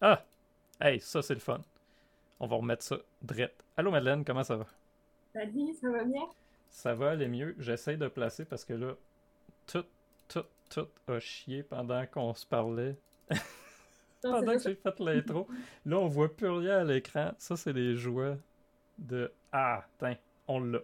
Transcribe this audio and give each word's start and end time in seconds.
Ah! 0.00 0.22
Hey, 0.80 1.00
ça, 1.00 1.22
c'est 1.22 1.34
le 1.34 1.40
fun. 1.40 1.60
On 2.38 2.46
va 2.46 2.56
remettre 2.56 2.84
ça 2.84 2.96
drette. 3.20 3.64
Allô, 3.76 3.90
Madeleine, 3.90 4.24
comment 4.24 4.44
ça 4.44 4.56
va? 4.56 4.66
Salut, 5.32 5.74
ça 5.80 5.90
va 5.90 6.04
bien? 6.04 6.22
Ça 6.70 6.94
va 6.94 7.10
aller 7.10 7.26
mieux. 7.26 7.56
J'essaie 7.58 7.96
de 7.96 8.06
placer 8.06 8.44
parce 8.44 8.64
que 8.64 8.74
là, 8.74 8.94
tout, 9.66 9.84
tout, 10.28 10.44
tout 10.70 10.88
a 11.08 11.18
chié 11.18 11.64
pendant 11.64 12.06
qu'on 12.06 12.32
se 12.32 12.46
parlait. 12.46 12.96
pendant 14.22 14.52
que 14.52 14.58
j'ai 14.60 14.76
fait 14.76 15.00
l'intro. 15.00 15.48
Là, 15.84 15.98
on 15.98 16.06
voit 16.06 16.34
plus 16.34 16.48
rien 16.48 16.78
à 16.78 16.84
l'écran. 16.84 17.32
Ça, 17.38 17.56
c'est 17.56 17.72
les 17.72 17.96
joies 17.96 18.36
de 18.98 19.32
Ah, 19.50 19.84
tiens, 19.98 20.16
on 20.46 20.60
l'a. 20.60 20.78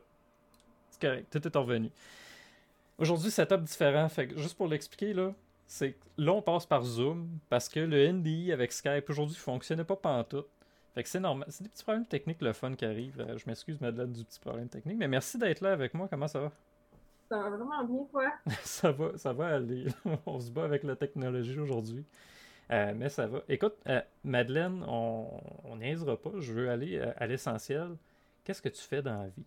C'est 0.91 1.01
correct, 1.01 1.31
tout 1.31 1.47
est 1.47 1.57
revenu. 1.57 1.91
Aujourd'hui, 2.99 3.31
setup 3.31 3.63
différent. 3.63 4.09
Fait 4.09 4.27
que 4.27 4.39
juste 4.39 4.57
pour 4.57 4.67
l'expliquer, 4.67 5.13
là, 5.15 5.33
c'est 5.75 5.97
là, 6.19 6.33
on 6.33 6.41
passe 6.41 6.67
par 6.67 6.85
Zoom 6.85 7.29
parce 7.49 7.69
que 7.69 7.81
le 7.81 8.13
NDI 8.13 8.53
avec 8.53 8.71
Skype 8.71 9.11
aujourd'hui 9.11 9.37
fonctionnait 9.37 9.83
pas 9.83 9.97
pantoute. 9.97 10.47
Fait 10.95 11.03
que 11.03 11.09
c'est 11.09 11.19
normal. 11.19 11.49
C'est 11.51 11.65
des 11.65 11.69
petits 11.69 11.83
problèmes 11.83 12.07
techniques, 12.07 12.41
le 12.43 12.53
fun 12.53 12.77
qui 12.77 12.85
arrive. 12.85 13.21
Euh, 13.21 13.37
je 13.37 13.45
m'excuse, 13.49 13.81
Madeleine, 13.81 14.13
du 14.13 14.25
petit 14.25 14.39
problème 14.39 14.69
technique. 14.69 14.99
Mais 14.99 15.09
merci 15.09 15.37
d'être 15.37 15.63
là 15.63 15.73
avec 15.73 15.93
moi. 15.95 16.07
Comment 16.09 16.29
ça 16.29 16.39
va? 16.39 16.53
Ça 17.29 17.39
va 17.39 17.51
vraiment 17.51 17.83
bien, 17.83 18.07
quoi. 18.13 18.33
ça 18.63 18.93
va, 18.93 19.19
ça 19.19 19.33
va 19.33 19.49
aller. 19.49 19.87
on 20.27 20.39
se 20.39 20.53
bat 20.53 20.63
avec 20.63 20.85
la 20.85 20.95
technologie 20.95 21.59
aujourd'hui. 21.59 22.05
Euh, 22.71 22.93
mais 22.95 23.09
ça 23.09 23.27
va. 23.27 23.43
Écoute, 23.49 23.75
euh, 23.89 24.01
Madeleine, 24.23 24.85
on 24.87 25.77
niaisera 25.77 26.17
pas. 26.17 26.31
Je 26.39 26.53
veux 26.53 26.71
aller 26.71 27.01
à 27.01 27.27
l'essentiel. 27.27 27.97
Qu'est-ce 28.45 28.63
que 28.63 28.69
tu 28.69 28.81
fais 28.81 29.03
dans 29.03 29.19
la 29.23 29.27
vie? 29.27 29.45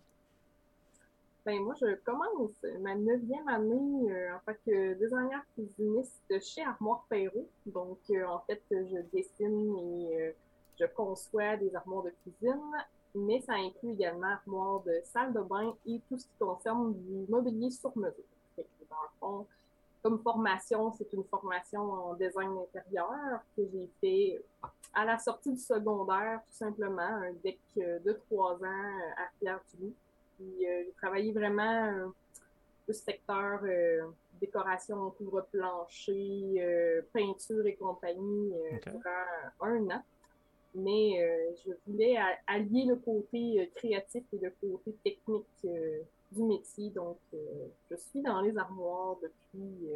Ben, 1.48 1.62
moi, 1.62 1.74
je 1.80 1.94
commence 2.04 2.62
ma 2.82 2.94
neuvième 2.94 3.48
année 3.48 4.12
euh, 4.12 4.34
en 4.34 4.38
tant 4.44 4.58
que 4.66 4.92
designer 5.02 5.42
cuisiniste 5.54 6.42
chez 6.42 6.62
Armoire 6.62 7.06
Perrault. 7.08 7.48
Donc, 7.64 8.00
euh, 8.10 8.26
en 8.26 8.40
fait, 8.40 8.62
je 8.70 8.98
dessine 9.14 9.74
et 9.78 10.20
euh, 10.20 10.32
je 10.78 10.84
conçois 10.94 11.56
des 11.56 11.74
armoires 11.74 12.02
de 12.02 12.12
cuisine, 12.22 12.60
mais 13.14 13.40
ça 13.40 13.54
inclut 13.54 13.92
également 13.92 14.26
armoires 14.26 14.82
de 14.82 15.00
salle 15.04 15.32
de 15.32 15.40
bain 15.40 15.74
et 15.86 16.02
tout 16.06 16.18
ce 16.18 16.26
qui 16.26 16.36
concerne 16.38 16.92
du 16.92 17.24
mobilier 17.30 17.70
sur 17.70 17.96
mesure. 17.96 18.12
dans 18.58 18.62
le 19.02 19.18
fond, 19.18 19.46
comme 20.02 20.18
formation, 20.18 20.92
c'est 20.98 21.10
une 21.14 21.24
formation 21.24 21.80
en 21.80 22.12
design 22.12 22.58
intérieur 22.58 23.40
que 23.56 23.62
j'ai 23.72 23.88
fait 24.02 24.44
à 24.92 25.06
la 25.06 25.18
sortie 25.18 25.52
du 25.52 25.60
secondaire, 25.60 26.42
tout 26.46 26.56
simplement, 26.58 27.00
un 27.00 27.32
deck 27.42 27.58
de 27.74 28.12
trois 28.28 28.56
ans 28.62 28.98
à 29.16 29.30
Pierre-du-Loup. 29.40 29.94
Puis 30.38 30.66
euh, 30.66 30.82
j'ai 30.86 30.92
travaillé 30.92 31.32
vraiment 31.32 31.86
euh, 31.86 32.08
le 32.86 32.94
secteur 32.94 33.60
euh, 33.64 34.06
décoration, 34.40 35.10
couvre-plancher, 35.10 37.02
peinture 37.12 37.66
et 37.66 37.74
compagnie 37.74 38.52
durant 38.82 39.68
un 39.68 39.90
an. 39.90 40.02
Mais 40.76 41.54
je 41.64 41.72
voulais 41.86 42.16
allier 42.46 42.84
le 42.84 42.96
côté 42.96 43.68
créatif 43.74 44.22
et 44.32 44.38
le 44.38 44.52
côté 44.60 44.94
technique 45.02 45.66
du 46.30 46.42
métier. 46.44 46.90
Donc, 46.90 47.18
je 47.32 47.96
suis 47.96 48.22
dans 48.22 48.40
les 48.42 48.56
armoires 48.56 49.16
depuis 49.20 49.90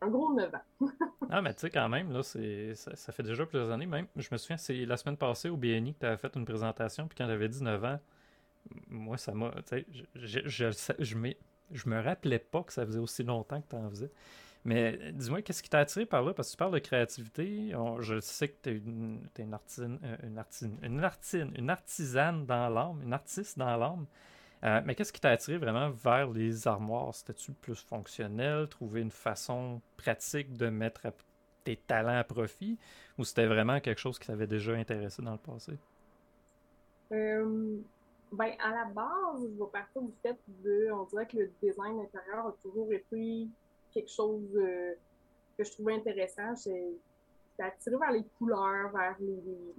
un 0.00 0.08
gros 0.08 0.34
9 0.34 0.54
ans. 0.54 0.88
ah, 1.30 1.40
mais 1.40 1.54
tu 1.54 1.60
sais, 1.60 1.70
quand 1.70 1.88
même, 1.88 2.10
là, 2.10 2.24
c'est, 2.24 2.74
ça, 2.74 3.12
fait 3.12 3.22
déjà 3.22 3.46
plusieurs 3.46 3.70
années. 3.70 3.86
Même, 3.86 4.08
je 4.16 4.28
me 4.32 4.38
souviens, 4.38 4.56
c'est 4.56 4.84
la 4.86 4.96
semaine 4.96 5.16
passée 5.16 5.50
au 5.50 5.56
BNI 5.56 5.94
que 5.94 6.00
tu 6.00 6.06
avais 6.06 6.16
fait 6.16 6.34
une 6.34 6.44
présentation, 6.44 7.06
puis 7.06 7.16
quand 7.16 7.28
j'avais 7.28 7.48
19 7.48 7.84
ans, 7.84 8.00
moi, 8.88 9.16
ça 9.16 9.32
m'a. 9.32 9.52
Je, 9.70 10.02
je, 10.14 10.70
je, 10.70 10.92
je, 10.98 11.88
me 11.88 12.00
rappelais 12.00 12.38
pas 12.38 12.62
que 12.62 12.72
ça 12.72 12.84
faisait 12.86 12.98
aussi 12.98 13.22
longtemps 13.22 13.60
que 13.60 13.68
tu 13.68 13.76
en 13.76 13.90
faisais. 13.90 14.10
Mais 14.64 15.12
dis-moi, 15.12 15.42
qu'est-ce 15.42 15.62
qui 15.62 15.68
t'a 15.68 15.80
attiré 15.80 16.06
par 16.06 16.22
là? 16.22 16.32
Parce 16.32 16.48
que 16.48 16.52
tu 16.52 16.56
parles 16.56 16.72
de 16.72 16.78
créativité. 16.78 17.74
je 18.00 18.20
sais 18.20 18.48
que 18.48 18.56
tu 18.62 18.70
es 18.70 18.76
une, 18.76 19.20
une, 19.38 19.52
artine, 19.52 19.98
euh, 20.04 20.16
une, 20.22 20.42
une 20.82 21.54
une 21.56 21.70
artisane 21.70 22.46
dans 22.46 22.68
l'âme, 22.70 23.02
une 23.02 23.12
artiste 23.12 23.58
dans 23.58 23.76
l'âme. 23.76 24.06
Euh, 24.64 24.80
mais 24.84 24.94
qu'est-ce 24.94 25.12
qui 25.12 25.20
t'a 25.20 25.30
attiré 25.30 25.58
vraiment 25.58 25.90
vers 25.90 26.30
les 26.30 26.66
armoires? 26.66 27.14
C'était-tu 27.14 27.52
plus 27.52 27.78
fonctionnel, 27.78 28.66
trouver 28.68 29.02
une 29.02 29.10
façon 29.10 29.82
pratique 29.98 30.56
de 30.56 30.68
mettre 30.70 31.06
tes 31.64 31.76
talents 31.76 32.18
à 32.18 32.24
profit, 32.24 32.78
ou 33.18 33.24
c'était 33.24 33.46
vraiment 33.46 33.80
quelque 33.80 34.00
chose 34.00 34.18
qui 34.18 34.26
t'avait 34.26 34.46
déjà 34.46 34.72
intéressé 34.72 35.20
dans 35.22 35.32
le 35.32 35.38
passé? 35.38 35.72
Euh, 37.12 37.76
ben, 38.34 38.52
à 38.58 38.70
la 38.70 38.84
base, 38.86 39.42
je 39.42 39.62
vais 39.62 39.70
partir 39.72 40.02
du 40.02 40.12
fait 40.22 40.36
de, 40.62 40.90
on 40.92 41.04
dirait 41.04 41.26
que 41.26 41.36
le 41.36 41.50
design 41.62 42.00
intérieur 42.00 42.46
a 42.46 42.54
toujours 42.62 42.92
été 42.92 43.48
quelque 43.92 44.10
chose 44.10 44.48
euh, 44.56 44.94
que 45.56 45.64
je 45.64 45.72
trouvais 45.72 45.94
intéressant. 45.94 46.54
J'étais 46.56 46.98
attirée 47.58 47.96
vers 47.96 48.12
les 48.12 48.24
couleurs, 48.38 48.90
vers 48.92 49.16
les, 49.20 49.74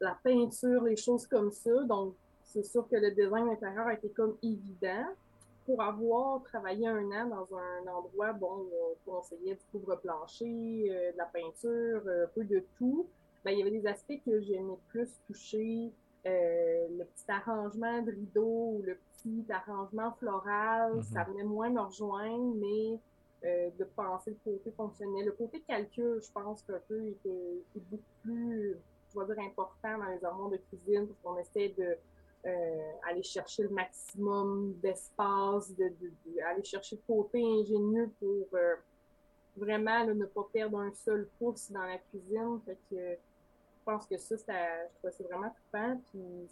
la 0.00 0.18
peinture, 0.22 0.84
les 0.84 0.96
choses 0.96 1.26
comme 1.26 1.50
ça. 1.50 1.82
Donc, 1.84 2.14
c'est 2.44 2.64
sûr 2.64 2.86
que 2.88 2.96
le 2.96 3.10
design 3.10 3.48
intérieur 3.48 3.86
a 3.86 3.94
été 3.94 4.10
comme 4.10 4.36
évident. 4.42 5.06
Pour 5.64 5.82
avoir 5.82 6.42
travaillé 6.44 6.86
un 6.86 7.10
an 7.10 7.26
dans 7.26 7.56
un 7.56 7.86
endroit, 7.88 8.32
bon, 8.32 8.68
où 8.68 8.70
on 9.08 9.10
conseillait 9.10 9.56
du 9.56 9.64
couvre-plancher, 9.72 10.86
euh, 10.90 11.12
de 11.12 11.18
la 11.18 11.24
peinture, 11.24 12.02
un 12.06 12.28
peu 12.34 12.44
de 12.44 12.62
tout, 12.78 13.08
ben, 13.44 13.50
il 13.50 13.58
y 13.58 13.62
avait 13.62 13.72
des 13.72 13.86
aspects 13.86 14.20
que 14.24 14.40
j'aimais 14.42 14.78
plus 14.88 15.08
toucher, 15.26 15.90
euh, 16.26 16.88
le 16.98 17.04
petit 17.04 17.30
arrangement 17.30 18.02
de 18.02 18.10
rideau 18.10 18.78
ou 18.78 18.82
le 18.82 18.96
petit 18.96 19.44
arrangement 19.48 20.12
floral, 20.12 20.96
mhm. 20.96 21.02
ça 21.02 21.22
venait 21.24 21.44
moins 21.44 21.70
me 21.70 21.80
rejoindre, 21.80 22.54
mais 22.56 22.98
euh, 23.44 23.70
de 23.78 23.84
penser 23.84 24.30
le 24.30 24.52
côté 24.52 24.72
fonctionnel. 24.72 25.26
Le 25.26 25.32
côté 25.32 25.60
calcul, 25.60 26.20
je 26.20 26.32
pense 26.32 26.62
qu'un 26.62 26.80
peu 26.88 27.06
était, 27.06 27.62
beaucoup 27.74 28.02
plus, 28.22 28.76
je 29.14 29.20
vais 29.20 29.26
dire, 29.26 29.44
important 29.44 29.98
dans 29.98 30.06
les 30.06 30.24
armoires 30.24 30.50
de 30.50 30.56
cuisine, 30.56 31.06
parce 31.06 31.20
qu'on 31.22 31.38
essaie 31.38 31.68
de 31.78 31.96
euh, 32.46 32.92
aller 33.08 33.22
chercher 33.22 33.62
le 33.62 33.70
maximum 33.70 34.74
d'espace, 34.82 35.76
de, 35.76 35.92
aller 36.44 36.64
chercher 36.64 36.96
le 36.96 37.02
côté 37.06 37.40
ingénieux 37.40 38.10
pour 38.18 38.48
vraiment 39.56 40.04
ne 40.06 40.26
pas 40.26 40.48
perdre 40.52 40.80
un 40.80 40.92
seul 40.92 41.28
pouce 41.38 41.70
dans 41.70 41.84
la 41.84 41.98
cuisine. 41.98 42.60
Fait 42.66 42.78
que 42.90 43.16
pense 43.86 44.06
que 44.06 44.18
ça, 44.18 44.36
ça 44.36 44.52
je 44.88 44.98
trouve 44.98 45.10
c'est 45.16 45.24
vraiment 45.24 45.50
trippant. 45.50 46.00
Puis 46.10 46.20
mm. 46.20 46.48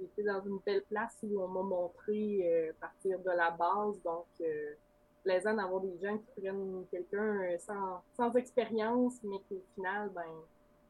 j'étais 0.00 0.22
dans 0.24 0.42
une 0.42 0.58
belle 0.64 0.82
place 0.82 1.16
où 1.22 1.40
on 1.40 1.48
m'a 1.48 1.62
montré 1.62 2.40
euh, 2.42 2.72
partir 2.80 3.18
de 3.20 3.30
la 3.30 3.50
base. 3.50 4.02
Donc, 4.02 4.26
euh, 4.40 4.74
plaisant 5.24 5.54
d'avoir 5.54 5.80
des 5.80 5.96
gens 5.98 6.16
qui 6.18 6.40
prennent 6.40 6.84
quelqu'un 6.90 7.42
euh, 7.42 7.58
sans, 7.58 8.02
sans 8.16 8.32
expérience, 8.34 9.14
mais 9.24 9.38
qu'au 9.48 9.62
final, 9.74 10.10
ben, 10.10 10.22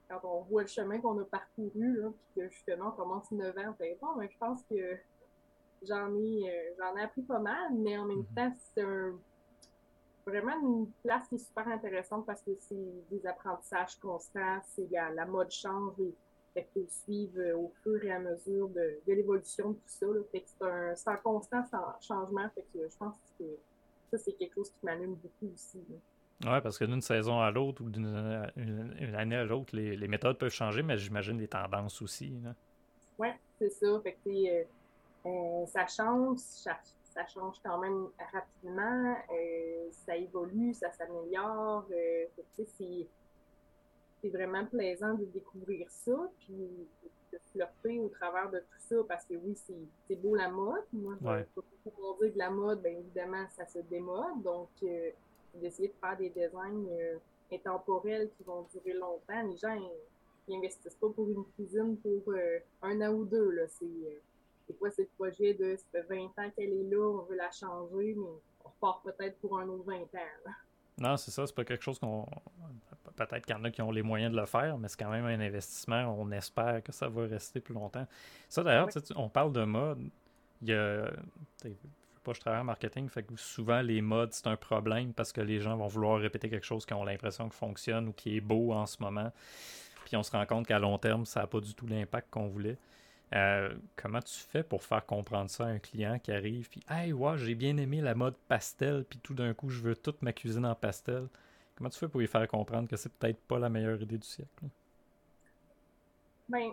quand 0.08 0.20
on 0.24 0.42
voit 0.42 0.62
le 0.62 0.68
chemin 0.68 1.00
qu'on 1.00 1.18
a 1.20 1.24
parcouru, 1.24 2.00
là, 2.00 2.08
puis 2.10 2.42
que 2.42 2.48
justement 2.50 2.88
on 2.88 3.02
commence 3.02 3.30
9 3.30 3.56
ans, 3.58 3.74
fait 3.78 3.96
bon, 4.00 4.16
ben, 4.16 4.28
je 4.30 4.36
pense 4.36 4.62
que 4.64 4.96
j'en 5.82 6.14
ai, 6.16 6.50
euh, 6.50 6.74
j'en 6.78 6.96
ai 6.96 7.02
appris 7.02 7.22
pas 7.22 7.38
mal, 7.38 7.72
mais 7.72 7.96
en 7.96 8.04
même 8.04 8.22
mm-hmm. 8.22 8.50
temps, 8.50 8.56
c'est 8.74 8.82
un 8.82 9.12
vraiment 10.26 10.58
une 10.60 10.90
place 11.02 11.28
qui 11.28 11.36
est 11.36 11.46
super 11.46 11.68
intéressante 11.68 12.26
parce 12.26 12.42
que 12.42 12.52
c'est 12.58 13.04
des 13.10 13.26
apprentissages 13.26 13.96
constants, 13.96 14.60
c'est 14.74 14.88
la, 14.90 15.10
la, 15.10 15.26
mode 15.26 15.50
change 15.50 15.98
et 16.00 16.14
fait 16.54 16.68
que 16.74 16.80
suivre 16.88 17.38
euh, 17.38 17.56
au 17.56 17.72
fur 17.82 18.02
et 18.04 18.12
à 18.12 18.20
mesure 18.20 18.68
de, 18.68 19.00
de 19.06 19.12
l'évolution 19.12 19.70
de 19.70 19.74
tout 19.74 19.80
ça. 19.86 20.06
Là. 20.06 20.20
Fait 20.30 20.40
que 20.40 20.48
c'est 20.48 20.64
un, 20.64 20.94
c'est 20.94 21.10
un 21.10 21.16
constant 21.16 21.62
changement. 22.00 22.48
Fait 22.54 22.64
que 22.72 22.88
je 22.88 22.96
pense 22.96 23.14
que 23.38 23.44
ça, 24.10 24.18
c'est 24.18 24.32
quelque 24.32 24.54
chose 24.54 24.70
qui 24.70 24.86
m'allume 24.86 25.14
beaucoup 25.14 25.52
aussi. 25.52 25.82
Oui, 26.44 26.60
parce 26.62 26.78
que 26.78 26.84
d'une 26.84 27.00
saison 27.00 27.40
à 27.40 27.50
l'autre 27.50 27.82
ou 27.82 27.88
d'une 27.88 28.50
une, 28.56 29.14
année 29.14 29.36
à 29.36 29.44
l'autre, 29.44 29.74
les, 29.74 29.96
les, 29.96 30.08
méthodes 30.08 30.38
peuvent 30.38 30.52
changer, 30.52 30.82
mais 30.82 30.98
j'imagine 30.98 31.38
les 31.38 31.48
tendances 31.48 32.02
aussi. 32.02 32.32
Oui, 33.18 33.28
c'est 33.58 33.70
ça. 33.70 34.00
Fait 34.02 34.16
que, 34.24 34.28
euh, 34.28 34.64
euh, 35.26 35.66
ça 35.66 35.86
change, 35.86 36.38
ça, 36.38 36.78
ça 37.14 37.24
change 37.26 37.56
quand 37.64 37.78
même 37.78 38.08
rapidement, 38.32 39.16
euh, 39.30 39.88
ça 39.90 40.16
évolue, 40.16 40.74
ça 40.74 40.90
s'améliore. 40.90 41.86
Euh, 41.92 42.24
c'est, 42.56 43.06
c'est 44.20 44.28
vraiment 44.30 44.66
plaisant 44.66 45.14
de 45.14 45.24
découvrir 45.26 45.88
ça, 45.90 46.30
puis 46.40 46.88
de 47.32 47.38
flirter 47.52 48.00
au 48.00 48.08
travers 48.08 48.50
de 48.50 48.58
tout 48.58 48.78
ça, 48.78 48.96
parce 49.06 49.24
que 49.24 49.34
oui, 49.34 49.54
c'est, 49.54 49.74
c'est 50.08 50.16
beau 50.16 50.34
la 50.34 50.48
mode. 50.48 50.84
Moi, 50.92 51.14
je 51.20 51.26
ouais. 51.26 51.46
pour 51.54 52.18
dire 52.18 52.32
que 52.32 52.38
la 52.38 52.50
mode, 52.50 52.82
bien 52.82 52.92
évidemment, 52.98 53.46
ça 53.50 53.64
se 53.66 53.78
démode. 53.78 54.42
Donc, 54.42 54.70
euh, 54.82 55.10
d'essayer 55.54 55.88
de 55.88 55.94
faire 56.00 56.16
des 56.16 56.30
designs 56.30 56.86
intemporels 57.52 58.28
qui 58.36 58.42
vont 58.42 58.66
durer 58.72 58.98
longtemps. 58.98 59.42
Les 59.48 59.56
gens, 59.56 59.74
ils, 59.74 60.56
investissent 60.56 60.96
pas 60.96 61.08
pour 61.08 61.26
une 61.26 61.44
cuisine 61.54 61.96
pour 61.98 62.34
un 62.82 63.00
an 63.00 63.14
ou 63.14 63.24
deux. 63.24 63.50
Là. 63.50 63.62
C'est, 63.68 63.86
c'est 64.66 64.78
quoi, 64.78 64.88
le 64.96 65.08
projet 65.16 65.54
de 65.54 65.76
ça 65.76 65.84
fait 65.92 66.02
20 66.02 66.24
ans 66.24 66.50
qu'elle 66.56 66.72
est 66.72 66.90
là, 66.90 67.00
on 67.00 67.22
veut 67.22 67.36
la 67.36 67.50
changer, 67.50 68.14
mais 68.14 68.26
on 68.64 68.68
repart 68.68 69.04
peut-être 69.04 69.38
pour 69.40 69.58
un 69.58 69.68
autre 69.68 69.84
20 69.84 69.94
ans. 69.96 70.52
Non, 70.98 71.16
c'est 71.16 71.30
ça, 71.30 71.46
c'est 71.46 71.54
pas 71.54 71.64
quelque 71.64 71.82
chose 71.82 71.98
qu'on. 71.98 72.26
Peut-être 73.16 73.44
qu'il 73.46 73.54
y 73.54 73.58
en 73.58 73.64
a 73.64 73.70
qui 73.70 73.82
ont 73.82 73.90
les 73.90 74.02
moyens 74.02 74.32
de 74.32 74.40
le 74.40 74.46
faire, 74.46 74.78
mais 74.78 74.88
c'est 74.88 74.98
quand 74.98 75.10
même 75.10 75.24
un 75.24 75.40
investissement. 75.40 76.16
On 76.18 76.30
espère 76.30 76.82
que 76.82 76.92
ça 76.92 77.08
va 77.08 77.26
rester 77.26 77.60
plus 77.60 77.74
longtemps. 77.74 78.06
Ça, 78.48 78.62
d'ailleurs, 78.62 78.88
on 79.16 79.28
parle 79.28 79.52
de 79.52 79.64
mode. 79.64 80.08
Il 80.62 80.68
y 80.68 80.74
a. 80.74 81.10
Pas, 82.22 82.32
je 82.32 82.40
travaille 82.40 82.60
en 82.60 82.64
marketing, 82.64 83.06
fait 83.10 83.22
que 83.22 83.36
souvent 83.36 83.82
les 83.82 84.00
modes 84.00 84.32
c'est 84.32 84.46
un 84.46 84.56
problème 84.56 85.12
parce 85.12 85.30
que 85.30 85.42
les 85.42 85.60
gens 85.60 85.76
vont 85.76 85.88
vouloir 85.88 86.18
répéter 86.18 86.48
quelque 86.48 86.64
chose 86.64 86.86
qui 86.86 86.94
ont 86.94 87.04
l'impression 87.04 87.50
que 87.50 87.54
fonctionne 87.54 88.08
ou 88.08 88.12
qui 88.14 88.38
est 88.38 88.40
beau 88.40 88.72
en 88.72 88.86
ce 88.86 88.96
moment. 89.02 89.30
puis 90.06 90.16
on 90.16 90.22
se 90.22 90.30
rend 90.30 90.46
compte 90.46 90.66
qu'à 90.66 90.78
long 90.78 90.96
terme, 90.96 91.26
ça 91.26 91.40
n'a 91.40 91.46
pas 91.46 91.60
du 91.60 91.74
tout 91.74 91.86
l'impact 91.86 92.30
qu'on 92.30 92.48
voulait. 92.48 92.78
Euh, 93.34 93.74
comment 93.96 94.20
tu 94.20 94.38
fais 94.38 94.62
pour 94.62 94.82
faire 94.84 95.04
comprendre 95.04 95.50
ça 95.50 95.64
à 95.64 95.68
un 95.68 95.80
client 95.80 96.18
qui 96.20 96.30
arrive, 96.30 96.68
puis 96.68 96.80
Hey, 96.88 97.12
ouais, 97.12 97.36
j'ai 97.36 97.56
bien 97.56 97.76
aimé 97.78 98.00
la 98.00 98.14
mode 98.14 98.36
pastel, 98.48 99.04
puis 99.04 99.18
tout 99.18 99.34
d'un 99.34 99.52
coup, 99.54 99.68
je 99.68 99.82
veux 99.82 99.96
toute 99.96 100.22
ma 100.22 100.32
cuisine 100.32 100.64
en 100.64 100.74
pastel? 100.76 101.28
Comment 101.76 101.90
tu 101.90 101.98
fais 101.98 102.06
pour 102.06 102.20
lui 102.20 102.28
faire 102.28 102.46
comprendre 102.46 102.88
que 102.88 102.96
c'est 102.96 103.12
peut-être 103.12 103.40
pas 103.40 103.58
la 103.58 103.68
meilleure 103.68 104.00
idée 104.00 104.18
du 104.18 104.26
siècle? 104.26 104.64
Ben, 106.48 106.70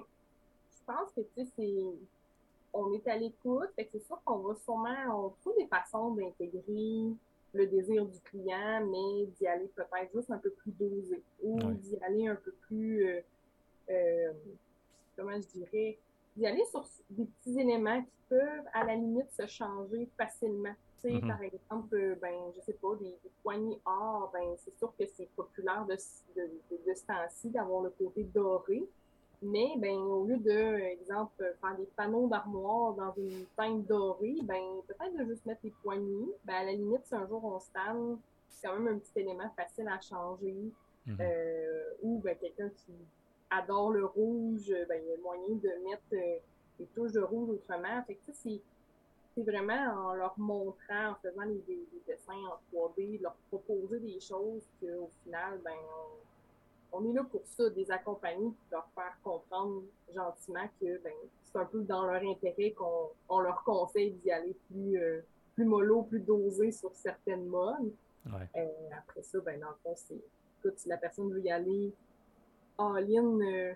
je 0.71 0.85
pense 0.85 1.11
que, 1.15 1.21
tu 1.21 1.45
sais, 1.45 1.51
c'est. 1.55 1.83
On 2.73 2.93
est 2.93 3.05
à 3.07 3.17
l'écoute, 3.17 3.69
fait 3.75 3.85
que 3.85 3.91
c'est 3.93 4.05
sûr 4.05 4.21
qu'on 4.23 4.39
va 4.39 4.55
sûrement. 4.55 5.25
On 5.25 5.29
trouve 5.41 5.57
des 5.57 5.67
façons 5.67 6.11
d'intégrer 6.11 7.15
le 7.53 7.67
désir 7.67 8.05
du 8.05 8.19
client, 8.21 8.85
mais 8.85 9.25
d'y 9.37 9.47
aller 9.47 9.67
peut-être 9.75 10.13
juste 10.13 10.29
un 10.29 10.37
peu 10.37 10.51
plus 10.51 10.71
dosé, 10.71 11.21
ou 11.41 11.59
d'y 11.59 11.97
aller 12.03 12.27
un 12.27 12.35
peu 12.35 12.51
plus. 12.67 13.07
Euh, 13.07 13.21
euh, 13.89 14.33
comment 15.17 15.35
je 15.41 15.59
dirais? 15.59 15.97
D'y 16.35 16.45
aller 16.45 16.63
sur 16.65 16.85
des 17.09 17.25
petits 17.25 17.59
éléments 17.59 18.01
qui 18.01 18.17
peuvent, 18.29 18.65
à 18.73 18.83
la 18.85 18.95
limite, 18.95 19.31
se 19.31 19.45
changer 19.47 20.09
facilement. 20.17 20.73
Tu 21.01 21.09
sais, 21.09 21.15
mm-hmm. 21.15 21.27
par 21.27 21.41
exemple, 21.41 21.95
euh, 21.95 22.15
ben, 22.21 22.51
je 22.55 22.61
sais 22.61 22.73
pas, 22.73 22.95
des, 22.99 23.15
poignées 23.41 23.79
or, 23.85 24.29
ben, 24.33 24.55
c'est 24.57 24.77
sûr 24.77 24.93
que 24.97 25.05
c'est 25.15 25.29
populaire 25.35 25.85
de, 25.85 25.95
de, 26.35 26.49
de, 26.71 26.93
ce 26.93 27.05
temps-ci 27.05 27.49
d'avoir 27.49 27.83
le 27.83 27.89
côté 27.89 28.23
doré. 28.23 28.83
Mais, 29.41 29.73
ben, 29.77 29.97
au 29.97 30.25
lieu 30.25 30.37
de, 30.37 30.79
exemple, 30.79 31.55
faire 31.59 31.75
des 31.75 31.87
panneaux 31.95 32.27
d'armoire 32.27 32.93
dans 32.93 33.13
une 33.17 33.45
teinte 33.57 33.85
dorée, 33.87 34.37
ben, 34.43 34.61
peut-être 34.87 35.17
de 35.17 35.25
juste 35.25 35.45
mettre 35.45 35.61
les 35.63 35.73
poignées. 35.81 36.29
Ben, 36.45 36.53
à 36.53 36.63
la 36.65 36.73
limite, 36.73 37.05
si 37.05 37.15
un 37.15 37.27
jour 37.27 37.43
on 37.43 37.59
se 37.59 37.65
c'est 38.49 38.67
quand 38.67 38.77
même 38.77 38.95
un 38.95 38.99
petit 38.99 39.19
élément 39.19 39.49
facile 39.55 39.87
à 39.87 39.99
changer. 39.99 40.71
Mm-hmm. 41.07 41.17
euh, 41.19 41.83
ou, 42.03 42.19
ben, 42.19 42.37
quelqu'un 42.37 42.69
qui 42.69 42.93
adore 43.51 43.91
le 43.91 44.05
rouge, 44.05 44.73
ben, 44.87 44.99
il 45.03 45.09
y 45.09 45.13
a 45.13 45.17
moyen 45.21 45.55
de 45.55 45.83
mettre 45.83 46.03
euh, 46.13 46.39
des 46.79 46.85
touches 46.87 47.11
de 47.11 47.21
rouge 47.21 47.49
autrement. 47.49 48.01
Fait 48.07 48.15
que 48.15 48.31
c'est, 48.31 48.61
c'est 49.35 49.43
vraiment 49.43 50.09
en 50.09 50.13
leur 50.13 50.33
montrant, 50.37 51.11
en 51.11 51.15
faisant 51.21 51.45
des, 51.45 51.87
dessins 52.07 52.33
en 52.33 52.75
3D, 52.75 53.21
leur 53.21 53.35
proposer 53.49 53.99
des 53.99 54.19
choses 54.19 54.63
qu'au 54.79 55.09
final, 55.23 55.59
ben, 55.63 55.75
on, 56.93 57.05
est 57.09 57.13
là 57.13 57.23
pour 57.23 57.45
ça, 57.45 57.69
des 57.69 57.91
accompagner, 57.91 58.51
leur 58.71 58.87
faire 58.95 59.17
comprendre 59.23 59.83
gentiment 60.13 60.67
que 60.79 60.97
ben, 61.03 61.13
c'est 61.43 61.59
un 61.59 61.65
peu 61.65 61.81
dans 61.83 62.05
leur 62.05 62.21
intérêt 62.23 62.71
qu'on 62.71 63.39
leur 63.39 63.63
conseille 63.63 64.13
d'y 64.13 64.31
aller 64.31 64.55
plus, 64.69 64.97
euh, 64.97 65.21
plus 65.55 65.65
mollo, 65.65 66.03
plus 66.03 66.21
dosé 66.21 66.71
sur 66.71 66.93
certaines 66.95 67.45
modes. 67.45 67.91
Euh, 68.27 68.67
après 68.97 69.23
ça, 69.23 69.39
ben, 69.39 69.59
dans 69.59 69.69
le 69.69 69.75
fond, 69.83 69.93
c'est, 69.95 70.21
écoute, 70.59 70.77
si 70.77 70.87
la 70.87 70.97
personne 70.97 71.31
veut 71.33 71.41
y 71.41 71.51
aller 71.51 71.93
en 72.81 72.95
ligne 72.95 73.43
euh, 73.43 73.73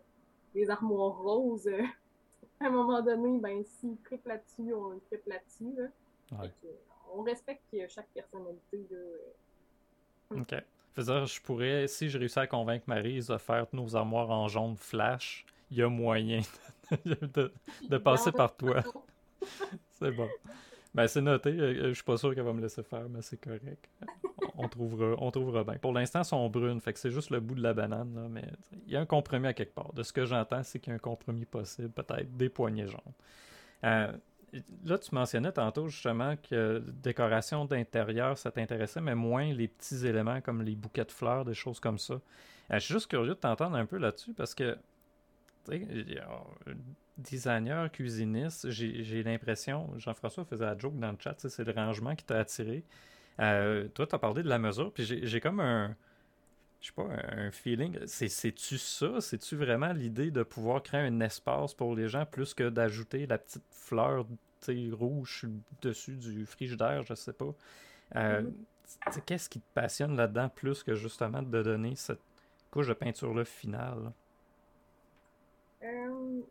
les 0.53 0.69
armoires 0.69 1.17
roses, 1.17 1.67
euh, 1.67 1.81
à 2.59 2.67
un 2.67 2.69
moment 2.69 3.01
donné, 3.01 3.39
ben, 3.39 3.63
s'ils 3.63 3.97
triple 3.97 4.29
là-dessus, 4.29 4.73
on 4.73 4.99
triple 5.07 5.29
là-dessus. 5.29 5.75
on 7.13 7.21
respecte 7.21 7.63
chaque 7.89 8.09
personnalité. 8.13 8.87
Euh. 8.91 10.39
OK. 10.39 10.55
Dire, 10.97 11.25
je 11.25 11.41
pourrais, 11.41 11.87
si 11.87 12.09
je 12.09 12.17
réussis 12.17 12.39
à 12.39 12.47
convaincre 12.47 12.85
Marise 12.87 13.27
de 13.27 13.37
faire 13.37 13.67
nos 13.73 13.97
armoires 13.97 14.29
en 14.29 14.47
jaune 14.47 14.77
flash, 14.77 15.45
il 15.69 15.77
y 15.77 15.81
a 15.81 15.89
moyen 15.89 16.41
de, 17.05 17.51
de 17.89 17.97
passer 17.97 18.31
par 18.31 18.55
toi. 18.55 18.81
C'est 19.99 20.11
bon. 20.11 20.29
Ben, 20.93 21.07
c'est 21.07 21.21
noté. 21.21 21.51
Je 21.53 21.93
suis 21.93 22.03
pas 22.03 22.15
sûr 22.15 22.33
qu'elle 22.33 22.45
va 22.45 22.53
me 22.53 22.61
laisser 22.61 22.81
faire, 22.81 23.07
mais 23.09 23.21
c'est 23.21 23.37
correct 23.37 23.89
on, 24.57 24.67
trouvera, 24.67 25.15
on 25.19 25.31
trouvera 25.31 25.63
bien. 25.63 25.75
Pour 25.75 25.93
l'instant, 25.93 26.19
elles 26.19 26.25
sont 26.25 26.49
brunes, 26.49 26.79
fait 26.79 26.93
que 26.93 26.99
c'est 26.99 27.11
juste 27.11 27.29
le 27.29 27.39
bout 27.39 27.55
de 27.55 27.63
la 27.63 27.73
banane, 27.73 28.27
mais 28.29 28.43
il 28.85 28.93
y 28.93 28.95
a 28.95 29.01
un 29.01 29.05
compromis 29.05 29.47
à 29.47 29.53
quelque 29.53 29.73
part. 29.73 29.93
De 29.93 30.03
ce 30.03 30.13
que 30.13 30.25
j'entends, 30.25 30.63
c'est 30.63 30.79
qu'il 30.79 30.91
y 30.91 30.93
a 30.93 30.95
un 30.95 30.99
compromis 30.99 31.45
possible, 31.45 31.89
peut-être 31.89 32.35
des 32.35 32.49
poignées 32.49 32.87
jaunes. 32.87 32.99
Euh, 33.83 34.11
là, 34.85 34.97
tu 34.97 35.13
mentionnais 35.13 35.51
tantôt 35.51 35.87
justement 35.87 36.35
que 36.37 36.83
décoration 37.03 37.65
d'intérieur, 37.65 38.37
ça 38.37 38.51
t'intéressait, 38.51 39.01
mais 39.01 39.15
moins 39.15 39.53
les 39.53 39.67
petits 39.67 40.05
éléments 40.05 40.41
comme 40.41 40.61
les 40.61 40.75
bouquets 40.75 41.05
de 41.05 41.11
fleurs, 41.11 41.45
des 41.45 41.53
choses 41.53 41.79
comme 41.79 41.99
ça. 41.99 42.15
Euh, 42.15 42.19
je 42.73 42.79
suis 42.79 42.93
juste 42.93 43.07
curieux 43.09 43.29
de 43.29 43.39
t'entendre 43.39 43.75
un 43.75 43.85
peu 43.85 43.97
là-dessus 43.97 44.33
parce 44.33 44.55
que 44.55 44.77
designer, 47.17 47.91
cuisiniste, 47.91 48.69
j'ai 48.69 49.23
l'impression, 49.23 49.89
Jean-François 49.97 50.45
faisait 50.45 50.65
la 50.65 50.77
joke 50.77 50.99
dans 50.99 51.11
le 51.11 51.17
chat, 51.19 51.35
c'est 51.37 51.63
le 51.63 51.71
rangement 51.71 52.15
qui 52.15 52.25
t'a 52.25 52.39
attiré. 52.39 52.83
Euh, 53.39 53.87
toi, 53.89 54.07
tu 54.07 54.15
as 54.15 54.19
parlé 54.19 54.43
de 54.43 54.49
la 54.49 54.59
mesure, 54.59 54.91
puis 54.91 55.03
j'ai 55.03 55.39
comme 55.39 55.59
un. 55.59 55.95
Je 56.81 56.87
sais 56.87 56.93
pas, 56.93 57.07
un 57.29 57.51
feeling. 57.51 57.97
C'est-tu 58.05 58.77
ça? 58.77 59.19
C'est-tu 59.19 59.55
vraiment 59.55 59.91
l'idée 59.91 60.29
de 60.29 60.43
pouvoir 60.43 60.83
créer 60.83 61.01
un 61.01 61.19
espace 61.19 61.73
pour 61.73 61.95
les 61.95 62.07
gens 62.07 62.25
plus 62.25 62.53
que 62.53 62.69
d'ajouter 62.69 63.25
la 63.25 63.37
petite 63.37 63.63
fleur 63.71 64.25
rouge 64.91 65.45
dessus 65.81 66.15
du 66.15 66.45
frigidaire, 66.45 67.03
je 67.03 67.13
sais 67.13 67.33
pas? 67.33 67.53
Euh, 68.15 68.41
mm-hmm. 68.41 69.21
Qu'est-ce 69.25 69.49
qui 69.49 69.59
te 69.59 69.73
passionne 69.73 70.15
là-dedans 70.15 70.49
plus 70.49 70.83
que 70.83 70.95
justement 70.95 71.41
de 71.41 71.63
donner 71.63 71.95
cette 71.95 72.21
couche 72.71 72.87
de 72.87 72.93
peinture-là 72.93 73.45
finale? 73.45 74.11
Euh, 75.83 76.41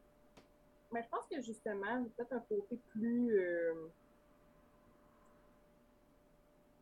ben, 0.93 1.03
je 1.03 1.09
pense 1.09 1.27
que 1.31 1.41
justement, 1.41 2.05
peut-être 2.17 2.33
un 2.33 2.41
côté 2.41 2.79
plus 2.93 3.37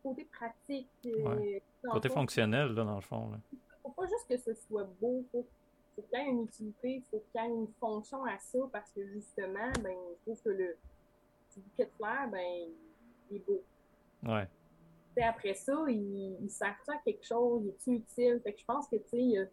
côté 0.03 0.25
pratique. 0.25 0.89
Euh, 1.07 1.59
côté 1.91 2.09
fonctionnel, 2.09 2.73
là, 2.73 2.85
dans 2.85 2.97
le 2.97 3.01
fond. 3.01 3.31
Il 3.53 3.59
faut 3.83 3.91
pas 3.91 4.07
juste 4.07 4.27
que 4.29 4.37
ce 4.37 4.55
soit 4.55 4.89
beau, 5.01 5.25
faut, 5.33 5.47
faut 5.97 6.03
qu'il 6.03 6.19
y 6.19 6.23
ait 6.23 6.31
une 6.31 6.45
utilité, 6.45 6.95
il 6.97 7.03
faut 7.11 7.23
qu'il 7.31 7.41
y 7.41 7.45
ait 7.45 7.49
une 7.49 7.69
fonction 7.81 8.25
à 8.25 8.39
ça, 8.39 8.59
parce 8.73 8.91
que 8.93 9.07
justement, 9.09 9.71
ben, 9.83 9.97
je 10.19 10.23
trouve 10.23 10.43
que 10.43 10.51
le 10.51 10.77
bouquet 11.57 11.85
de 11.85 11.91
fleurs, 11.97 12.29
ben, 12.31 12.69
il 13.31 13.37
est 13.37 13.47
beau. 13.47 13.63
Ouais. 14.25 14.49
après 15.23 15.55
ça, 15.55 15.85
il, 15.89 16.37
il 16.41 16.51
sert 16.51 16.77
à 16.89 16.99
quelque 17.05 17.25
chose, 17.25 17.63
il 17.87 17.95
est 17.95 17.97
utile? 17.97 18.41
Fait 18.43 18.53
que 18.53 18.61
je 18.61 18.65
pense 18.65 18.89
que, 18.89 18.97
tu 18.97 19.09
sais, 19.09 19.19
il 19.19 19.31
y 19.33 19.39
a 19.39 19.47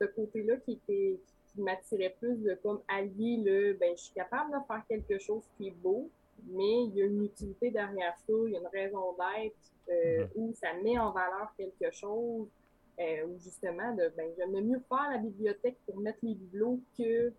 ce 0.00 0.04
côté-là 0.06 0.56
qui 0.58 0.72
était 0.72 1.20
qui 1.48 1.62
m'attirait 1.62 2.14
plus 2.18 2.36
de 2.36 2.54
comme 2.62 2.80
allier 2.88 3.38
le 3.44 3.72
ben 3.74 3.96
je 3.96 4.02
suis 4.04 4.14
capable 4.14 4.50
de 4.52 4.66
faire 4.66 4.82
quelque 4.88 5.18
chose 5.18 5.42
qui 5.56 5.68
est 5.68 5.76
beau 5.82 6.10
mais 6.46 6.84
il 6.84 6.94
y 6.94 7.02
a 7.02 7.06
une 7.06 7.24
utilité 7.24 7.70
derrière 7.70 8.16
ça, 8.18 8.32
il 8.46 8.52
y 8.52 8.56
a 8.56 8.60
une 8.60 8.66
raison 8.66 9.14
d'être 9.14 9.56
euh, 9.90 10.24
mhm. 10.24 10.30
où 10.36 10.54
ça 10.54 10.74
met 10.82 10.98
en 10.98 11.12
valeur 11.12 11.52
quelque 11.56 11.94
chose, 11.94 12.48
euh, 13.00 13.26
ou 13.26 13.38
justement, 13.38 13.94
de, 13.94 14.12
ben, 14.16 14.30
j'aime 14.36 14.64
mieux 14.64 14.80
faire 14.88 15.10
la 15.10 15.18
bibliothèque 15.18 15.78
pour 15.86 15.98
mettre 15.98 16.18
les 16.22 16.34
bibelots 16.34 16.80
que 16.96 17.32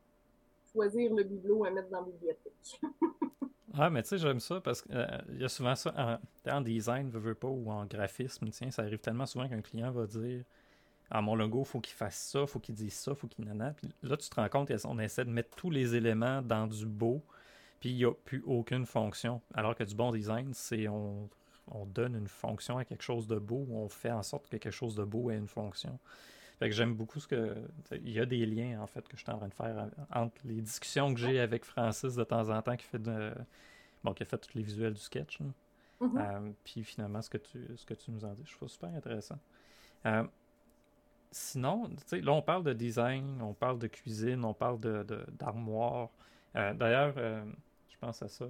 choisir 0.71 1.13
le 1.13 1.23
bibelot 1.23 1.65
à 1.65 1.71
mettre 1.71 1.89
dans 1.89 2.01
la 2.01 2.07
bibliothèque. 2.07 2.81
ah, 3.73 3.89
mais 3.89 4.03
tu 4.03 4.09
sais, 4.09 4.17
j'aime 4.17 4.39
ça 4.39 4.62
parce 4.62 4.81
qu'il 4.81 4.95
euh, 4.95 5.07
y 5.38 5.43
a 5.43 5.50
souvent 5.50 5.75
ça 5.75 6.19
en, 6.50 6.62
design, 6.62 7.09
veux, 7.09 7.19
veux 7.19 7.35
pas, 7.35 7.47
ou 7.47 7.69
en 7.71 7.85
graphisme, 7.85 8.50
tiens, 8.50 8.71
ça 8.71 8.83
arrive 8.83 9.00
tellement 9.00 9.25
souvent 9.25 9.47
qu'un 9.47 9.62
client 9.62 9.91
va 9.91 10.05
dire 10.05 10.43
ah, 11.12 11.21
mon 11.21 11.35
logo, 11.35 11.63
faut 11.63 11.79
qu'il 11.79 11.95
fasse 11.95 12.29
ça, 12.31 12.45
faut 12.45 12.59
qu'il 12.59 12.75
dise 12.75 12.93
ça, 12.93 13.15
faut 13.15 13.27
qu'il 13.27 13.45
nana. 13.45 13.73
Puis 13.73 13.89
là, 14.03 14.15
tu 14.15 14.29
te 14.29 14.35
rends 14.35 14.50
compte 14.50 14.69
qu'on 14.69 15.00
essaie 15.00 15.25
de 15.25 15.31
mettre 15.31 15.55
tous 15.55 15.71
les 15.71 15.95
éléments 15.95 16.41
dans 16.41 16.67
du 16.67 16.85
beau 16.85 17.23
puis 17.79 17.89
il 17.89 17.95
n'y 17.95 18.05
a 18.05 18.13
plus 18.13 18.43
aucune 18.45 18.86
fonction. 18.86 19.41
Alors 19.53 19.75
que 19.75 19.83
du 19.83 19.95
bon 19.95 20.12
design, 20.12 20.53
c'est 20.53 20.88
on, 20.88 21.29
donne 21.86 22.15
une 22.15 22.27
fonction 22.27 22.77
à 22.77 22.86
quelque 22.86 23.03
chose 23.03 23.27
de 23.27 23.38
beau, 23.38 23.67
on 23.69 23.88
fait 23.89 24.12
en 24.12 24.24
sorte 24.24 24.50
que 24.50 24.57
quelque 24.57 24.71
chose 24.71 24.95
de 24.95 25.03
beau 25.03 25.29
ait 25.29 25.38
une 25.38 25.48
fonction. 25.48 26.00
Fait 26.57 26.67
que 26.67 26.75
j'aime 26.75 26.93
beaucoup 26.93 27.19
ce 27.19 27.27
que. 27.27 27.55
Il 27.91 28.09
y 28.09 28.19
a 28.19 28.25
des 28.25 28.45
liens, 28.45 28.81
en 28.81 28.88
fait, 28.88 29.07
que 29.07 29.15
je 29.15 29.21
suis 29.21 29.31
en 29.31 29.38
train 29.38 29.48
de 29.48 29.53
faire 29.53 29.88
entre 30.13 30.36
les 30.43 30.62
discussions 30.62 31.13
que 31.13 31.19
j'ai 31.19 31.39
avec 31.39 31.63
Francis 31.63 32.15
de 32.15 32.24
temps 32.24 32.50
en 32.50 32.62
temps 32.62 32.75
qui 32.75 32.86
fait 32.86 33.01
de. 33.01 33.33
Bon, 34.03 34.13
qui 34.13 34.24
a 34.24 34.25
fait 34.25 34.38
tous 34.38 34.55
les 34.55 34.63
visuels 34.63 34.93
du 34.93 35.00
sketch. 35.00 35.39
Mm-hmm. 36.01 36.17
Euh, 36.17 36.51
puis 36.63 36.83
finalement, 36.83 37.21
ce 37.21 37.29
que, 37.29 37.38
tu, 37.38 37.59
ce 37.75 37.86
que 37.86 37.93
tu 37.93 38.12
nous 38.12 38.25
en 38.25 38.33
dis, 38.33 38.43
je 38.45 38.55
trouve 38.55 38.69
super 38.69 38.89
intéressant. 38.93 39.39
Euh, 40.05 40.24
sinon, 41.31 41.89
là, 42.12 42.31
on 42.31 42.41
parle 42.41 42.63
de 42.63 42.74
design, 42.74 43.41
on 43.41 43.53
parle 43.53 43.79
de 43.79 43.88
cuisine, 43.88 44.43
on 44.43 44.53
parle 44.53 44.79
d'armoire. 45.38 46.09
De, 46.55 46.59
euh, 46.59 46.74
D'ailleurs, 46.74 47.13
pense 47.99 48.21
à 48.21 48.27
ça. 48.27 48.45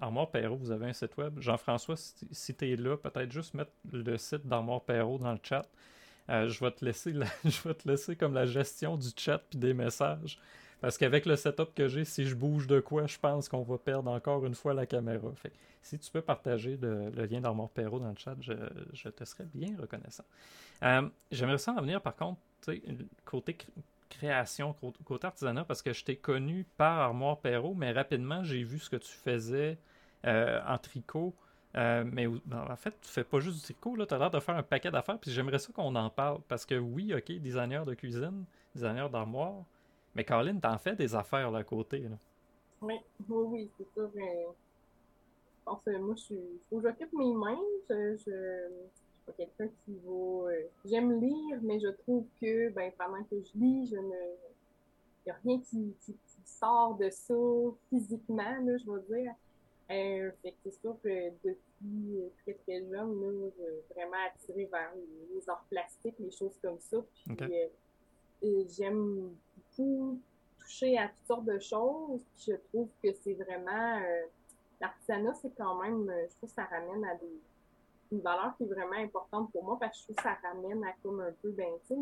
Armoire 0.00 0.30
Perrault, 0.30 0.56
vous 0.56 0.70
avez 0.70 0.86
un 0.86 0.92
site 0.92 1.16
web. 1.18 1.38
Jean-François, 1.40 1.96
si, 1.96 2.54
tu 2.54 2.72
es 2.72 2.76
là, 2.76 2.96
peut-être 2.96 3.30
juste 3.30 3.54
mettre 3.54 3.72
le 3.92 4.16
site 4.16 4.46
d'Armoire 4.46 4.80
Perrault 4.82 5.18
dans 5.18 5.32
le 5.32 5.38
chat. 5.42 5.66
Euh, 6.30 6.48
je, 6.48 6.64
vais 6.64 6.70
te 6.70 6.84
laisser 6.84 7.12
je 7.44 7.68
vais 7.68 7.74
te 7.74 7.88
laisser 7.88 8.16
comme 8.16 8.34
la 8.34 8.46
gestion 8.46 8.96
du 8.96 9.08
chat 9.16 9.38
puis 9.50 9.58
des 9.58 9.74
messages. 9.74 10.38
Parce 10.80 10.96
qu'avec 10.96 11.26
le 11.26 11.36
setup 11.36 11.74
que 11.74 11.88
j'ai, 11.88 12.06
si 12.06 12.24
je 12.24 12.34
bouge 12.34 12.66
de 12.66 12.80
quoi, 12.80 13.06
je 13.06 13.18
pense 13.18 13.48
qu'on 13.50 13.62
va 13.62 13.76
perdre 13.76 14.10
encore 14.10 14.46
une 14.46 14.54
fois 14.54 14.72
la 14.72 14.86
caméra. 14.86 15.30
Fait, 15.34 15.52
si 15.82 15.98
tu 15.98 16.10
peux 16.10 16.22
partager 16.22 16.78
le, 16.80 17.10
lien 17.26 17.40
d'Armoire 17.40 17.68
Perrault 17.68 17.98
dans 17.98 18.08
le 18.08 18.16
chat, 18.16 18.36
je, 18.40 19.08
te 19.08 19.24
serais 19.24 19.44
bien 19.52 19.76
reconnaissant. 19.78 20.24
Euh, 20.82 21.06
j'aimerais 21.30 21.58
ça 21.58 21.72
en 21.72 21.82
venir, 21.82 22.00
par 22.00 22.16
contre, 22.16 22.40
côté 23.26 23.58
création, 24.10 24.74
côté 25.04 25.26
artisanat, 25.26 25.64
parce 25.64 25.82
que 25.82 25.92
je 25.92 26.04
t'ai 26.04 26.16
connu 26.16 26.66
par 26.76 26.98
Armoire 27.00 27.38
Perrault, 27.38 27.74
mais 27.74 27.92
rapidement, 27.92 28.44
j'ai 28.44 28.62
vu 28.62 28.78
ce 28.78 28.90
que 28.90 28.96
tu 28.96 29.12
faisais 29.12 29.78
euh, 30.26 30.60
en 30.66 30.78
tricot 30.78 31.34
Euh, 31.76 32.02
mais 32.04 32.26
ben, 32.26 32.66
en 32.68 32.76
fait, 32.76 32.94
tu 33.00 33.08
fais 33.08 33.22
pas 33.22 33.38
juste 33.38 33.58
du 33.58 33.62
tricot, 33.62 33.94
là, 33.94 34.04
tu 34.04 34.12
as 34.14 34.18
l'air 34.18 34.30
de 34.30 34.40
faire 34.40 34.56
un 34.56 34.62
paquet 34.64 34.90
d'affaires, 34.90 35.18
puis 35.20 35.30
j'aimerais 35.30 35.60
ça 35.60 35.72
qu'on 35.72 35.94
en 35.94 36.10
parle, 36.10 36.40
parce 36.48 36.66
que 36.66 36.74
oui, 36.74 37.14
ok, 37.14 37.30
designer 37.38 37.86
de 37.86 37.94
cuisine, 37.94 38.44
designer 38.74 39.08
d'armoire, 39.08 39.62
mais 40.16 40.24
Caroline, 40.24 40.60
t'en 40.60 40.76
fais 40.78 40.96
des 40.96 41.14
affaires 41.14 41.50
là, 41.52 41.60
à 41.60 41.64
côté. 41.64 42.00
Là. 42.00 42.16
Oui, 42.82 42.94
oui, 43.28 43.70
c'est 43.78 43.86
ça. 43.94 44.08
Je 44.12 44.20
que 45.84 45.98
moi, 45.98 46.14
je 46.16 46.22
suis. 46.22 46.60
J'occupe 46.72 47.12
mes 47.12 47.32
mains. 47.32 47.58
Je... 47.88 48.68
suis 49.20 49.26
pas 49.26 49.32
quelqu'un 49.32 49.68
qui 49.84 49.96
va. 50.04 50.50
Euh, 50.50 50.62
j'aime 50.84 51.20
lire, 51.20 51.58
mais 51.62 51.80
je 51.80 51.88
trouve 51.88 52.26
que 52.40 52.70
ben, 52.70 52.92
pendant 52.98 53.22
que 53.24 53.36
je 53.40 53.58
lis, 53.58 53.86
je 53.86 53.96
ne. 53.96 54.36
Il 55.22 55.28
n'y 55.28 55.32
a 55.32 55.34
rien 55.44 55.60
qui, 55.60 55.94
qui, 56.00 56.16
sort 56.44 56.94
de 56.96 57.10
ça 57.10 57.34
physiquement, 57.88 58.58
là, 58.62 58.76
je 58.78 58.90
vais 58.90 59.22
dire. 59.22 59.34
Euh, 59.90 60.30
fait 60.42 60.52
que 60.52 60.56
c'est 60.64 60.80
sûr 60.80 60.96
que 61.02 61.30
depuis 61.44 62.22
très 62.42 62.54
très 62.54 62.80
jeune, 62.86 63.20
là, 63.20 63.50
je 63.58 63.94
vraiment 63.94 64.16
attiré 64.26 64.66
vers 64.66 64.92
les, 65.34 65.48
arts 65.48 65.64
plastiques, 65.68 66.14
les 66.18 66.30
choses 66.30 66.56
comme 66.62 66.78
ça. 66.78 66.98
Puis 67.24 67.36
euh, 68.44 68.64
j'aime 68.68 69.34
beaucoup 69.56 70.20
toucher 70.60 70.96
à 70.96 71.08
toutes 71.08 71.26
sortes 71.26 71.44
de 71.44 71.58
choses. 71.58 72.22
Puis 72.34 72.52
je 72.52 72.56
trouve 72.68 72.88
que 73.02 73.12
c'est 73.12 73.34
vraiment 73.34 73.98
euh, 73.98 74.26
l'artisanat, 74.80 75.34
c'est 75.34 75.54
quand 75.56 75.82
même, 75.82 76.10
je 76.28 76.36
trouve 76.36 76.50
que 76.50 76.54
ça 76.54 76.64
ramène 76.64 77.04
à 77.04 77.14
des, 77.16 77.40
une 78.12 78.20
valeur 78.20 78.54
qui 78.56 78.64
est 78.64 78.66
vraiment 78.66 78.96
importante 78.96 79.50
pour 79.52 79.64
moi 79.64 79.78
parce 79.78 79.92
que 79.92 79.98
je 79.98 80.02
trouve 80.04 80.16
que 80.16 80.22
ça 80.22 80.36
ramène 80.42 80.82
à 80.84 80.92
comme 81.02 81.20
un 81.20 81.32
peu, 81.42 81.50
ben, 81.50 81.72
tu 81.86 81.94
sais, 81.94 82.00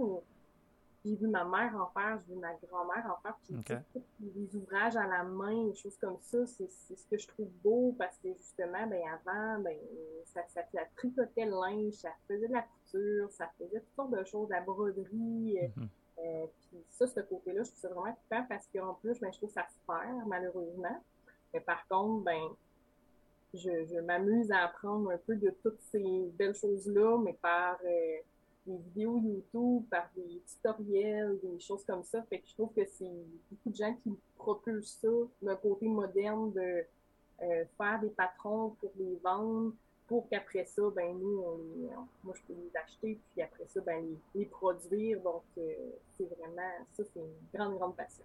j'ai 1.04 1.14
vu 1.14 1.28
ma 1.28 1.44
mère 1.44 1.74
en 1.76 1.86
faire, 1.88 2.18
j'ai 2.26 2.34
vu 2.34 2.40
ma 2.40 2.54
grand-mère 2.54 3.06
en 3.06 3.22
faire, 3.22 3.36
puis 3.44 4.32
les 4.34 4.56
ouvrages 4.56 4.96
à 4.96 5.06
la 5.06 5.22
main, 5.22 5.66
des 5.66 5.74
choses 5.74 5.96
comme 5.98 6.18
ça, 6.20 6.44
c'est 6.46 6.68
ce 6.68 7.06
que 7.06 7.16
je 7.16 7.26
trouve 7.28 7.48
beau 7.62 7.94
parce 7.98 8.18
que 8.18 8.32
justement, 8.34 8.86
ben 8.86 9.00
avant, 9.06 9.62
ben 9.62 9.76
ça, 10.24 10.42
ça, 10.48 10.62
tricotait 10.96 11.46
le 11.46 11.52
linge, 11.52 11.94
ça 11.94 12.10
faisait 12.26 12.48
de 12.48 12.52
la 12.52 12.62
couture, 12.62 13.30
ça 13.30 13.48
faisait 13.58 13.80
toutes 13.80 13.94
sortes 13.94 14.10
de 14.10 14.24
choses, 14.24 14.48
la 14.50 14.60
broderie. 14.60 15.58
Euh, 16.18 16.46
puis 16.60 16.84
ça, 16.88 17.06
ce 17.06 17.20
côté-là, 17.20 17.62
je 17.62 17.70
trouve 17.70 17.80
ça 17.80 17.88
vraiment 17.88 18.16
super 18.16 18.48
parce 18.48 18.66
qu'en 18.74 18.94
plus, 18.94 19.20
ben, 19.20 19.32
je 19.32 19.38
trouve 19.38 19.50
que 19.50 19.54
ça 19.54 19.66
se 19.68 19.76
perd, 19.86 20.26
malheureusement. 20.26 21.02
Mais 21.54 21.60
par 21.60 21.86
contre, 21.86 22.24
ben, 22.24 22.42
je, 23.54 23.84
je 23.86 24.00
m'amuse 24.00 24.50
à 24.50 24.64
apprendre 24.64 25.10
un 25.10 25.18
peu 25.18 25.36
de 25.36 25.50
toutes 25.62 25.80
ces 25.90 26.30
belles 26.38 26.54
choses-là, 26.54 27.18
mais 27.18 27.32
par 27.34 27.78
euh, 27.84 28.18
des 28.66 28.76
vidéos 28.76 29.18
YouTube, 29.18 29.84
par 29.90 30.08
des 30.14 30.42
tutoriels, 30.46 31.38
des 31.42 31.58
choses 31.58 31.84
comme 31.84 32.04
ça. 32.04 32.22
Fait 32.24 32.40
que 32.40 32.48
je 32.48 32.54
trouve 32.54 32.72
que 32.74 32.84
c'est 32.84 33.10
beaucoup 33.50 33.70
de 33.70 33.76
gens 33.76 33.94
qui 34.02 34.12
propulsent 34.36 34.98
ça, 35.00 35.08
le 35.42 35.56
côté 35.56 35.88
moderne 35.88 36.52
de 36.52 36.84
euh, 37.42 37.64
faire 37.76 38.00
des 38.00 38.10
patrons 38.10 38.76
pour 38.80 38.92
les 38.98 39.16
vendre, 39.22 39.72
pour 40.06 40.28
qu'après 40.28 40.64
ça, 40.64 40.82
ben 40.94 41.18
nous, 41.18 41.44
on, 41.44 42.06
moi 42.24 42.34
je 42.34 42.42
peux 42.46 42.54
les 42.54 42.76
acheter, 42.76 43.18
puis 43.32 43.42
après 43.42 43.66
ça, 43.66 43.80
ben 43.80 44.04
les, 44.34 44.46
produire. 44.46 45.20
Donc, 45.20 45.42
euh, 45.58 45.72
c'est 46.16 46.24
vraiment, 46.24 46.72
ça, 46.92 47.04
c'est 47.12 47.20
une 47.20 47.34
grande, 47.54 47.78
grande 47.78 47.96
passion. 47.96 48.24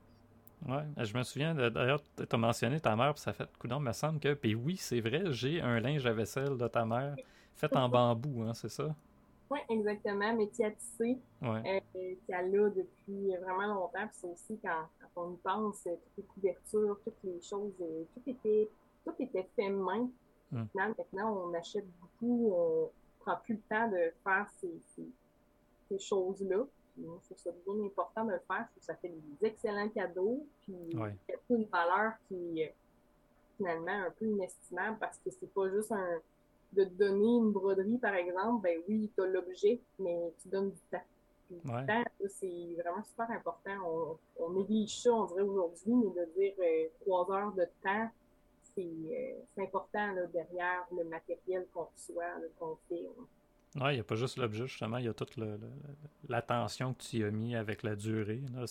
Ouais, 0.68 0.84
je 1.06 1.18
me 1.18 1.24
souviens, 1.24 1.54
d'ailleurs, 1.54 2.02
tu 2.16 2.24
as 2.30 2.38
mentionné 2.38 2.80
ta 2.80 2.96
mère, 2.96 3.14
puis 3.14 3.22
ça 3.22 3.34
fait 3.34 3.50
coup 3.58 3.68
d'an, 3.68 3.80
me 3.80 3.92
semble 3.92 4.20
que, 4.20 4.34
puis 4.34 4.56
oui, 4.56 4.78
c'est 4.78 5.02
vrai, 5.02 5.24
j'ai 5.32 5.62
un 5.62 5.80
linge 5.80 6.06
à 6.06 6.14
vaisselle 6.14 6.58
de 6.58 6.68
ta 6.68 6.86
mère 6.86 7.16
fait 7.68 7.76
en 7.78 7.90
bambou, 7.90 8.44
hein, 8.44 8.54
c'est 8.54 8.70
ça? 8.70 8.96
Oui, 9.50 9.60
exactement, 9.70 10.34
mais 10.36 10.48
qui 10.48 10.64
a 10.64 10.72
tissé, 10.72 11.20
ouais. 11.42 11.82
euh, 11.96 12.16
qui 12.26 12.34
a 12.34 12.42
là 12.42 12.70
depuis 12.70 13.36
vraiment 13.38 13.68
longtemps. 13.68 14.08
Puis 14.08 14.18
c'est 14.22 14.28
aussi 14.28 14.60
quand, 14.62 14.88
quand, 15.00 15.22
on 15.22 15.34
y 15.34 15.38
pense, 15.38 15.84
toutes 15.84 16.18
les 16.18 16.24
couvertures, 16.24 17.00
toutes 17.04 17.24
les 17.24 17.42
choses, 17.42 17.74
euh, 17.82 18.04
tout 18.14 18.30
était, 18.30 18.70
tout 19.06 19.14
était 19.20 19.48
fait 19.56 19.70
main. 19.70 20.10
Mm. 20.52 20.64
Maintenant, 20.74 21.46
on 21.46 21.54
achète 21.54 21.86
beaucoup, 22.02 22.54
on 22.56 22.90
prend 23.20 23.38
plus 23.44 23.56
le 23.56 23.62
temps 23.70 23.88
de 23.90 24.12
faire 24.24 24.48
ces, 24.60 24.82
ces, 24.96 25.08
ces 25.90 26.00
choses-là. 26.00 26.66
Puis, 26.94 27.06
je 27.06 27.26
trouve 27.26 27.38
ça 27.38 27.52
bien 27.66 27.86
important 27.86 28.26
de 28.26 28.32
le 28.32 28.40
faire. 28.48 28.66
Je 28.66 28.72
trouve 28.72 28.80
que 28.80 28.86
ça 28.86 28.96
fait 28.96 29.10
des 29.10 29.48
excellents 29.48 29.90
cadeaux. 29.90 30.46
Puis, 30.62 30.76
ouais. 30.96 31.16
il 31.28 31.32
y 31.32 31.34
a 31.34 31.58
une 31.58 31.66
valeur 31.66 32.14
qui 32.28 32.62
est 32.62 32.76
finalement 33.58 34.06
un 34.08 34.12
peu 34.12 34.26
inestimable 34.26 34.98
parce 35.00 35.18
que 35.20 35.30
c'est 35.32 35.52
pas 35.54 35.70
juste 35.70 35.92
un 35.92 36.20
de 36.74 36.84
te 36.86 36.94
donner 36.94 37.38
une 37.38 37.52
broderie, 37.52 37.98
par 37.98 38.16
exemple, 38.16 38.64
ben 38.64 38.82
oui, 38.88 39.10
tu 39.16 39.22
as 39.22 39.28
l'objet, 39.28 39.80
mais 40.00 40.34
tu 40.42 40.50
donnes 40.50 40.72
du 40.72 40.80
temps. 40.92 41.04
du 41.50 41.62
temps, 41.62 42.04
c'est 42.28 42.76
vraiment 42.82 43.04
super 43.04 43.30
important. 43.32 44.18
On, 44.40 44.50
néglige 44.52 45.02
ça, 45.02 45.14
on 45.14 45.26
dirait 45.26 45.42
aujourd'hui, 45.42 45.94
mais 45.94 46.10
de 46.10 46.32
dire 46.36 46.54
euh, 46.60 46.88
trois 47.02 47.32
heures 47.32 47.54
de 47.54 47.66
temps, 47.84 48.10
c'est 48.76 48.82
euh, 48.82 49.64
important 49.64 50.14
là, 50.14 50.26
derrière 50.28 50.88
le 50.92 51.04
matériel 51.04 51.68
qu'on 51.74 51.86
reçoit, 51.96 52.26
qu'on 52.60 52.78
fait. 52.90 53.08
Oui, 53.76 53.92
il 53.92 53.94
n'y 53.96 54.00
a 54.00 54.04
pas 54.04 54.16
juste 54.16 54.38
l'objet, 54.38 54.68
justement, 54.68 54.98
il 54.98 55.06
y 55.06 55.08
a 55.08 55.14
toute 55.14 55.36
l'attention 56.30 56.94
que 56.94 57.02
tu 57.02 57.18
y 57.18 57.24
as 57.24 57.32
mis 57.32 57.56
avec 57.56 57.82
la 57.82 57.96
durée. 57.96 58.42
Là. 58.54 58.66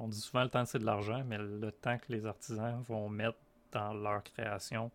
On 0.00 0.08
dit 0.08 0.20
souvent 0.20 0.42
le 0.42 0.48
temps, 0.48 0.64
c'est 0.64 0.80
de 0.80 0.84
l'argent, 0.84 1.22
mais 1.26 1.38
le 1.38 1.70
temps 1.70 1.98
que 1.98 2.12
les 2.12 2.26
artisans 2.26 2.82
vont 2.88 3.08
mettre 3.08 3.38
dans 3.70 3.94
leur 3.94 4.24
création, 4.24 4.90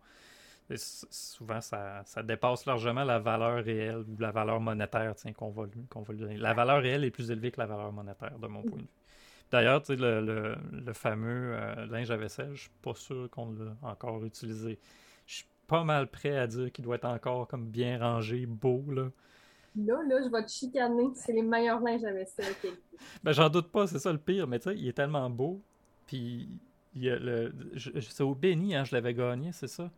souvent, 0.76 1.60
ça, 1.60 2.04
dépasse 2.22 2.66
largement 2.66 3.04
la 3.04 3.18
valeur 3.18 3.64
réelle 3.64 4.04
ou 4.08 4.16
la 4.18 4.30
valeur 4.30 4.60
monétaire 4.60 5.14
qu'on 5.36 5.50
va, 5.50 5.66
lui 5.66 6.18
donner. 6.18 6.36
La 6.36 6.52
valeur 6.52 6.82
réelle 6.82 7.04
est 7.04 7.10
plus 7.10 7.30
élevée 7.30 7.50
que 7.50 7.60
la 7.60 7.66
valeur 7.66 7.92
monétaire, 7.92 8.38
de 8.38 8.46
mon 8.46 8.62
point 8.62 8.78
de 8.78 8.82
vue. 8.82 8.88
D'ailleurs, 9.50 9.82
le, 9.88 10.56
le, 10.70 10.92
fameux 10.92 11.54
euh, 11.56 11.86
linge 11.86 12.10
à 12.10 12.16
vaisselle, 12.16 12.48
je 12.48 12.52
ne 12.52 12.56
suis 12.56 12.70
pas 12.82 12.94
sûr 12.94 13.28
qu'on 13.30 13.52
l'a 13.52 13.76
encore 13.82 14.24
utilisé. 14.24 14.78
Je 15.26 15.34
suis 15.34 15.46
pas 15.70 15.84
mal 15.84 16.08
prêt 16.08 16.36
à 16.36 16.48
dire 16.48 16.72
qu'il 16.72 16.84
doit 16.84 16.96
être 16.96 17.04
encore 17.04 17.46
comme 17.46 17.68
bien 17.68 18.00
rangé, 18.00 18.44
beau. 18.44 18.84
Là, 18.88 19.08
là, 19.76 20.02
là 20.02 20.20
je 20.24 20.28
vais 20.28 20.44
te 20.44 20.50
chicaner. 20.50 21.10
C'est 21.14 21.32
les 21.32 21.42
meilleurs 21.42 21.80
linges 21.80 22.04
à 22.04 22.12
vaisselle 22.12 22.54
ben, 23.22 23.32
j'en 23.32 23.48
doute 23.48 23.70
pas, 23.70 23.86
c'est 23.86 24.00
ça 24.00 24.12
le 24.12 24.18
pire. 24.18 24.48
Mais 24.48 24.58
tu 24.58 24.68
sais, 24.68 24.76
il 24.76 24.88
est 24.88 24.92
tellement 24.92 25.30
beau. 25.30 25.62
Puis, 26.08 26.48
il 26.94 27.04
y 27.04 27.08
a 27.08 27.16
le, 27.16 27.54
c'est 28.00 28.24
au 28.24 28.34
Béni, 28.34 28.74
hein, 28.74 28.82
je 28.82 28.96
l'avais 28.96 29.14
gagné, 29.14 29.52
c'est 29.52 29.68
ça? 29.68 29.88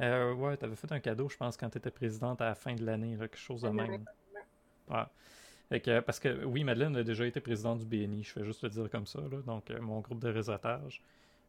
Euh, 0.00 0.32
ouais, 0.34 0.56
tu 0.56 0.64
avais 0.64 0.74
fait 0.74 0.90
un 0.90 0.98
cadeau, 0.98 1.28
je 1.28 1.36
pense, 1.36 1.56
quand 1.56 1.68
tu 1.68 1.78
étais 1.78 1.90
présidente 1.90 2.40
à 2.40 2.46
la 2.46 2.54
fin 2.54 2.74
de 2.74 2.84
l'année, 2.84 3.16
quelque 3.18 3.36
chose 3.36 3.60
de 3.60 3.68
même. 3.68 4.04
Ouais. 4.88 6.00
parce 6.00 6.18
que 6.18 6.44
oui, 6.44 6.64
Madeleine 6.64 6.96
a 6.96 7.04
déjà 7.04 7.26
été 7.26 7.40
présidente 7.40 7.80
du 7.80 7.84
BNI, 7.84 8.24
je 8.24 8.32
fais 8.32 8.44
juste 8.44 8.62
le 8.62 8.70
dire 8.70 8.90
comme 8.90 9.06
ça, 9.06 9.20
là, 9.20 9.40
donc 9.46 9.70
euh, 9.70 9.80
mon 9.80 10.00
groupe 10.00 10.18
de 10.18 10.30
réseautage. 10.30 11.02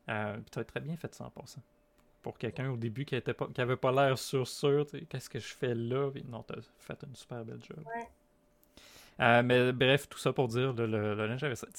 Euh, 0.10 0.38
tu 0.52 0.60
as 0.60 0.64
très 0.64 0.82
bien 0.82 0.96
fait 0.98 1.16
ça 1.16 1.26
en 1.26 1.30
passant. 1.32 1.64
Pour 2.26 2.40
quelqu'un 2.40 2.72
au 2.72 2.76
début 2.76 3.06
qui 3.06 3.14
n'avait 3.14 3.76
pas, 3.76 3.92
pas 3.92 3.92
l'air 3.92 4.18
sûr 4.18 4.48
sûr, 4.48 4.88
qu'est-ce 5.10 5.30
que 5.30 5.38
je 5.38 5.54
fais 5.54 5.76
là? 5.76 6.10
non, 6.28 6.42
tu 6.42 6.56
as 6.56 6.62
fait 6.80 6.98
une 7.08 7.16
super 7.16 7.46
belle 7.46 7.62
job. 7.62 7.78
Ouais. 7.86 8.10
Euh, 9.20 9.44
mais 9.44 9.72
bref, 9.72 10.10
tout 10.10 10.18
ça 10.18 10.34
pour 10.34 10.48
dire, 10.48 10.74
le, 10.74 10.88
le, 10.88 11.14
le 11.14 11.28
linge 11.28 11.44
à 11.44 11.50
vaisselle 11.50 11.70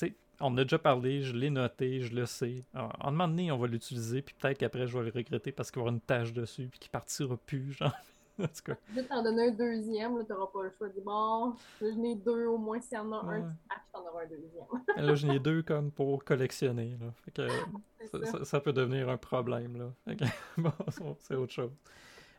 on 0.41 0.47
en 0.47 0.59
a 0.59 0.63
déjà 0.63 0.79
parlé, 0.79 1.23
je 1.23 1.35
l'ai 1.35 1.51
noté, 1.51 2.01
je 2.01 2.15
le 2.15 2.27
sais. 2.27 2.63
En 2.75 2.91
un 3.01 3.11
moment 3.11 3.27
donné, 3.27 3.51
on 3.51 3.59
va 3.59 3.67
l'utiliser, 3.67 4.23
puis 4.23 4.37
peut-être 4.39 4.59
qu'après, 4.59 4.87
je 4.87 4.97
vais 4.97 5.05
le 5.05 5.11
regretter 5.11 5.51
parce 5.51 5.73
qu'il 5.73 5.81
va 5.81 5.87
y 5.87 5.89
avoir 5.89 5.95
une 5.95 6.01
tache 6.01 6.33
dessus, 6.33 6.69
puis 6.71 6.79
qu'il 6.79 6.91
partira 6.91 7.37
plus, 7.37 7.73
genre. 7.73 7.93
en 8.43 8.47
tout 8.47 8.63
cas. 8.65 8.77
Je 8.91 8.95
vais 8.95 9.03
t'en 9.05 9.23
donner 9.23 9.49
un 9.49 9.51
deuxième, 9.51 10.19
là, 10.19 10.25
t'auras 10.25 10.47
pas 10.53 10.63
le 10.65 10.71
choix. 10.77 10.89
Dis, 10.89 11.01
bon, 11.01 11.55
je 11.81 11.87
n'ai 11.87 12.15
deux, 12.15 12.47
au 12.47 12.59
moins, 12.59 12.81
s'il 12.81 12.99
y 12.99 13.01
en 13.01 13.13
a 13.13 13.17
un, 13.17 13.49
je 13.49 13.93
t'en 13.93 14.07
aurai 14.07 14.25
un 14.25 14.29
deuxième. 14.29 14.65
là, 15.07 15.15
j'en 15.15 15.31
ai 15.31 15.39
deux 15.39 15.63
comme 15.63 15.91
pour 15.91 16.25
collectionner, 16.25 16.97
là. 17.01 17.13
Fait 17.25 17.31
que 17.31 18.45
ça, 18.45 18.61
peut 18.61 18.73
devenir 18.73 19.09
un 19.09 19.17
problème, 19.17 19.77
là. 19.77 19.93
Fait 20.05 20.17
que, 20.17 20.25
bon, 20.61 20.73
c'est 21.21 21.35
autre 21.35 21.53
chose. 21.53 21.73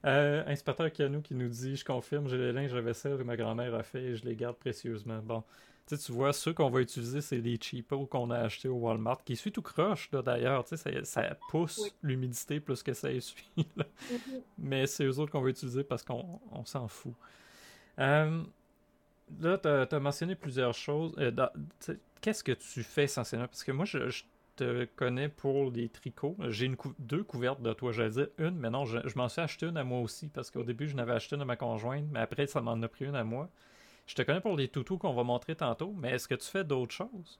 Euh, 0.05 0.43
inspecteur 0.45 0.91
Kianou 0.91 1.21
qui 1.21 1.33
nous 1.33 1.49
dit 1.49 1.75
Je 1.75 1.83
confirme, 1.83 2.27
j'ai 2.27 2.37
les 2.37 2.51
linges 2.51 2.73
à 2.73 2.81
vaisselle 2.81 3.17
que 3.17 3.23
ma 3.23 3.35
grand-mère 3.35 3.73
a 3.73 3.83
fait 3.83 4.03
et 4.03 4.15
je 4.15 4.25
les 4.25 4.35
garde 4.35 4.55
précieusement. 4.55 5.19
Bon, 5.23 5.43
tu 5.87 6.11
vois, 6.11 6.33
ceux 6.33 6.53
qu'on 6.53 6.69
va 6.69 6.81
utiliser, 6.81 7.21
c'est 7.21 7.37
les 7.37 7.57
cheapos 7.61 8.05
qu'on 8.07 8.29
a 8.29 8.39
achetés 8.39 8.67
au 8.67 8.75
Walmart, 8.75 9.23
qui 9.23 9.33
essuient 9.33 9.51
tout 9.51 9.61
croche, 9.61 10.09
d'ailleurs. 10.11 10.67
Ça, 10.67 10.77
ça 11.03 11.37
pousse 11.49 11.95
l'humidité 12.03 12.59
plus 12.59 12.83
que 12.83 12.93
ça 12.93 13.11
essuie. 13.11 13.49
Mm-hmm. 13.57 14.41
Mais 14.59 14.87
c'est 14.87 15.03
eux 15.05 15.19
autres 15.19 15.31
qu'on 15.31 15.41
va 15.41 15.49
utiliser 15.49 15.83
parce 15.83 16.03
qu'on 16.03 16.39
s'en 16.65 16.87
fout. 16.87 17.13
Euh, 17.99 18.43
là, 19.41 19.57
tu 19.57 19.67
as, 19.67 19.99
mentionné 19.99 20.35
plusieurs 20.35 20.73
choses. 20.73 21.13
Euh, 21.17 21.31
qu'est-ce 22.21 22.43
que 22.43 22.51
tu 22.53 22.83
fais 22.83 23.05
essentiellement? 23.05 23.47
Parce 23.47 23.63
que 23.63 23.71
moi, 23.71 23.85
je, 23.85 24.23
te 24.57 24.85
connais 24.95 25.29
pour 25.29 25.71
les 25.71 25.87
tricots. 25.87 26.35
J'ai 26.49 26.69
deux 26.99 27.23
couvertes 27.23 27.61
de 27.61 27.71
toi, 27.73 27.91
j'allais 27.91 28.09
dire 28.09 28.27
une, 28.39 28.57
mais 28.57 28.69
non, 28.69 28.85
je, 28.85 28.99
je 29.05 29.17
m'en 29.17 29.29
suis 29.29 29.41
acheté 29.41 29.67
une 29.67 29.77
à 29.77 29.83
moi 29.83 29.99
aussi 30.01 30.27
parce 30.27 30.51
qu'au 30.51 30.63
début, 30.63 30.87
je 30.87 30.95
n'avais 30.95 31.13
acheté 31.13 31.35
une 31.35 31.43
à 31.43 31.45
ma 31.45 31.55
conjointe, 31.55 32.05
mais 32.11 32.19
après, 32.19 32.47
ça 32.47 32.59
m'en 32.59 32.81
a 32.81 32.87
pris 32.87 33.05
une 33.05 33.15
à 33.15 33.23
moi. 33.23 33.49
Je 34.07 34.15
te 34.15 34.21
connais 34.21 34.41
pour 34.41 34.55
les 34.55 34.69
toutous 34.69 34.97
qu'on 34.97 35.13
va 35.13 35.23
montrer 35.23 35.55
tantôt, 35.55 35.93
mais 35.95 36.11
est-ce 36.11 36.27
que 36.29 36.35
tu 36.35 36.47
fais 36.47 36.63
d'autres 36.63 36.93
choses? 36.93 37.39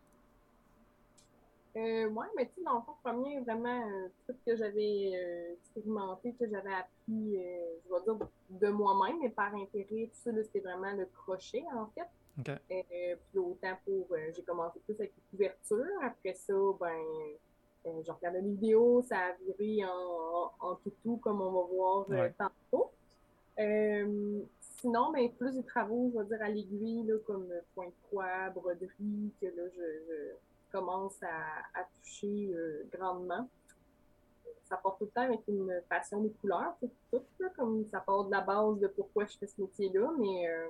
Euh, 1.78 2.08
oui, 2.08 2.26
mais 2.36 2.46
tu 2.48 2.56
sais, 2.56 2.64
dans 2.64 2.76
le 2.76 2.82
fond, 2.82 2.94
premier, 3.04 3.40
vraiment, 3.40 3.70
un 3.70 4.10
truc 4.24 4.38
que 4.46 4.56
j'avais 4.56 5.12
euh, 5.14 5.54
expérimenté, 5.54 6.34
que 6.34 6.50
j'avais 6.50 6.74
appris, 6.74 7.38
euh, 7.38 7.76
je 7.86 7.94
vais 7.94 8.04
dire, 8.04 8.28
de 8.50 8.68
moi-même, 8.70 9.20
mais 9.22 9.30
par 9.30 9.54
intérêt, 9.56 10.10
tout 10.12 10.20
ça, 10.24 10.32
c'était 10.44 10.60
vraiment 10.60 10.92
le 10.94 11.06
crochet, 11.06 11.64
en 11.74 11.86
fait. 11.96 12.08
OK. 12.40 12.50
Euh, 12.50 13.16
puis 13.30 13.40
autant 13.40 13.78
pour, 13.86 14.08
j'ai 14.36 14.44
commencé 14.44 14.80
plus 14.86 14.96
avec 14.96 15.14
les 15.16 15.24
couvertures. 15.32 16.04
Après 16.04 16.34
ça, 16.34 16.54
ben, 16.80 18.02
je 18.06 18.12
regardais 18.12 18.42
les 18.42 18.50
vidéos, 18.50 19.02
ça 19.04 19.18
a 19.18 19.32
viré 19.34 19.86
en, 19.86 20.52
en, 20.60 20.76
toutou, 20.76 21.18
comme 21.18 21.42
on 21.42 21.52
va 21.52 21.68
voir 21.68 22.30
tantôt. 22.38 22.92
Euh, 24.78 24.82
sinon, 24.82 25.12
ben, 25.12 25.30
plus 25.34 25.56
de 25.56 25.62
travaux, 25.62 26.12
je 26.14 26.20
vais 26.20 26.26
dire, 26.26 26.42
à 26.42 26.50
l'aiguille, 26.50 27.04
là, 27.04 27.16
comme 27.26 27.48
point 27.74 27.88
de 27.88 27.94
croix, 28.04 28.50
broderie, 28.52 29.34
que 29.42 29.48
là, 29.48 29.64
je, 29.76 30.34
commence 30.72 31.18
à, 31.24 31.84
toucher 31.96 32.52
euh, 32.54 32.84
grandement. 32.92 33.50
Ça 34.66 34.76
part 34.76 34.98
tout 34.98 35.06
le 35.06 35.12
temps 35.12 35.22
avec 35.22 35.40
une 35.48 35.82
passion 35.88 36.22
des 36.22 36.32
couleurs, 36.32 36.76
tout, 36.82 36.92
tout 37.10 37.24
comme 37.56 37.86
ça 37.86 38.02
part 38.02 38.26
de 38.26 38.32
la 38.32 38.42
base 38.42 38.78
de 38.80 38.88
pourquoi 38.88 39.26
je 39.26 39.38
fais 39.38 39.48
ce 39.48 39.62
métier-là, 39.62 40.12
mais 40.20 40.50
euh, 40.50 40.68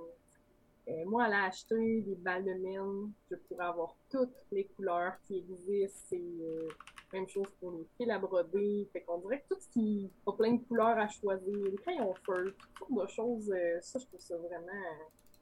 euh, 0.89 1.05
moi, 1.05 1.23
aller 1.23 1.47
acheter 1.47 2.01
des 2.01 2.15
balles 2.15 2.45
de 2.45 2.53
mine, 2.53 3.11
je 3.29 3.35
pourrais 3.35 3.65
avoir 3.65 3.95
toutes 4.09 4.45
les 4.51 4.65
couleurs 4.65 5.13
qui 5.23 5.39
existent. 5.39 6.15
Euh, 6.15 6.69
même 7.13 7.27
chose 7.27 7.47
pour 7.59 7.71
les 7.71 7.87
fils 7.97 8.09
à 8.09 8.19
broder. 8.19 8.87
Fait 8.91 9.01
qu'on 9.01 9.19
dirait 9.19 9.41
que 9.41 9.55
tout 9.55 9.61
ce 9.61 9.69
qui 9.69 10.11
a 10.25 10.31
plein 10.33 10.53
de 10.53 10.63
couleurs 10.63 10.97
à 10.97 11.07
choisir, 11.07 11.55
les 11.55 11.77
crayons 11.77 12.13
feu, 12.25 12.55
toutes 12.57 12.89
sortes 12.89 13.01
de 13.01 13.07
choses, 13.07 13.51
euh, 13.51 13.79
ça, 13.81 13.99
je 13.99 14.05
trouve 14.05 14.19
ça 14.19 14.37
vraiment. 14.37 14.83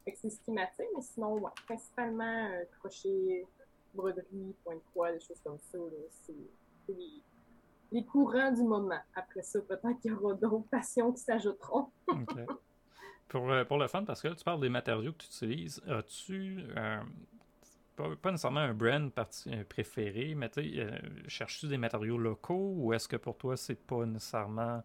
c'est 0.06 0.30
ce 0.30 0.40
qui 0.42 0.52
mais 0.52 0.70
sinon, 1.02 1.42
principalement 1.66 2.50
crochet, 2.80 3.46
broderie, 3.94 4.56
point 4.64 4.76
de 4.76 4.82
croix, 4.92 5.12
des 5.12 5.20
choses 5.20 5.42
comme 5.44 5.58
ça. 5.60 5.78
C'est 6.10 6.34
les, 7.92 8.06
courants 8.06 8.52
du 8.52 8.64
moment. 8.64 9.00
Après 9.16 9.42
ça, 9.42 9.60
peut-être 9.62 10.00
qu'il 10.02 10.12
y 10.12 10.14
aura 10.14 10.34
d'autres 10.34 10.70
passions 10.70 11.12
qui 11.14 11.22
s'ajouteront. 11.22 11.90
Pour, 13.28 13.52
euh, 13.52 13.66
pour, 13.66 13.80
le 13.80 13.88
fun, 13.88 14.04
parce 14.04 14.22
que 14.22 14.28
là, 14.28 14.36
tu 14.36 14.44
parles 14.44 14.62
des 14.62 14.70
matériaux 14.70 15.12
que 15.12 15.18
tu 15.18 15.26
utilises. 15.26 15.82
As-tu, 15.88 16.64
euh, 16.78 17.02
pas, 17.96 18.32
nécessairement 18.32 18.62
un 18.62 18.74
brand 18.74 19.12
euh, 19.48 19.64
préféré, 19.64 20.36
mais 20.36 20.50
tu 20.50 20.62
cherches-tu 21.28 21.68
des 21.68 21.78
matériaux 21.78 22.18
locaux 22.18 22.74
ou 22.78 22.94
est-ce 22.94 23.08
que 23.08 23.16
pour 23.16 23.38
toi, 23.38 23.58
c'est 23.58 23.76
pas 23.76 24.06
nécessairement 24.06 24.84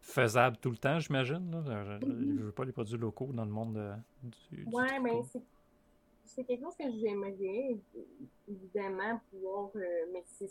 faisable 0.00 0.56
tout 0.58 0.70
le 0.70 0.76
temps, 0.76 0.98
j'imagine? 0.98 1.62
Je 1.66 2.06
ne 2.06 2.42
veux 2.42 2.52
pas 2.52 2.64
les 2.64 2.72
produits 2.72 2.98
locaux 2.98 3.30
dans 3.32 3.44
le 3.44 3.50
monde 3.50 3.96
du. 4.22 4.66
Oui, 4.72 4.86
mais 5.02 5.22
c'est 6.24 6.44
quelque 6.44 6.62
chose 6.62 6.76
que 6.76 6.90
j'aimerais, 7.00 7.76
évidemment, 8.48 9.20
pouvoir. 9.30 9.70
mais 10.12 10.24
je 10.40 10.46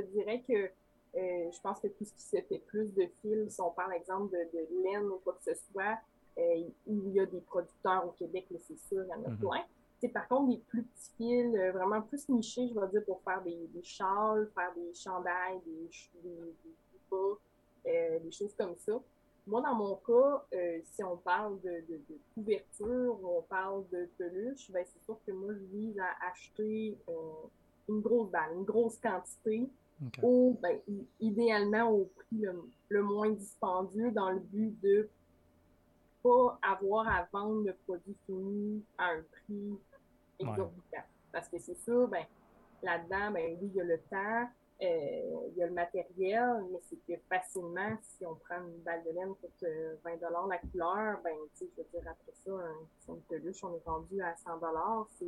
te 0.00 0.06
dirais 0.06 0.42
que 0.46 0.70
euh, 1.16 1.50
je 1.50 1.60
pense 1.60 1.80
que 1.80 1.86
tout 1.88 2.04
ce 2.04 2.12
qui 2.12 2.22
se 2.22 2.36
fait 2.42 2.58
plus 2.66 2.92
de 2.94 3.06
fils, 3.22 3.54
si 3.54 3.60
on 3.60 3.70
parle, 3.70 3.94
exemple, 3.94 4.36
de, 4.52 4.82
laine 4.82 5.06
ou 5.06 5.18
quoi 5.24 5.32
que 5.34 5.54
ce 5.54 5.58
soit, 5.72 5.98
euh, 6.38 6.68
il 6.86 7.08
y 7.10 7.20
a 7.20 7.26
des 7.26 7.40
producteurs 7.40 8.06
au 8.06 8.10
Québec, 8.10 8.46
c'est 8.50 8.78
sûr, 8.88 9.02
il 9.04 9.08
y 9.08 9.14
en 9.14 9.24
a 9.24 9.30
mhm. 9.30 9.38
plein. 9.38 9.64
C'est 10.00 10.08
par 10.08 10.28
contre 10.28 10.50
des 10.50 10.58
plus 10.58 10.82
petits 10.82 11.10
fils, 11.16 11.56
euh, 11.56 11.72
vraiment 11.72 12.02
plus 12.02 12.28
nichés, 12.28 12.68
je 12.68 12.78
vais 12.78 12.88
dire, 12.88 13.04
pour 13.04 13.22
faire 13.22 13.42
des, 13.42 13.66
des 13.68 13.82
châles, 13.82 14.50
faire 14.54 14.72
des 14.74 14.92
chandails, 14.94 15.60
des, 15.64 15.90
des, 16.22 16.54
des, 17.84 18.18
des 18.20 18.32
choses 18.32 18.54
comme 18.54 18.76
ça. 18.76 19.00
Moi, 19.46 19.62
dans 19.62 19.74
mon 19.74 19.94
cas, 19.96 20.44
si 20.84 21.04
on 21.04 21.16
parle 21.18 21.60
de, 21.60 21.84
de, 21.88 22.00
de, 22.08 22.18
couverture, 22.34 23.16
on 23.22 23.42
parle 23.42 23.88
de 23.90 24.08
peluche, 24.18 24.70
ben, 24.72 24.84
c'est 24.84 25.02
sûr 25.04 25.16
que 25.24 25.30
moi, 25.30 25.54
je 25.54 25.64
vise 25.76 25.98
à 26.00 26.28
acheter 26.28 26.98
une 27.88 28.00
grosse 28.00 28.28
balle, 28.30 28.54
une 28.54 28.64
grosse 28.64 28.98
quantité, 28.98 29.70
ou 30.22 30.58
ben, 30.60 30.78
idéalement 31.20 31.90
au 31.90 32.10
prix 32.16 32.44
le, 32.88 33.02
moins 33.02 33.30
dispendieux 33.30 34.10
dans 34.10 34.30
le 34.30 34.40
but 34.40 34.78
de 34.82 35.08
pas 36.22 36.58
avoir 36.62 37.08
à 37.08 37.28
vendre 37.32 37.64
le 37.64 37.74
produit 37.86 38.16
fini 38.26 38.84
à 38.98 39.10
un 39.10 39.22
prix 39.22 39.78
exorbitant. 40.38 41.04
Parce 41.32 41.48
que 41.48 41.58
c'est 41.58 41.76
sûr, 41.76 42.08
ben, 42.08 42.24
là-dedans, 42.82 43.30
ben 43.32 43.56
oui, 43.60 43.70
il 43.72 43.74
y 43.74 43.80
a 43.80 43.84
le 43.84 43.98
temps, 44.10 44.48
euh, 44.82 45.48
il 45.50 45.56
y 45.56 45.62
a 45.62 45.66
le 45.66 45.72
matériel, 45.72 46.64
mais 46.70 46.80
c'est 46.82 46.98
que 47.06 47.18
facilement, 47.28 47.96
si 48.02 48.26
on 48.26 48.34
prend 48.34 48.56
une 48.56 48.82
balle 48.82 49.02
de 49.04 49.10
laine 49.10 49.34
pour 49.36 49.50
20 49.60 50.48
la 50.48 50.58
couleur, 50.58 51.18
ben, 51.24 51.34
tu 51.56 51.64
sais, 51.64 51.70
je 51.76 51.82
veux 51.82 51.88
dire, 51.92 52.10
après 52.10 52.32
ça, 52.44 52.50
un, 52.52 53.14
une 53.14 53.20
peluche, 53.22 53.64
on 53.64 53.74
est 53.74 53.84
vendu 53.84 54.20
à 54.22 54.34
100 54.36 54.60
c'est, 55.18 55.26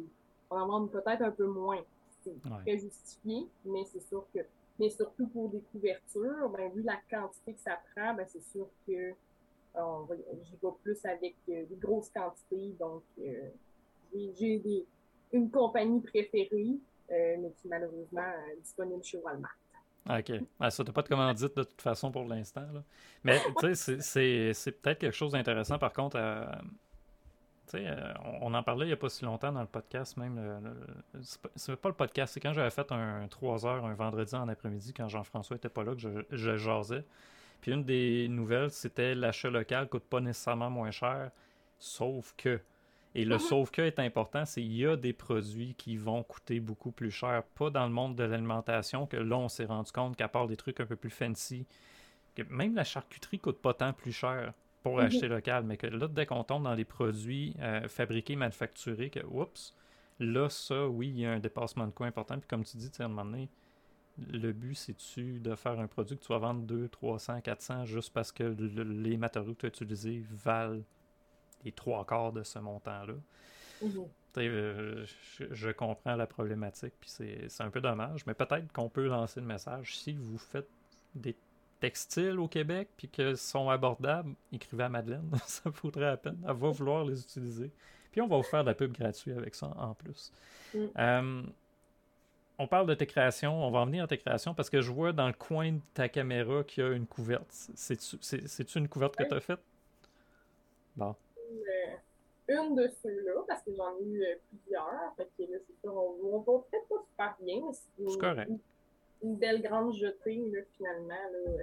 on 0.51 0.57
en 0.57 0.67
vend 0.67 0.87
peut-être 0.87 1.23
un 1.23 1.31
peu 1.31 1.47
moins. 1.47 1.81
C'est 2.23 2.35
très 2.65 2.79
justifié, 2.79 3.49
mais 3.65 3.85
c'est 3.87 4.03
sûr 4.03 4.27
que 4.35 4.41
mais 4.79 4.91
surtout 4.91 5.27
pour 5.29 5.49
des 5.49 5.61
couvertures, 5.73 6.49
ben, 6.51 6.71
vu 6.73 6.83
la 6.83 6.99
quantité 7.11 7.55
que 7.55 7.61
ça 7.61 7.79
prend, 7.95 8.15
ben, 8.15 8.27
c'est 8.29 8.43
sûr 8.43 8.69
que 8.87 9.13
j'y 10.43 10.57
vais 10.63 10.73
plus 10.83 11.05
avec 11.05 11.35
euh, 11.49 11.65
des 11.67 11.77
grosses 11.77 12.11
quantités. 12.11 12.75
Donc, 12.79 13.03
euh, 13.19 13.51
j'ai 14.15 14.59
des, 14.59 14.87
une 15.33 15.51
compagnie 15.51 16.01
préférée, 16.01 16.79
mais 17.11 17.53
qui 17.61 17.69
malheureusement 17.69 18.33
est 18.53 18.61
disponible 18.61 19.03
chez 19.03 19.19
Walmart. 19.19 19.57
OK. 20.09 20.33
Ah, 20.59 20.71
ça, 20.71 20.85
t'as 20.85 20.93
pas 20.93 21.03
de 21.03 21.09
commandite 21.09 21.57
de 21.57 21.65
toute 21.65 21.83
façon 21.83 22.11
pour 22.11 22.25
l'instant. 22.25 22.67
Mais 23.25 23.41
tu 23.59 23.75
sais, 23.75 24.53
c'est 24.55 24.73
peut-être 24.73 24.99
quelque 24.99 25.17
chose 25.17 25.33
d'intéressant 25.33 25.79
par 25.79 25.93
contre 25.93 26.17
à, 26.17 26.61
euh, 27.75 28.15
on, 28.41 28.55
en 28.55 28.63
parlait 28.63 28.87
il 28.87 28.89
n'y 28.89 28.95
a 28.95 28.97
pas 28.97 29.09
si 29.09 29.25
longtemps 29.25 29.53
dans 29.53 29.61
le 29.61 29.67
podcast, 29.67 30.17
même. 30.17 30.61
c'est 31.57 31.77
pas 31.77 31.89
le 31.89 31.95
podcast, 31.95 32.35
c'est 32.35 32.41
quand 32.41 32.53
j'avais 32.53 32.71
fait 32.71 32.91
un 32.93 33.27
3 33.29 33.67
heures 33.67 33.85
un 33.85 33.95
vendredi 33.95 34.35
en 34.35 34.49
après-midi, 34.49 34.93
quand 34.95 35.09
Jean-François 35.09 35.57
était 35.57 35.69
pas 35.69 35.85
là, 35.85 35.95
que 35.95 36.01
je, 36.01 36.09
je 36.31 36.57
jasais. 36.57 37.05
Puis 37.61 37.73
une 37.73 37.85
des 37.85 38.29
nouvelles, 38.29 38.71
c'était 38.71 39.15
l'achat 39.15 39.51
local 39.51 39.89
coûte 39.89 40.05
pas 40.05 40.21
nécessairement 40.21 40.71
moins 40.71 40.91
cher, 40.91 41.31
sauf 41.79 42.35
que. 42.37 42.61
Et 43.15 43.25
le 43.25 43.37
mhm. 43.37 43.41
sauf 43.41 43.71
que 43.71 43.83
est 43.83 43.99
important, 43.99 44.45
c'est 44.45 44.61
qu'il 44.61 44.77
y 44.77 44.87
a 44.87 44.97
des 44.97 45.13
produits 45.13 45.75
qui 45.75 45.97
vont 45.97 46.23
coûter 46.23 46.61
beaucoup 46.61 46.93
plus 46.93 47.11
cher. 47.11 47.43
Pas 47.55 47.71
dans 47.71 47.87
le 47.87 47.93
monde 47.93 48.17
de 48.17 48.25
l'alimentation, 48.25 49.07
que 49.07 49.17
là, 49.17 49.37
on 49.37 49.49
s'est 49.49 49.65
rendu 49.65 49.91
compte 49.93 50.17
qu'à 50.17 50.29
part 50.29 50.47
des 50.47 50.57
trucs 50.57 50.81
un 50.81 50.87
peu 50.87 50.97
plus 50.97 51.11
fancy, 51.11 51.67
que 52.35 52.43
même 52.51 52.75
la 52.75 52.85
charcuterie 52.85 53.39
coûte 53.39 53.59
pas 53.59 53.75
tant 53.75 53.93
plus 53.93 54.13
cher 54.13 54.53
pour 54.83 55.01
acheter 55.01 55.29
local, 55.29 55.65
mais 55.65 55.77
que 55.77 55.87
là, 55.87 56.07
dès 56.07 56.27
qu'on 56.27 56.45
tombe 56.45 56.63
dans 56.63 56.75
les 56.75 56.85
produits 56.85 57.55
euh, 57.61 57.89
fabriqués, 57.89 58.37
manufacturés, 58.37 59.11
que, 59.11 59.21
oups, 59.27 59.75
là, 60.21 60.49
ça, 60.49 60.87
oui, 60.87 61.09
il 61.09 61.19
y 61.21 61.27
a 61.27 61.33
un 61.33 61.41
dépassement 61.41 61.87
de 61.87 61.91
coût 61.91 62.05
important. 62.05 62.39
Puis 62.39 62.49
comme 62.49 62.65
tu 62.65 62.77
dis, 62.77 62.91
à 62.99 63.05
un 63.05 63.09
moment 63.09 63.25
donné, 63.25 63.49
le 64.33 64.53
but, 64.53 64.75
c'est-tu 64.75 65.41
de 65.41 65.55
faire 65.55 65.79
un 65.79 65.87
produit 65.87 66.17
que 66.17 66.25
tu 66.25 66.33
vas 66.33 66.39
vendre 66.39 66.63
2, 66.63 66.89
300, 66.89 67.41
400 67.41 67.85
juste 67.87 68.13
parce 68.13 68.33
que 68.33 68.45
les 68.45 69.17
matériaux 69.17 69.55
que 69.55 69.67
tu 69.67 69.67
as 69.67 69.69
utilisés 69.69 70.25
valent 70.31 70.83
les 71.65 71.73
trois 71.73 72.05
quarts 72.05 72.33
de 72.33 72.43
ce 72.43 72.59
montant-là. 72.59 73.15
Mhm. 73.83 74.09
Euh, 74.37 75.05
je, 75.51 75.71
comprends 75.71 76.15
la 76.15 76.27
problématique, 76.27 76.95
puis 77.01 77.11
c'est 77.11 77.61
un 77.61 77.71
peu 77.71 77.81
dommage, 77.81 78.25
mais 78.27 78.35
peut-être 78.35 78.73
qu'on 78.73 78.89
peut 78.89 79.07
lancer 79.07 79.41
le 79.41 79.47
message 79.47 79.99
si 79.99 80.13
vous 80.13 80.39
faites 80.39 80.69
des 81.15 81.35
textiles 81.81 82.39
au 82.39 82.49
Québec 82.49 82.89
puis 82.97 83.09
que 83.09 83.35
sont 83.35 83.69
abordables, 83.71 84.35
écrivez 84.53 84.85
à 84.85 84.89
Madeleine, 84.89 85.31
ça 85.47 85.71
vaudrait 85.71 86.07
la 86.07 86.17
peine. 86.17 86.39
Elle 86.47 86.55
va 86.55 86.71
vouloir 86.71 87.05
les 87.05 87.21
utiliser. 87.21 87.71
Puis 88.11 88.21
on 88.21 88.27
va 88.27 88.37
vous 88.37 88.43
faire 88.43 88.63
de 88.63 88.69
la 88.69 88.75
pub 88.75 88.93
gratuite 88.93 89.37
avec 89.37 89.55
ça 89.55 89.73
en 89.77 89.95
plus. 89.95 90.33
Mm. 90.75 90.79
Euh, 90.99 91.43
on 92.59 92.67
parle 92.67 92.87
de 92.87 92.95
tes 92.95 93.07
créations, 93.07 93.65
on 93.65 93.71
va 93.71 93.81
en 93.81 93.87
venir 93.87 94.05
à 94.05 94.07
tes 94.09 94.19
créations 94.19 94.55
parce 94.55 94.69
que 94.69 94.81
je 94.81 94.91
vois 94.91 95.13
dans 95.13 95.29
le 95.29 95.33
coin 95.33 95.73
de 95.73 95.81
ta 95.95 96.09
caméra 96.09 96.65
qu'il 96.65 96.85
y 96.85 96.87
a 96.87 96.91
une 96.91 97.07
couverte. 97.07 97.47
C'est-tu 97.51 98.79
une 98.79 98.89
couverte 98.89 99.17
que 99.17 99.23
tu 99.23 99.35
as 99.35 99.41
faite? 99.41 99.61
Bon. 100.97 101.15
Une, 102.49 102.75
de 102.75 102.89
ceux-là, 103.03 103.45
parce 103.47 103.63
que 103.63 103.75
j'en 103.75 103.97
ai 103.99 104.05
eu 104.05 104.23
euh, 104.23 104.35
plusieurs. 104.49 105.15
Fait 105.17 105.29
que 105.37 105.53
là, 105.53 105.59
c'est 105.67 105.81
sûr, 105.81 105.95
on, 105.95 106.39
va 106.39 106.65
peut-être 106.71 106.89
pas 106.89 107.03
super 107.11 107.37
bien, 107.41 107.63
mais 107.67 107.73
c'est 107.73 108.19
correct 108.19 108.51
une 109.23 109.37
belle 109.37 109.63
grande 109.63 109.95
jetée, 109.95 110.43
là, 110.53 110.61
finalement. 110.77 111.09
Là, 111.09 111.63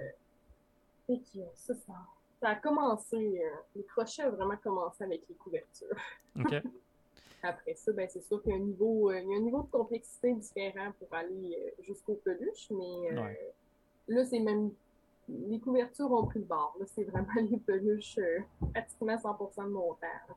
euh, 1.10 1.16
ça, 1.54 1.74
ça, 1.74 1.92
ça, 2.40 2.48
a 2.48 2.54
commencé, 2.56 3.16
euh, 3.16 3.56
le 3.76 3.82
crochet 3.82 4.22
a 4.22 4.30
vraiment 4.30 4.56
commencé 4.56 5.04
avec 5.04 5.22
les 5.28 5.34
couvertures. 5.36 5.96
Après 7.42 7.74
ça, 7.74 7.92
ben, 7.92 8.08
c'est 8.10 8.22
sûr 8.22 8.42
qu'il 8.42 8.52
y 8.52 8.54
a 8.54 8.58
un 8.58 8.62
niveau, 8.62 9.10
euh, 9.10 9.20
il 9.20 9.30
y 9.30 9.34
a 9.34 9.36
un 9.36 9.42
niveau 9.42 9.62
de 9.62 9.70
complexité 9.70 10.34
différent 10.34 10.90
pour 10.98 11.12
aller 11.14 11.74
jusqu'aux 11.82 12.20
peluches, 12.24 12.70
mais 12.70 13.10
là, 14.08 14.24
c'est 14.24 14.40
même 14.40 14.72
les 15.28 15.58
couvertures 15.58 16.10
ont 16.12 16.24
pris 16.26 16.38
le 16.38 16.44
bord. 16.44 16.76
Là, 16.78 16.86
c'est 16.86 17.04
vraiment 17.04 17.26
les 17.50 17.58
peluches 17.58 18.18
pratiquement 18.72 19.16
100% 19.16 19.64
de 19.64 19.70
mon 19.70 19.94
temps. 19.94 20.34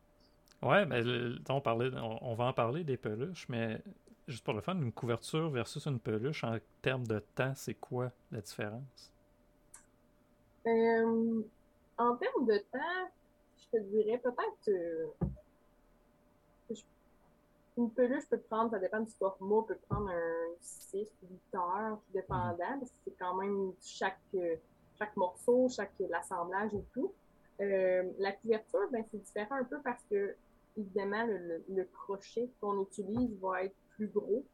Ouais, 0.62 0.86
mais 0.86 1.02
on, 1.50 1.62
parlait, 1.62 1.90
on, 1.98 2.36
va 2.36 2.46
en 2.46 2.54
parler 2.54 2.84
des 2.84 2.98
peluches, 2.98 3.48
mais 3.48 3.82
juste 4.28 4.44
pour 4.44 4.54
le 4.54 4.62
fun, 4.62 4.76
une 4.76 4.92
couverture 4.92 5.50
versus 5.50 5.86
une 5.86 6.00
peluche, 6.00 6.44
en 6.44 6.58
termes 6.82 7.08
de 7.08 7.20
temps, 7.36 7.54
c'est 7.56 7.76
quoi 7.76 8.12
la 8.32 8.42
différence? 8.42 9.14
Euh, 10.68 11.42
en 11.98 12.16
termes 12.18 12.46
de 12.46 12.58
temps, 12.72 13.10
je 13.58 13.78
te 13.78 13.84
dirais 13.84 14.18
peut-être 14.18 14.70
euh, 14.70 15.06
une 17.80 17.92
peluche 17.92 18.26
peut 18.30 18.40
prendre, 18.40 18.72
ça 18.72 18.80
dépend 18.80 19.00
du 19.00 19.12
format, 19.12 19.64
peut 19.66 19.78
prendre 19.90 20.10
un 20.10 20.48
6 20.60 21.08
ou 21.24 21.28
8 21.54 21.56
heures, 21.56 22.00
dépendant, 22.14 22.52
mhm. 22.52 22.80
parce 22.80 22.92
que 22.92 22.98
c'est 23.06 23.18
quand 23.18 23.36
même 23.36 23.72
chaque, 23.82 24.20
chaque 24.98 25.16
morceau, 25.16 25.70
chaque 25.70 25.94
assemblage 26.14 26.74
et 26.74 26.84
tout. 26.94 27.14
Euh, 27.62 28.04
la 28.20 28.34
couverture, 28.34 28.90
ben, 28.92 29.04
c'est 29.10 29.24
différent 29.24 29.56
un 29.56 29.64
peu 29.64 29.80
parce 29.82 30.04
que, 30.10 30.36
évidemment, 30.80 31.26
le 31.26 31.84
crochet 31.86 32.50
qu'on 32.60 32.82
utilise 32.82 33.38
va 33.40 33.64
être 33.64 33.76
gros. 34.08 34.46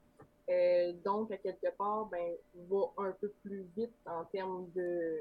Euh, 0.49 0.93
donc, 1.03 1.31
à 1.31 1.37
quelque 1.37 1.75
part, 1.75 2.05
ben, 2.05 2.35
va 2.69 2.83
un 2.97 3.11
peu 3.13 3.29
plus 3.41 3.65
vite 3.75 3.95
en 4.05 4.25
termes 4.25 4.69
de, 4.75 5.17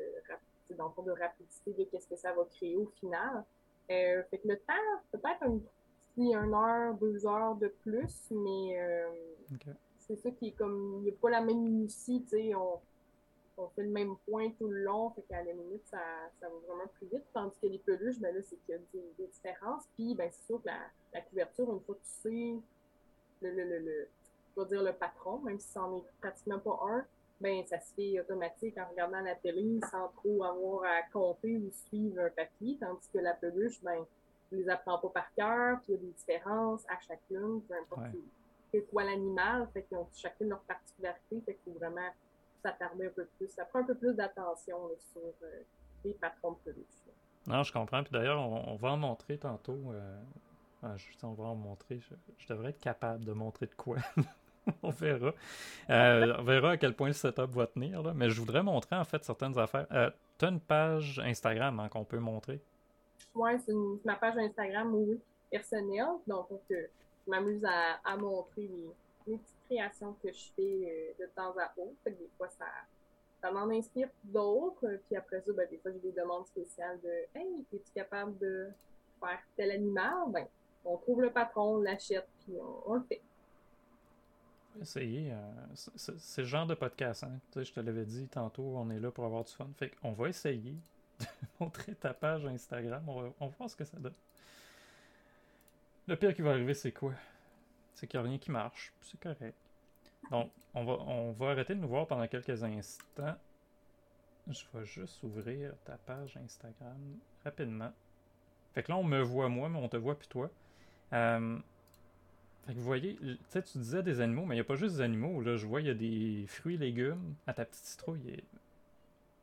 dans 0.76 0.88
le 0.88 0.90
fond 0.92 1.02
de 1.02 1.12
rapidité 1.12 1.72
de 1.72 1.84
qu'est-ce 1.84 2.08
que 2.08 2.16
ça 2.16 2.32
va 2.32 2.44
créer 2.44 2.76
au 2.76 2.86
final. 3.00 3.44
Euh, 3.90 4.22
fait 4.30 4.38
que 4.38 4.48
le 4.48 4.56
temps, 4.58 4.74
peut-être 5.12 5.42
un, 5.42 5.60
une 6.16 6.54
heure, 6.54 6.94
deux 6.94 7.26
heures 7.26 7.54
de 7.56 7.68
plus, 7.68 8.30
mais 8.30 8.80
euh, 8.80 9.08
c'est 9.98 10.16
ça 10.16 10.30
qui 10.30 10.48
est 10.48 10.52
comme, 10.52 10.96
il 10.98 11.04
n'y 11.04 11.10
a 11.10 11.14
pas 11.20 11.30
la 11.30 11.40
même 11.40 11.62
minutie, 11.62 12.22
tu 12.22 12.28
sais, 12.30 12.54
on, 12.54 12.80
on, 13.56 13.68
fait 13.68 13.82
le 13.82 13.90
même 13.90 14.16
point 14.26 14.50
tout 14.58 14.68
le 14.68 14.82
long, 14.82 15.10
fait 15.10 15.22
qu'à 15.22 15.42
la 15.42 15.52
limite, 15.52 15.86
ça, 15.86 15.98
ça 16.40 16.48
va 16.48 16.54
vraiment 16.66 16.88
plus 16.94 17.06
vite, 17.06 17.24
tandis 17.32 17.56
que 17.60 17.66
les 17.66 17.78
peluches, 17.78 18.18
ben 18.20 18.34
là, 18.34 18.42
c'est 18.42 18.56
qu'il 18.64 18.74
y 18.74 18.78
a 18.78 18.80
des, 18.92 19.26
différences, 19.26 19.84
puis 19.94 20.14
ben 20.14 20.30
c'est 20.30 20.44
sûr 20.44 20.60
que 20.62 20.68
la, 20.68 20.78
la, 21.12 21.20
couverture, 21.20 21.72
une 21.72 21.80
fois 21.80 21.94
que 21.94 22.00
tu 22.00 22.30
sais 22.30 22.54
le, 23.42 23.50
le, 23.50 23.64
le, 23.64 23.78
le 23.78 24.08
je 24.56 24.62
vais 24.62 24.68
dire 24.68 24.82
le 24.82 24.92
patron, 24.92 25.38
même 25.40 25.58
si 25.58 25.68
ça 25.68 25.80
n'en 25.80 25.98
est 25.98 26.04
pratiquement 26.20 26.58
pas 26.58 26.78
un, 26.88 27.04
ben 27.40 27.64
ça 27.66 27.80
se 27.80 27.92
fait 27.94 28.20
automatique 28.20 28.78
en 28.78 28.88
regardant 28.88 29.20
la 29.20 29.34
télé 29.34 29.80
sans 29.90 30.08
trop 30.08 30.44
avoir 30.44 30.84
à 30.84 31.02
compter 31.12 31.56
ou 31.56 31.70
suivre 31.88 32.20
un 32.20 32.30
papier, 32.30 32.78
tandis 32.80 33.08
que 33.12 33.18
la 33.18 33.34
peluche, 33.34 33.82
ben, 33.82 34.04
ne 34.52 34.58
les 34.58 34.68
apprend 34.68 34.98
pas 34.98 35.08
par 35.08 35.34
cœur, 35.34 35.80
puis 35.82 35.92
il 35.92 35.96
y 35.96 35.98
a 35.98 36.00
des 36.00 36.12
différences 36.12 36.84
à 36.88 36.98
chacune, 37.00 37.60
peu 37.62 37.74
importe 37.74 38.14
ouais. 38.72 38.82
quoi 38.90 39.04
l'animal, 39.04 39.68
fait 39.72 39.82
qu'ils 39.82 39.96
ont 39.96 40.06
chacune 40.14 40.50
leur 40.50 40.60
particularité, 40.60 41.42
fait 41.44 41.54
qu'il 41.54 41.72
faut 41.72 41.78
vraiment 41.78 42.08
s'attarder 42.64 43.06
un 43.06 43.10
peu 43.10 43.26
plus. 43.36 43.48
Ça 43.48 43.64
prend 43.64 43.80
un 43.80 43.84
peu 43.84 43.94
plus 43.94 44.14
d'attention 44.14 44.76
sur 45.12 45.20
euh, 45.42 45.62
les 46.04 46.14
patrons 46.14 46.52
de 46.52 46.56
peluche. 46.64 46.86
Non, 47.46 47.62
je 47.62 47.72
comprends. 47.72 48.02
Puis 48.02 48.12
d'ailleurs, 48.12 48.40
on, 48.40 48.76
va 48.76 48.92
en 48.92 48.96
montrer 48.96 49.38
tantôt. 49.38 49.92
Euh... 49.92 50.20
Ah, 50.82 50.94
on 51.22 51.32
va 51.32 51.44
en 51.44 51.54
montrer. 51.54 52.00
je 52.38 52.46
devrais 52.46 52.70
être 52.70 52.80
capable 52.80 53.24
de 53.24 53.32
montrer 53.32 53.66
de 53.66 53.74
quoi. 53.74 53.96
on 54.82 54.90
verra. 54.90 55.32
Euh, 55.90 56.34
on 56.38 56.42
verra 56.42 56.70
à 56.72 56.76
quel 56.76 56.94
point 56.94 57.08
le 57.08 57.14
setup 57.14 57.50
va 57.50 57.66
tenir. 57.66 58.02
Là. 58.02 58.12
Mais 58.14 58.30
je 58.30 58.40
voudrais 58.40 58.62
montrer 58.62 58.96
en 58.96 59.04
fait 59.04 59.22
certaines 59.24 59.58
affaires. 59.58 59.86
Tu 60.38 60.44
as 60.44 60.48
une 60.48 60.60
page 60.60 61.20
Instagram 61.22 61.80
hein, 61.80 61.88
qu'on 61.88 62.04
peut 62.04 62.18
montrer? 62.18 62.60
Oui, 63.34 63.50
c'est 63.64 63.72
ma 64.04 64.14
page 64.14 64.36
Instagram 64.36 64.94
oui, 64.94 65.20
personnelle. 65.50 66.06
Donc, 66.26 66.48
je 66.70 67.30
m'amuse 67.30 67.64
à, 67.64 68.16
montrer 68.16 68.68
les, 69.26 69.36
petites 69.36 69.63
créations 69.66 70.14
que 70.22 70.32
je 70.32 70.52
fais 70.56 71.16
de 71.18 71.26
temps 71.34 71.54
à 71.58 71.72
autre. 71.76 71.96
des 72.04 72.30
fois, 72.36 72.48
ça, 72.48 73.50
m'en 73.50 73.68
inspire 73.70 74.08
d'autres. 74.24 74.98
Puis 75.06 75.16
après 75.16 75.40
ça, 75.40 75.52
ben, 75.52 75.68
des 75.68 75.78
fois, 75.78 75.92
j'ai 75.92 75.98
des 75.98 76.12
demandes 76.12 76.46
spéciales 76.46 77.00
de 77.00 77.38
Hey, 77.38 77.66
es-tu 77.72 77.92
capable 77.94 78.38
de 78.38 78.68
faire 79.20 79.40
tel 79.56 79.70
animal? 79.70 80.24
Ben, 80.28 80.46
on 80.84 80.96
trouve 80.98 81.22
le 81.22 81.30
patron, 81.30 81.76
on 81.76 81.80
l'achète, 81.80 82.28
puis 82.40 82.54
on 82.86 82.94
le 82.94 83.02
fait 83.02 83.22
essayer. 84.80 85.32
Euh, 85.32 85.36
c'est 85.74 86.42
le 86.42 86.46
genre 86.46 86.66
de 86.66 86.74
podcast, 86.74 87.24
hein. 87.24 87.38
je 87.54 87.72
te 87.72 87.80
l'avais 87.80 88.04
dit 88.04 88.26
tantôt, 88.28 88.62
on 88.76 88.90
est 88.90 89.00
là 89.00 89.10
pour 89.10 89.24
avoir 89.24 89.44
du 89.44 89.52
fun. 89.52 89.68
Fait 89.76 89.90
qu'on 89.90 90.12
va 90.12 90.28
essayer 90.28 90.74
de 91.20 91.26
montrer 91.60 91.94
ta 91.94 92.14
page 92.14 92.44
Instagram. 92.46 93.02
On 93.08 93.32
on 93.40 93.46
va 93.46 93.54
voir 93.56 93.70
ce 93.70 93.76
que 93.76 93.84
ça 93.84 93.98
donne. 93.98 94.14
Le 96.06 96.16
pire 96.16 96.34
qui 96.34 96.42
va 96.42 96.50
arriver, 96.50 96.74
c'est 96.74 96.92
quoi? 96.92 97.14
C'est 97.94 98.06
qu'il 98.06 98.20
n'y 98.20 98.26
a 98.26 98.28
rien 98.28 98.38
qui 98.38 98.50
marche. 98.50 98.92
C'est 99.02 99.20
correct. 99.20 99.56
Donc, 100.30 100.50
on 100.74 100.84
va, 100.84 100.92
on 100.92 101.32
va 101.32 101.50
arrêter 101.50 101.74
de 101.74 101.80
nous 101.80 101.88
voir 101.88 102.06
pendant 102.06 102.26
quelques 102.26 102.62
instants. 102.62 103.36
Je 104.48 104.64
vais 104.74 104.84
juste 104.84 105.22
ouvrir 105.22 105.72
ta 105.84 105.96
page 105.96 106.36
Instagram 106.36 107.18
rapidement. 107.44 107.92
Fait 108.74 108.82
que 108.82 108.90
là, 108.90 108.98
on 108.98 109.04
me 109.04 109.20
voit 109.22 109.48
moi, 109.48 109.68
mais 109.68 109.78
on 109.78 109.88
te 109.88 109.96
voit 109.96 110.18
plus 110.18 110.28
toi. 110.28 110.50
Euh, 111.12 111.58
fait 112.66 112.72
que 112.72 112.78
vous 112.78 112.84
voyez, 112.84 113.16
tu 113.16 113.38
sais, 113.48 113.62
tu 113.62 113.78
disais 113.78 114.02
des 114.02 114.20
animaux, 114.20 114.44
mais 114.44 114.54
il 114.54 114.58
n'y 114.58 114.62
a 114.62 114.64
pas 114.64 114.74
juste 114.74 114.96
des 114.96 115.00
animaux. 115.00 115.40
Là, 115.40 115.56
je 115.56 115.66
vois, 115.66 115.80
il 115.80 115.86
y 115.86 115.90
a 115.90 115.94
des 115.94 116.46
fruits 116.48 116.76
légumes. 116.76 117.34
À 117.46 117.54
ta 117.54 117.64
petite 117.64 117.84
citrouille, 117.84 118.42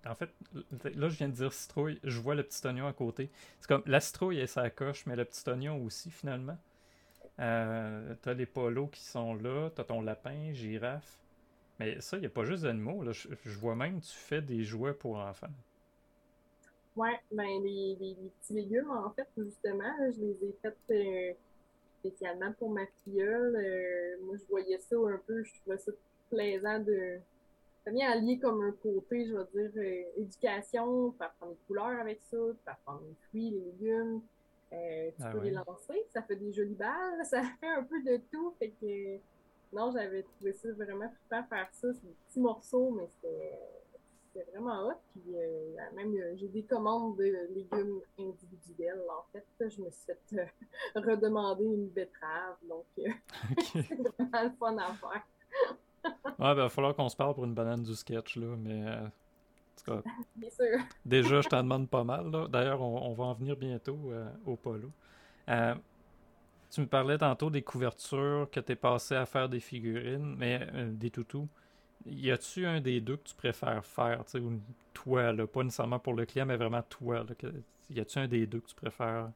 en 0.06 0.16
fait, 0.16 0.32
là, 0.96 1.10
je 1.10 1.18
viens 1.18 1.30
de 1.30 1.34
dire 1.34 1.54
citrouille, 1.54 2.00
je 2.04 2.20
vois 2.20 2.36
le 2.36 2.44
petit 2.44 2.66
oignon 2.66 2.88
à 2.88 2.94
côté. 2.94 3.30
C'est 3.60 3.68
comme 3.68 3.84
la 3.86 4.00
citrouille 4.00 4.40
et 4.40 4.48
sa 4.48 4.70
coche, 4.70 5.06
mais 5.06 5.16
le 5.16 5.26
petit 5.26 5.48
oignon 5.48 5.84
aussi, 5.84 6.10
finalement. 6.10 6.58
Euh, 7.42 8.16
t'as 8.22 8.34
les 8.34 8.46
polos 8.46 8.90
qui 8.92 9.02
sont 9.02 9.34
là, 9.36 9.70
t'as 9.76 9.84
ton 9.84 10.02
lapin, 10.02 10.54
girafe. 10.54 11.20
Mais 11.80 12.00
ça, 12.00 12.18
il 12.18 12.22
n'y 12.22 12.28
a 12.28 12.30
pas 12.30 12.46
juste 12.46 12.64
d'animaux. 12.64 13.04
Je, 13.12 13.30
je, 13.44 13.58
vois 13.58 13.76
même 13.76 14.00
tu 14.00 14.16
fais 14.16 14.42
des 14.42 14.64
jouets 14.64 14.94
pour 14.94 15.18
enfants. 15.18 15.48
Ouais, 16.96 17.20
ben 17.32 17.64
les, 17.64 17.98
les, 18.00 18.16
petits 18.40 18.54
légumes, 18.54 18.92
en 18.92 19.10
fait, 19.12 19.28
justement, 19.38 19.96
je 20.12 20.22
les 20.22 20.46
ai 20.46 20.56
faits. 20.62 20.78
Euh, 20.92 21.34
spécialement 22.02 22.52
pour 22.54 22.70
ma 22.70 22.86
filleule. 23.04 23.56
Euh, 23.56 24.26
moi, 24.26 24.36
je 24.38 24.46
voyais 24.50 24.80
ça 24.80 24.96
un 24.96 25.20
peu, 25.26 25.44
je 25.44 25.54
trouvais 25.62 25.78
ça 25.78 25.92
plaisant 26.30 26.80
de. 26.80 27.20
Ça 27.86 27.92
vient 27.92 28.12
allier 28.12 28.38
comme 28.38 28.62
un 28.62 28.74
côté, 28.84 29.26
je 29.26 29.36
vais 29.36 29.70
dire, 29.70 29.72
euh, 29.78 30.22
éducation, 30.22 31.12
faire 31.14 31.32
prendre 31.40 31.54
des 31.54 31.60
couleurs 31.68 32.00
avec 32.00 32.22
ça, 32.30 32.38
faire 32.64 32.78
prendre 32.86 33.02
les 33.08 33.16
fruits, 33.28 33.50
les 33.50 33.60
légumes. 33.60 34.22
Euh, 34.74 35.12
tu 35.18 35.24
ah 35.24 35.32
peux 35.32 35.40
les 35.40 35.52
lancer, 35.52 36.06
ça 36.14 36.22
fait 36.22 36.38
des 36.38 36.54
jolies 36.54 36.76
balles, 36.76 37.26
ça 37.26 37.42
fait 37.60 37.68
un 37.68 37.84
peu 37.84 38.02
de 38.04 38.22
tout. 38.32 38.54
Fait 38.58 38.70
que 38.70 39.18
non, 39.74 39.92
j'avais 39.92 40.24
trouvé 40.24 40.54
ça 40.54 40.72
vraiment 40.74 41.10
super 41.24 41.48
faire 41.48 41.68
ça. 41.72 41.94
C'est 41.94 42.06
des 42.06 42.16
petits 42.28 42.40
morceaux, 42.40 42.92
mais 42.92 43.08
c'était 43.08 43.60
c'est 44.34 44.50
vraiment 44.52 44.88
hot. 44.88 45.00
Puis 45.12 45.36
euh, 45.36 45.76
même, 45.96 46.14
euh, 46.14 46.36
j'ai 46.38 46.48
des 46.48 46.64
commandes 46.64 47.18
de 47.18 47.54
légumes 47.54 48.00
individuels. 48.18 49.04
En 49.10 49.26
fait, 49.32 49.46
je 49.60 49.82
me 49.82 49.90
suis 49.90 50.14
fait 50.30 50.54
redemander 50.96 51.66
une 51.66 51.90
betterave. 51.90 52.56
Donc, 52.68 52.86
c'est 52.96 53.94
vraiment 53.94 54.44
le 54.44 54.52
fun 54.58 54.78
à 54.78 54.94
faire. 54.94 55.26
ouais, 56.06 56.12
ben, 56.40 56.52
il 56.52 56.56
va 56.56 56.70
falloir 56.70 56.96
qu'on 56.96 57.10
se 57.10 57.16
parle 57.16 57.34
pour 57.34 57.44
une 57.44 57.54
banane 57.54 57.84
du 57.84 57.94
sketch, 57.94 58.38
là. 58.38 58.56
Mais, 58.58 58.86
cas, 59.84 60.02
Bien 60.36 60.50
sûr. 60.50 60.80
déjà, 61.06 61.41
je 61.41 61.50
t'en 61.50 61.63
demande 61.63 61.89
pas 61.89 62.04
mal. 62.04 62.32
D'ailleurs, 62.50 62.82
on, 62.82 63.13
va 63.13 63.26
en 63.26 63.34
venir 63.34 63.56
bientôt 63.56 64.12
au 64.46 64.56
polo. 64.56 64.91
tu 65.48 66.82
me 66.82 66.88
parlais 66.88 67.17
tantôt 67.17 67.50
des 67.50 67.62
couvertures, 67.62 68.50
que 68.52 68.60
tu 68.60 68.72
es 68.72 68.76
passé 68.76 69.15
à 69.15 69.26
faire 69.26 69.50
des 69.50 69.60
figurines, 69.60 70.36
mais 70.38 70.67
des 70.91 71.10
toutous 71.10 71.48
y 72.06 72.32
a-tu 72.32 72.65
un 72.65 72.82
des 72.82 73.02
deux 73.02 73.17
que 73.17 73.24
tu 73.24 73.36
préfères 73.36 73.86
faire, 73.86 74.24
tu 74.26 74.32
sais, 74.32 74.39
ou 74.39 74.60
toi, 74.94 75.32
là, 75.32 75.48
pas 75.48 75.63
nécessairement 75.63 76.00
pour 76.00 76.13
le 76.13 76.26
client, 76.26 76.46
mais 76.46 76.58
vraiment 76.58 76.82
toi, 76.84 77.24
là, 77.24 77.36
que, 77.38 77.48
y 77.89 78.00
a-tu 78.00 78.20
un 78.20 78.28
des 78.28 78.46
deux 78.46 78.60
que 78.60 78.67
tu 78.67 78.76
préfères 78.76 79.32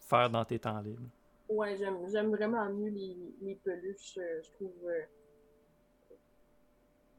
faire 0.00 0.30
dans 0.30 0.44
tes 0.44 0.58
temps 0.58 0.80
libres? 0.80 1.08
Ouais, 1.48 1.76
j'aime 1.76 2.30
vraiment 2.30 2.68
mieux 2.70 2.90
les, 2.90 3.16
les 3.40 3.54
peluches, 3.56 4.18
euh, 4.18 4.40
je 4.42 4.50
trouve. 4.52 4.90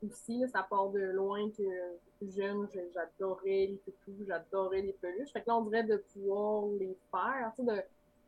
Aussi, 0.06 0.48
ça 0.50 0.64
part 0.64 0.90
de 0.90 1.00
loin 1.00 1.50
que 1.52 1.64
jeune, 2.22 2.68
j'adorais 2.94 3.68
les 3.68 3.82
toutous, 3.84 4.26
j'adorais 4.26 4.82
les 4.82 4.94
peluches. 4.94 5.32
Fait 5.32 5.42
que 5.42 5.48
là, 5.48 5.58
on 5.58 5.66
dirait 5.66 5.84
de 5.84 5.98
pouvoir 6.14 6.68
les 6.80 6.98
faire, 7.12 7.52
tu 7.56 7.66
sais, 7.66 7.76
de 7.76 7.82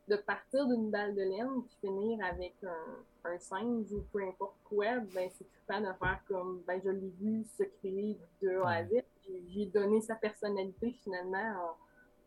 de 0.08 0.16
partir 0.18 0.68
d'une 0.68 0.90
balle 0.90 1.16
de 1.16 1.22
laine 1.22 1.64
puis 1.64 1.78
finir 1.82 2.20
avec 2.26 2.54
un, 2.64 3.30
un 3.30 3.40
singe 3.40 3.92
ou 3.94 4.02
peu 4.12 4.22
importe 4.24 4.56
quoi, 4.66 5.00
ben 5.14 5.30
c'est 5.38 5.48
pas 5.68 5.80
de 5.80 5.86
faire 5.86 6.20
comme 6.28 6.62
ben 6.68 6.82
je 6.84 6.90
l'ai 6.90 7.14
vu 7.20 7.46
se 7.58 7.64
créer 7.64 8.18
de 8.42 8.58
A 8.62 8.70
à 8.70 8.86
Z. 8.86 9.04
J'ai 9.48 9.66
donné 9.68 10.02
sa 10.02 10.16
personnalité 10.16 10.92
finalement 11.04 11.76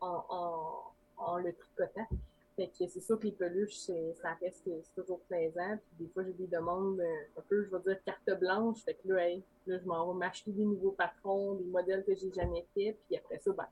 en, 0.01 0.25
en, 0.29 0.93
en, 1.17 1.37
le 1.37 1.53
tricotant. 1.53 2.07
Fait 2.55 2.67
que 2.67 2.87
c'est 2.87 3.01
sûr 3.01 3.19
que 3.19 3.25
les 3.25 3.33
peluches, 3.33 3.75
ça 3.75 4.33
reste 4.41 4.63
c'est 4.63 4.95
toujours 4.95 5.19
plaisant. 5.21 5.77
Puis 5.77 6.05
des 6.05 6.07
fois, 6.13 6.23
j'ai 6.23 6.33
des 6.33 6.47
demandes 6.47 6.99
euh, 6.99 7.39
un 7.39 7.41
peu, 7.49 7.63
je 7.63 7.69
vais 7.69 7.83
dire, 7.83 8.03
carte 8.05 8.39
blanche. 8.39 8.83
Fait 8.83 8.93
que 8.93 9.09
là, 9.09 9.27
là 9.67 9.77
je 9.77 9.85
m'en 9.85 10.13
vais 10.13 10.19
m'acheter 10.19 10.51
des 10.51 10.63
nouveaux 10.63 10.91
patrons, 10.91 11.55
des 11.55 11.65
modèles 11.65 12.05
que 12.05 12.15
j'ai 12.15 12.31
jamais 12.31 12.65
fait. 12.73 12.97
Puis 13.07 13.17
après 13.17 13.39
ça, 13.39 13.51
ben, 13.51 13.67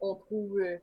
on 0.00 0.14
trouve 0.14 0.60
euh, 0.60 0.78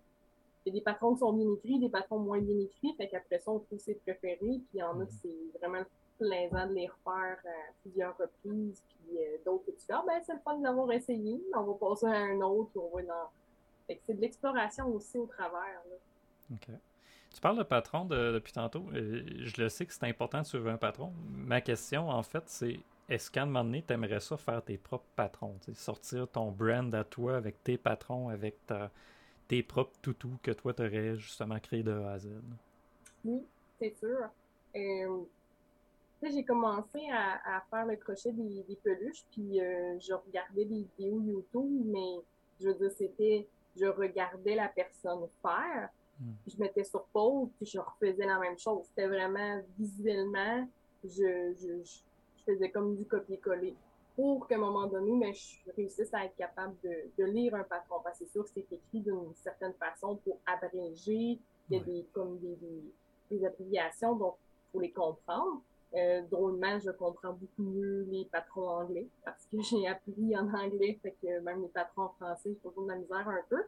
y 0.67 0.69
a 0.69 0.73
des 0.73 0.81
patrons 0.81 1.13
qui 1.13 1.19
sont 1.19 1.33
bien 1.33 1.49
écrits, 1.53 1.79
des 1.79 1.89
patrons 1.89 2.19
moins 2.19 2.39
bien 2.39 2.57
écrits, 2.59 2.93
fait 2.97 3.07
qu'après 3.07 3.39
ça, 3.39 3.51
on 3.51 3.59
trouve 3.59 3.79
ses 3.79 3.95
préférés, 3.95 4.37
puis 4.39 4.67
il 4.73 4.79
y 4.79 4.83
en 4.83 4.99
a 4.99 5.05
qui 5.05 5.15
c'est 5.15 5.59
vraiment 5.59 5.83
plaisant 6.17 6.67
de 6.67 6.73
les 6.73 6.87
refaire 6.87 7.37
à 7.45 7.71
plusieurs 7.81 8.17
reprises, 8.17 8.83
puis 8.89 9.17
euh, 9.17 9.37
d'autres 9.45 9.65
que 9.65 9.71
tu 9.71 9.85
fais, 9.85 9.93
ah 9.93 10.03
ben 10.05 10.21
c'est 10.25 10.33
le 10.33 10.39
fun 10.39 10.57
d'avoir 10.59 10.91
essayé, 10.91 11.41
on 11.55 11.63
va 11.63 11.73
passer 11.75 12.07
à 12.07 12.17
un 12.17 12.41
autre, 12.41 12.71
on 12.75 12.95
va 12.95 13.03
dans... 13.03 13.29
Fait 13.85 13.95
que 13.95 14.01
c'est 14.05 14.15
de 14.15 14.21
l'exploration 14.21 14.87
aussi 14.87 15.17
au 15.17 15.25
travers, 15.25 15.81
là. 15.89 15.95
OK. 16.53 16.69
Tu 17.37 17.41
parles 17.41 17.59
de 17.59 17.63
patron 17.63 18.03
depuis 18.05 18.51
tantôt. 18.51 18.87
Je 18.91 19.61
le 19.61 19.69
sais 19.69 19.85
que 19.85 19.93
c'est 19.93 20.05
important 20.05 20.41
de 20.41 20.43
suivre 20.47 20.69
un 20.71 20.77
patron. 20.77 21.13
Ma 21.29 21.61
question, 21.61 22.09
en 22.09 22.23
fait, 22.23 22.41
c'est 22.47 22.79
est-ce 23.07 23.29
qu'à 23.29 23.43
un 23.43 23.45
moment 23.45 23.63
donné, 23.63 23.83
tu 23.87 23.93
aimerais 23.93 24.19
ça 24.21 24.37
faire 24.37 24.63
tes 24.63 24.79
propres 24.79 25.05
patrons? 25.15 25.55
Sortir 25.75 26.27
ton 26.27 26.49
brand 26.49 26.95
à 26.95 27.03
toi 27.03 27.37
avec 27.37 27.63
tes 27.63 27.77
patrons, 27.77 28.29
avec 28.29 28.57
tes 29.47 29.61
propres 29.61 29.95
toutous 30.01 30.39
que 30.41 30.49
toi, 30.49 30.73
tu 30.73 30.81
aurais 30.81 31.15
justement 31.17 31.59
créé 31.59 31.83
de 31.83 31.91
A 31.91 32.13
à 32.13 32.17
Z? 32.17 32.29
Oui, 33.23 33.45
c'est 33.77 33.95
sûr. 33.99 34.31
Euh, 34.75 35.23
j'ai 36.23 36.43
commencé 36.43 37.07
à, 37.13 37.63
faire 37.69 37.85
le 37.85 37.97
crochet 37.97 38.31
des, 38.31 38.79
peluches, 38.83 39.25
puis 39.31 39.61
euh, 39.61 39.99
je 39.99 40.13
regardais 40.13 40.65
des 40.65 40.87
vidéos 40.97 41.21
YouTube, 41.21 41.83
mais 41.85 42.15
je 42.59 42.69
veux 42.69 42.73
dire, 42.73 42.91
c'était, 42.97 43.47
je 43.79 43.85
regardais 43.85 44.55
la 44.55 44.69
personne 44.69 45.27
faire, 45.43 45.89
je 46.47 46.57
mettais 46.57 46.83
sur 46.83 47.03
pause, 47.05 47.49
puis 47.57 47.65
je 47.65 47.79
refaisais 47.79 48.25
la 48.25 48.39
même 48.39 48.57
chose. 48.57 48.85
C'était 48.87 49.07
vraiment 49.07 49.61
visuellement, 49.77 50.67
je, 51.03 51.53
je, 51.53 51.83
je 51.83 52.43
faisais 52.45 52.69
comme 52.71 52.95
du 52.95 53.05
copier-coller. 53.05 53.75
pour 54.15 54.47
qu'à 54.47 54.55
un 54.55 54.59
moment 54.59 54.87
donné, 54.87 55.11
mais 55.11 55.27
ben, 55.27 55.33
je 55.33 55.71
réussisse 55.75 56.13
à 56.13 56.25
être 56.25 56.35
capable 56.35 56.75
de, 56.83 57.23
lire 57.25 57.53
un 57.55 57.63
patron. 57.63 57.97
Parce 58.03 58.19
que 58.19 58.25
c'est 58.25 58.31
sûr 58.31 58.43
que 58.45 58.49
c'est 58.49 58.71
écrit 58.71 59.01
d'une 59.01 59.33
certaine 59.35 59.73
façon 59.73 60.15
pour 60.17 60.39
abréger. 60.45 61.39
Il 61.69 61.77
y 61.77 61.79
a 61.79 61.83
des, 61.83 62.05
comme 62.13 62.39
des, 62.39 62.57
des, 63.29 63.45
abréviations, 63.45 64.15
donc 64.15 64.35
il 64.39 64.71
faut 64.71 64.79
les 64.79 64.91
comprendre. 64.91 65.61
Euh, 65.93 66.21
drôlement, 66.29 66.79
je 66.79 66.91
comprends 66.91 67.33
beaucoup 67.33 67.63
mieux 67.63 68.05
les 68.09 68.25
patrons 68.25 68.67
anglais 68.67 69.07
parce 69.23 69.45
que 69.45 69.61
j'ai 69.61 69.87
appris 69.87 70.35
en 70.35 70.53
anglais, 70.53 70.99
fait 71.01 71.15
que 71.21 71.39
même 71.39 71.61
les 71.61 71.69
patrons 71.69 72.09
français, 72.19 72.49
j'ai 72.49 72.55
toujours 72.55 72.83
de 72.83 72.89
la 72.89 72.95
misère 72.97 73.27
un 73.27 73.41
peu. 73.49 73.63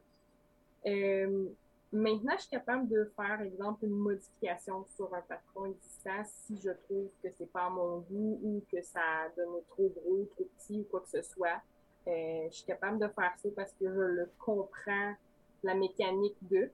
Euh, 0.85 1.47
maintenant, 1.91 2.34
je 2.36 2.41
suis 2.41 2.49
capable 2.49 2.88
de 2.88 3.12
faire, 3.15 3.41
exemple, 3.41 3.86
une 3.86 3.95
modification 3.95 4.86
sur 4.95 5.13
un 5.13 5.21
patron 5.21 5.65
existant 5.65 6.23
si 6.25 6.60
je 6.62 6.71
trouve 6.71 7.10
que 7.23 7.30
c'est 7.38 7.52
pas 7.52 7.65
à 7.65 7.69
mon 7.69 7.99
goût 7.99 8.39
ou 8.43 8.63
que 8.71 8.82
ça 8.82 9.30
donne 9.36 9.62
trop 9.69 9.89
gros, 9.89 10.28
trop 10.36 10.49
petit 10.58 10.80
ou 10.80 10.84
quoi 10.84 11.02
que 11.02 11.10
ce 11.10 11.21
soit. 11.21 11.62
Euh, 12.08 12.47
je 12.49 12.56
suis 12.56 12.65
capable 12.65 12.99
de 12.99 13.08
faire 13.08 13.34
ça 13.38 13.49
parce 13.56 13.73
que 13.73 13.86
je 13.86 13.99
le 13.99 14.32
comprends, 14.38 15.15
la 15.63 15.73
mécanique 15.75 16.38
de. 16.41 16.71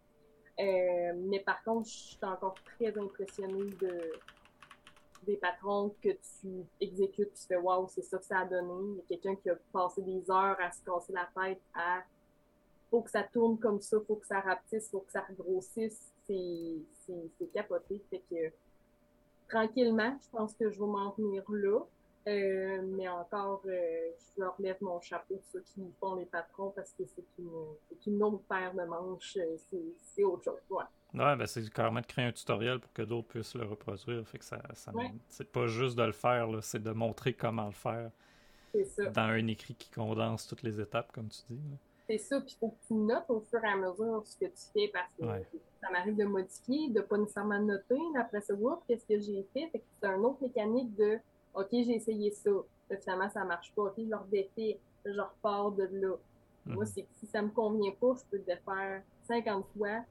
Euh, 0.60 1.14
mais 1.16 1.40
par 1.40 1.64
contre, 1.64 1.88
je 1.90 1.94
suis 1.94 2.18
encore 2.22 2.56
très 2.64 2.98
impressionnée 2.98 3.72
de, 3.82 4.14
des 5.26 5.38
patrons 5.38 5.96
que 6.02 6.10
tu 6.10 6.66
exécutes, 6.80 7.34
tu 7.34 7.48
fais 7.48 7.58
waouh, 7.58 7.88
c'est 7.90 8.04
ça 8.04 8.18
que 8.18 8.26
ça 8.26 8.40
a 8.40 8.46
donné. 8.46 8.92
Il 8.92 8.98
y 8.98 9.02
a 9.02 9.06
quelqu'un 9.08 9.36
qui 9.36 9.50
a 9.50 9.56
passé 9.74 10.02
des 10.02 10.30
heures 10.30 10.58
à 10.60 10.72
se 10.72 10.84
casser 10.84 11.14
la 11.14 11.30
tête 11.36 11.62
à 11.74 12.04
faut 12.90 13.02
que 13.02 13.12
ça 13.12 13.24
tourne 13.24 13.58
comme 13.60 13.82
ça, 13.82 13.98
faut 14.08 14.16
que 14.16 14.28
ça 14.28 14.40
rapetisse, 14.40 14.90
faut 14.90 15.02
que 15.02 15.12
ça 15.12 15.26
regrossisse. 15.28 16.12
C'est 16.28 17.52
capoté. 17.54 18.02
Fait 18.10 18.24
que 18.30 18.52
tranquillement, 19.48 20.18
je 20.24 20.30
pense 20.30 20.54
que 20.54 20.70
je 20.70 20.80
vais 20.80 20.88
m'en 20.88 21.12
tenir 21.12 21.44
là. 21.50 21.80
Euh, 22.28 22.82
mais 22.84 23.08
encore, 23.08 23.62
euh, 23.68 24.10
je 24.18 24.42
leur 24.42 24.56
lève 24.58 24.78
mon 24.82 25.00
chapeau, 25.00 25.40
ceux 25.52 25.62
qui 25.62 25.82
font 26.00 26.16
les 26.16 26.26
patrons, 26.26 26.72
parce 26.76 26.92
que 26.94 27.04
c'est 27.06 27.24
une, 27.38 27.52
une 28.08 28.24
autre 28.24 28.42
paire 28.50 28.74
de 28.74 28.84
manches. 28.84 29.38
Euh, 29.38 29.58
c'est 30.16 30.24
autre 30.24 30.44
chose. 30.44 30.60
Ouais. 30.72 30.84
Ouais, 31.14 31.36
ben 31.36 31.46
c'est 31.46 31.70
carrément 31.70 32.02
de 32.02 32.06
créer 32.06 32.26
un 32.26 32.32
tutoriel 32.32 32.80
pour 32.80 32.92
que 32.94 33.04
d'autres 33.04 33.28
puissent 33.28 33.54
le 33.54 33.66
reproduire. 33.66 34.28
Fait 34.28 34.40
que 34.40 34.46
ça, 34.46 34.60
c'est 35.30 35.52
pas 35.52 35.68
juste 35.68 35.96
de 35.96 36.04
le 36.04 36.12
faire, 36.12 36.50
c'est 36.62 36.82
de 36.82 36.92
montrer 36.92 37.34
comment 37.34 37.68
le 37.68 37.72
faire. 37.72 38.12
Ça. 38.88 39.06
Dans 39.06 39.22
un 39.22 39.48
écrit 39.48 39.76
qui 39.76 39.90
condense 39.90 40.48
toutes 40.48 40.64
les 40.64 40.82
étapes, 40.82 41.12
comme 41.14 41.30
tu 41.30 41.42
dis. 41.50 41.62
C'est 42.08 42.18
ça, 42.18 42.40
puis 42.40 42.56
il 42.56 42.60
faut 42.60 42.70
que 42.70 42.88
tu 42.88 42.94
notes 42.94 43.30
au 43.30 43.40
fur 43.42 43.64
et 43.64 43.68
à 43.68 43.76
mesure 43.76 44.22
ce 44.26 44.38
que 44.38 44.46
tu 44.46 44.64
fais 44.74 44.92
parce 44.94 45.12
que 45.20 45.58
ça 45.82 45.90
m'arrive 45.92 46.16
de 46.16 46.26
modifier, 46.26 46.90
de 46.90 47.02
pas 47.02 47.18
nécessairement 47.18 47.60
noter. 47.60 48.00
Après 48.20 48.42
ça, 48.42 48.54
qu'est-ce 48.88 49.06
que 49.06 49.20
j'ai 49.20 49.44
fait? 49.54 49.70
fait 49.72 49.84
c'est 50.00 50.08
un 50.08 50.20
autre 50.24 50.42
mécanique 50.42 50.96
de 50.96 51.18
OK, 51.56 51.70
j'ai 51.72 51.96
essayé 51.96 52.32
ça. 52.32 52.52
finalement, 53.02 53.30
ça 53.30 53.44
marche 53.44 53.74
pas. 53.74 53.84
OK, 53.84 53.94
je 53.98 54.04
le 54.04 54.16
redéfais, 54.16 54.80
je 55.06 55.20
repars 55.20 55.72
de 55.72 55.90
là. 55.92 56.16
Moi, 56.66 56.84
mhm. 56.84 56.92
c'est 56.94 57.02
que 57.04 57.14
si 57.20 57.28
ça 57.28 57.42
me 57.42 57.50
convient 57.50 57.92
pas, 57.92 58.14
je 58.18 58.24
peux 58.30 58.38
le 58.38 58.44
défaire 58.44 59.02
50 59.28 59.66
fois 59.78 60.04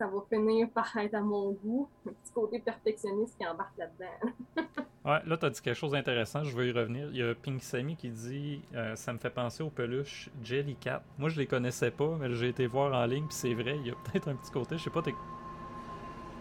ça 0.00 0.06
va 0.06 0.22
finir 0.30 0.70
par 0.70 0.96
être 0.96 1.14
à 1.14 1.20
mon 1.20 1.52
goût. 1.52 1.86
Un 2.06 2.12
petit 2.12 2.32
côté 2.32 2.58
perfectionniste 2.58 3.36
qui 3.36 3.46
embarque 3.46 3.76
là-dedans. 3.76 4.32
ouais, 5.04 5.20
là, 5.26 5.36
tu 5.36 5.46
as 5.46 5.50
dit 5.50 5.60
quelque 5.60 5.76
chose 5.76 5.92
d'intéressant, 5.92 6.44
je 6.44 6.56
vais 6.56 6.68
y 6.68 6.72
revenir. 6.72 7.08
Il 7.10 7.16
y 7.16 7.22
a 7.22 7.34
Pink 7.34 7.62
Sammy 7.62 7.96
qui 7.96 8.10
dit 8.10 8.62
euh, 8.74 8.96
Ça 8.96 9.12
me 9.12 9.18
fait 9.18 9.30
penser 9.30 9.62
aux 9.62 9.70
peluches 9.70 10.30
Jellycat. 10.42 11.02
Moi, 11.18 11.28
je 11.28 11.38
les 11.38 11.46
connaissais 11.46 11.90
pas, 11.90 12.16
mais 12.18 12.32
j'ai 12.32 12.48
été 12.48 12.66
voir 12.66 12.92
en 12.94 13.06
ligne, 13.06 13.26
puis 13.26 13.36
c'est 13.36 13.54
vrai, 13.54 13.76
il 13.78 13.86
y 13.86 13.90
a 13.90 13.94
peut-être 14.04 14.28
un 14.28 14.36
petit 14.36 14.50
côté, 14.50 14.78
je 14.78 14.84
sais 14.84 14.90
pas, 14.90 15.02
t'es. 15.02 15.14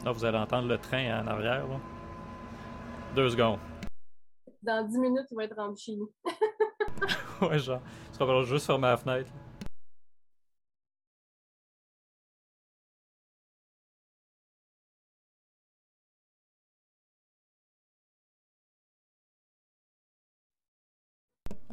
Là, 0.06 0.12
vous 0.12 0.24
allez 0.24 0.38
entendre 0.38 0.68
le 0.68 0.78
train 0.78 1.22
en 1.22 1.28
arrière. 1.28 1.68
Là. 1.68 1.80
Deux 3.16 3.30
secondes. 3.30 3.60
Dans 4.62 4.86
dix 4.88 4.98
minutes, 4.98 5.26
tu 5.28 5.36
vas 5.36 5.44
être 5.44 5.56
rendu 5.56 5.82
chez 5.82 5.96
nous. 5.96 6.12
ouais, 7.48 7.60
genre. 7.60 7.82
Tu 8.18 8.26
vas 8.26 8.44
juste 8.44 8.66
fermer 8.66 8.88
la 8.88 8.98
fenêtre. 8.98 9.32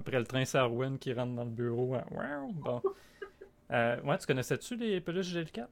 Après 0.07 0.21
le 0.21 0.25
train 0.25 0.45
Sarwin 0.45 0.99
qui 0.99 1.13
rentre 1.13 1.35
dans 1.35 1.45
le 1.45 1.51
bureau. 1.51 1.95
Hein. 1.95 2.49
Bon. 2.55 2.81
Euh, 3.73 4.01
ouais, 4.03 4.17
tu 4.17 4.29
connaissais-tu 4.29 4.77
les 4.77 5.01
peluches 5.01 5.35
G4? 5.35 5.67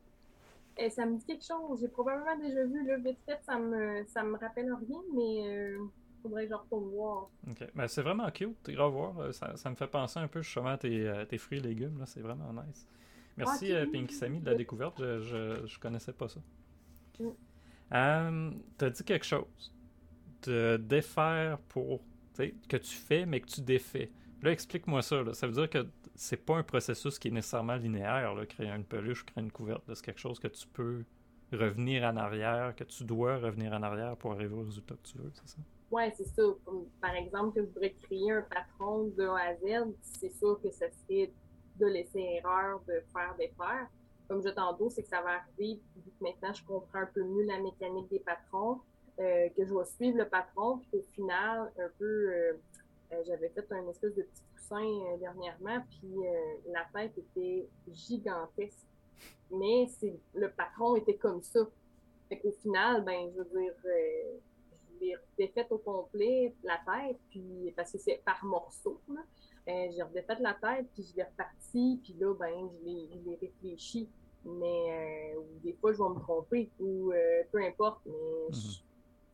Eh, 0.79 0.91
ça 0.91 1.07
me 1.07 1.17
dit 1.17 1.25
quelque 1.25 1.45
chose. 1.45 1.79
J'ai 1.81 1.87
probablement 1.87 2.37
déjà 2.39 2.65
vu, 2.65 2.85
là, 2.85 2.97
vite 2.97 3.21
fait, 3.25 3.39
ça 3.47 3.57
me, 3.57 4.05
ça 4.09 4.25
me 4.25 4.37
rappelle 4.37 4.75
rien, 4.75 4.99
mais 5.15 5.47
euh, 5.47 5.79
faudrait 6.21 6.43
que 6.43 6.51
je 6.51 6.55
retourne 6.57 6.91
voir. 6.91 7.31
Ok, 7.49 7.69
ben, 7.73 7.87
c'est 7.87 8.03
vraiment 8.03 8.29
cute, 8.33 8.69
voir. 8.69 9.17
Euh, 9.21 9.31
ça, 9.31 9.57
ça, 9.57 9.71
me 9.71 9.77
fait 9.77 9.87
penser 9.87 10.19
un 10.19 10.27
peu 10.27 10.43
justement 10.43 10.71
à 10.71 10.77
tes, 10.77 11.07
euh, 11.07 11.25
tes 11.25 11.39
fruits 11.39 11.59
et 11.59 11.63
légumes, 11.63 11.97
là, 12.01 12.07
c'est 12.07 12.19
vraiment 12.19 12.53
nice. 12.53 12.85
Merci 13.37 13.73
ah, 13.73 13.87
Pinky 13.87 14.13
Sammy 14.13 14.41
de 14.41 14.51
la 14.51 14.57
découverte, 14.57 14.97
je, 14.99 15.21
je, 15.21 15.65
je 15.65 15.79
connaissais 15.79 16.15
pas 16.15 16.27
ça. 16.27 16.41
Mm. 17.21 18.51
T'as 18.77 18.91
dit 18.91 19.05
quelque 19.05 19.25
chose 19.25 19.73
de 20.43 20.79
défaire 20.79 21.59
pour 21.69 22.01
que 22.37 22.77
tu 22.77 22.95
fais 22.95 23.27
mais 23.27 23.41
que 23.41 23.47
tu 23.47 23.61
défais. 23.61 24.11
Là, 24.45 24.53
explique-moi 24.53 25.01
ça. 25.01 25.25
Ça 25.33 25.47
veut 25.47 25.55
dire 25.55 25.71
que 25.71 25.87
c'est 26.15 26.37
pas 26.37 26.57
un 26.57 26.63
processus 26.63 27.19
qui 27.19 27.29
est 27.29 27.31
nécessairement 27.31 27.77
linéaire, 27.77 28.35
là, 28.35 28.45
créer 28.45 28.69
une 28.69 28.85
peluche, 28.85 29.25
créer 29.25 29.43
une 29.43 29.51
couverte. 29.51 29.83
C'est 29.95 30.05
quelque 30.05 30.21
chose 30.21 30.39
que 30.39 30.49
tu 30.49 30.67
peux 30.69 31.03
revenir 31.51 32.05
en 32.05 32.17
arrière, 32.19 32.75
que 32.77 32.85
tu 32.85 33.05
dois 33.05 33.39
revenir 33.39 33.73
en 33.73 33.83
arrière 33.83 34.19
pour 34.19 34.33
arriver 34.33 34.55
au 34.55 34.63
résultat 34.63 34.97
que 34.97 35.09
tu 35.09 35.17
veux, 35.17 35.31
c'est 35.33 35.49
ça? 35.49 35.59
Oui, 35.91 36.03
c'est 36.15 36.27
ça. 36.27 36.43
par 37.01 37.15
exemple, 37.15 37.55
que 37.55 37.63
je 37.63 37.69
voudrais 37.69 37.95
créer 38.03 38.33
un 38.33 38.43
patron 38.43 39.05
de 39.17 39.25
A 39.25 39.37
à 39.37 39.55
Z, 39.55 39.95
c'est 40.03 40.33
sûr 40.33 40.61
que 40.63 40.71
ça 40.71 40.87
serait 40.91 41.31
de 41.81 41.87
laisser 41.87 42.21
erreur, 42.21 42.81
de 42.87 43.03
faire 43.13 43.35
des 43.39 43.49
faire. 43.57 43.89
Comme 44.29 44.43
je 44.43 44.49
tantôt, 44.51 44.91
c'est 44.91 45.03
que 45.03 45.09
ça 45.09 45.23
va 45.23 45.41
arriver, 45.41 45.81
maintenant 46.21 46.53
je 46.53 46.65
comprends 46.65 47.01
un 47.01 47.09
peu 47.15 47.23
mieux 47.23 47.45
la 47.45 47.61
mécanique 47.61 48.11
des 48.11 48.21
patrons, 48.21 48.81
euh, 49.21 49.49
que 49.57 49.65
je 49.65 49.73
vais 49.73 49.85
suivre 49.85 50.19
le 50.19 50.29
patron, 50.29 50.79
puis 50.79 50.99
au 50.99 51.03
final, 51.15 51.73
un 51.79 51.89
peu, 51.99 52.05
euh, 52.05 52.53
euh, 53.13 53.23
j'avais 53.27 53.49
fait 53.49 53.67
un 53.71 53.89
espèce 53.89 54.15
de 54.15 54.23
petit 54.23 54.43
coussin 54.55 55.17
dernièrement, 55.19 55.85
puis 55.91 56.15
la 56.67 56.87
tête 56.95 57.17
était 57.19 57.69
gigantesque. 57.89 58.87
Mais 59.51 59.87
c'est 59.99 60.19
le 60.35 60.51
patron 60.51 60.97
était 60.97 61.17
comme 61.17 61.43
ça. 61.43 61.61
Fait 62.29 62.39
qu'au 62.39 62.53
final, 62.53 63.05
ben, 63.05 63.31
je 63.31 63.39
veux 63.39 63.61
dire, 63.61 63.73
je 63.85 65.01
l'ai 65.01 65.17
défaite 65.39 65.71
au 65.71 65.79
complet, 65.79 66.55
la 66.63 66.79
tête, 66.79 67.19
puis 67.31 67.73
parce 67.77 67.93
que 67.93 67.99
c'est 67.99 68.23
par 68.25 68.43
morceaux, 68.45 69.01
là. 69.09 69.21
j'ai 69.67 70.03
redéfait 70.03 70.41
la 70.41 70.55
tête, 70.55 70.87
puis 70.95 71.05
je 71.05 71.17
l'ai 71.17 71.25
reparti, 71.25 72.01
puis 72.03 72.15
là, 72.19 72.35
ben, 72.35 72.69
je 72.73 72.85
l'ai 72.85 73.39
réfléchi. 73.41 74.09
Mais 74.47 75.37
des 75.63 75.75
fois, 75.75 75.93
je 75.93 76.03
vais 76.03 76.09
me 76.09 76.21
tromper, 76.21 76.71
ou 76.81 77.13
peu 77.53 77.63
importe, 77.63 78.01
mais 78.07 78.49
mm-hmm 78.51 78.83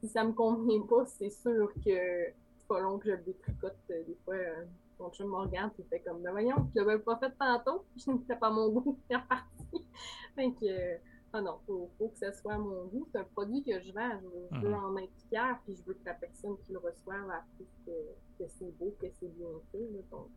si 0.00 0.08
ça 0.08 0.24
me 0.24 0.32
convient 0.32 0.80
pas, 0.82 1.04
c'est 1.06 1.30
sûr 1.30 1.70
que 1.84 2.30
pas 2.70 2.80
long 2.80 2.98
que 2.98 3.08
je 3.08 3.14
le 3.16 3.22
détricote. 3.24 3.76
Euh, 3.90 4.04
des 4.04 4.16
fois, 4.24 4.36
euh, 4.36 4.64
mon 5.00 5.10
chum 5.10 5.28
me 5.28 5.36
regarde 5.36 5.72
et 5.78 5.82
fait 5.82 6.00
comme, 6.00 6.22
ben 6.22 6.30
voyons, 6.30 6.70
je 6.72 6.80
l'avais 6.80 7.00
pas 7.00 7.16
fait 7.16 7.32
tantôt, 7.38 7.84
puis 7.90 8.04
je 8.06 8.10
ne 8.12 8.38
pas 8.38 8.50
mon 8.50 8.70
goût, 8.70 8.98
c'est 9.08 9.16
reparti. 9.16 9.88
fait 10.36 10.52
que, 10.52 10.66
euh, 10.66 10.98
ah 11.32 11.40
non, 11.40 11.58
faut, 11.66 11.90
faut 11.98 12.08
que 12.08 12.18
ça 12.18 12.32
soit 12.32 12.54
à 12.54 12.58
mon 12.58 12.86
goût. 12.86 13.08
C'est 13.10 13.18
un 13.18 13.24
produit 13.24 13.62
que 13.64 13.80
je 13.80 13.92
vends, 13.92 14.20
je, 14.52 14.60
veux 14.60 14.68
mhm. 14.68 14.74
en 14.74 14.96
être 14.98 15.12
fier, 15.28 15.60
puis 15.64 15.76
je 15.76 15.82
veux 15.82 15.94
que 15.94 16.04
la 16.04 16.14
personne 16.14 16.56
qui 16.64 16.72
le 16.72 16.78
reçoive 16.78 17.28
apprécie 17.28 17.70
que, 17.84 17.90
que 18.38 18.48
c'est 18.48 18.70
beau, 18.78 18.94
que 19.00 19.06
c'est 19.18 19.28
bien 19.36 19.48
fait. 19.72 19.88
donc, 20.10 20.28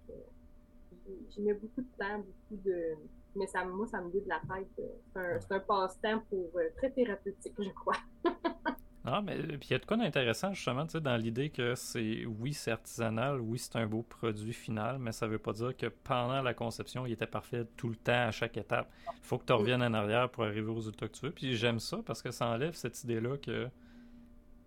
j'y 1.30 1.42
mets 1.42 1.54
beaucoup 1.54 1.82
de 1.82 1.98
temps, 1.98 2.18
beaucoup 2.18 2.62
de. 2.64 2.96
Mais 3.36 3.48
ça, 3.48 3.66
moi, 3.66 3.88
ça 3.88 4.02
me 4.02 4.12
dit 4.12 4.22
de 4.22 4.30
la 4.30 4.40
tête. 4.42 4.68
C'est 5.14 5.54
un, 5.54 5.58
un 5.58 5.60
passe-temps 5.60 6.20
pour 6.30 6.52
très 6.78 6.92
thérapeutique, 6.92 7.54
je 7.60 7.70
crois. 7.72 7.98
Ah, 9.06 9.22
mais 9.22 9.36
puis 9.36 9.68
il 9.70 9.72
y 9.72 9.74
a 9.74 9.80
de 9.80 9.86
quoi 9.86 9.98
d'intéressant 9.98 10.54
justement, 10.54 10.86
dans 10.86 11.18
l'idée 11.18 11.50
que 11.50 11.76
c'est, 11.76 12.26
oui, 12.26 12.54
c'est 12.54 12.72
artisanal, 12.72 13.42
oui, 13.42 13.60
c'est 13.60 13.76
un 13.76 13.86
beau 13.86 14.02
produit 14.02 14.54
final, 14.54 14.98
mais 14.98 15.12
ça 15.12 15.28
veut 15.28 15.40
pas 15.40 15.52
dire 15.52 15.76
que 15.76 15.88
pendant 15.88 16.42
la 16.42 16.54
conception, 16.54 17.06
il 17.06 17.12
était 17.12 17.28
parfait 17.28 17.66
tout 17.76 17.90
le 17.90 17.98
temps, 17.98 18.28
à 18.28 18.32
chaque 18.32 18.56
étape. 18.56 18.90
Il 19.10 19.24
faut 19.24 19.38
que 19.38 19.46
tu 19.46 19.52
reviennes 19.52 19.84
en 19.84 19.94
arrière 19.94 20.30
pour 20.30 20.46
arriver 20.46 20.70
aux 20.70 20.76
résultats 20.76 21.10
que 21.10 21.18
tu 21.18 21.26
veux. 21.26 21.32
Puis 21.34 21.58
j'aime 21.58 21.80
ça 21.80 21.98
parce 22.06 22.22
que 22.22 22.32
ça 22.32 22.48
enlève 22.48 22.76
cette 22.76 23.04
idée-là 23.04 23.38
que, 23.38 23.66
tu 23.66 23.72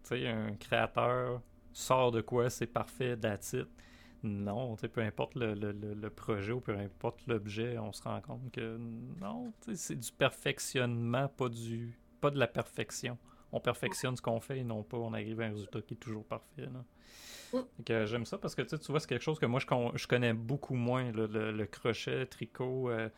sais, 0.03 0.29
un 0.29 0.53
créateur 0.57 1.40
sort 1.72 2.12
de 2.12 2.20
quoi, 2.20 2.51
c'est 2.51 2.66
parfait, 2.66 3.16
that's 3.16 3.57
Non, 4.22 4.77
peu 4.77 5.01
importe 5.01 5.35
le, 5.37 5.55
le, 5.55 5.72
le, 5.72 6.11
projet 6.11 6.53
ou 6.53 6.61
peu 6.61 6.77
importe 6.77 7.27
l'objet, 7.27 7.79
on 7.79 7.92
se 7.92 8.03
rend 8.03 8.20
compte 8.20 8.51
que 8.53 8.77
non, 9.18 9.51
c'est 9.75 9.99
du 9.99 10.12
perfectionnement, 10.12 11.29
pas 11.29 11.49
du 11.49 11.99
pas 12.20 12.31
de 12.31 12.38
la 12.38 12.46
perfection 12.46 13.18
on 13.52 13.61
perfectionne 13.61 14.16
ce 14.16 14.22
qu'on 14.22 14.40
fait 14.40 14.59
et 14.59 14.64
non 14.64 14.82
pas 14.82 14.96
on 14.96 15.12
arrive 15.12 15.40
à 15.40 15.46
un 15.46 15.50
résultat 15.50 15.80
qui 15.82 15.94
est 15.94 15.98
toujours 15.98 16.24
parfait. 16.24 16.68
Mm. 17.52 17.61
J'aime 18.06 18.26
ça 18.26 18.38
parce 18.38 18.54
que 18.54 18.62
tu 18.62 18.76
vois, 18.90 19.00
c'est 19.00 19.09
quelque 19.09 19.22
chose 19.22 19.38
que 19.38 19.46
moi 19.46 19.61
je, 19.61 20.06
connais 20.06 20.32
beaucoup 20.32 20.74
moins, 20.74 21.11
le, 21.12 21.64
crochet, 21.66 22.20
le 22.20 22.26
tricot. 22.26 22.90
Euh, 22.90 23.09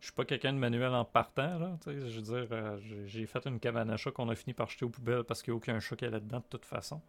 je 0.00 0.06
suis 0.06 0.14
pas 0.14 0.24
quelqu'un 0.24 0.52
de 0.52 0.58
manuel 0.58 0.94
en 0.94 1.04
partant. 1.04 1.58
Là, 1.58 1.78
je 1.86 1.92
veux 1.92 2.22
dire, 2.22 2.48
euh, 2.52 2.78
j'ai 3.06 3.26
fait 3.26 3.46
une 3.46 3.58
cabane 3.58 3.90
à 3.90 3.96
chat 3.96 4.10
qu'on 4.10 4.28
a 4.28 4.34
fini 4.34 4.54
par 4.54 4.68
jeter 4.68 4.84
aux 4.84 4.90
poubelles 4.90 5.24
parce 5.24 5.42
qu'il 5.42 5.52
n'y 5.52 5.56
a 5.56 5.58
aucun 5.58 5.80
chat 5.80 5.96
qui 5.96 6.04
est 6.04 6.10
là-dedans 6.10 6.38
de 6.38 6.44
toute 6.50 6.64
façon. 6.64 7.00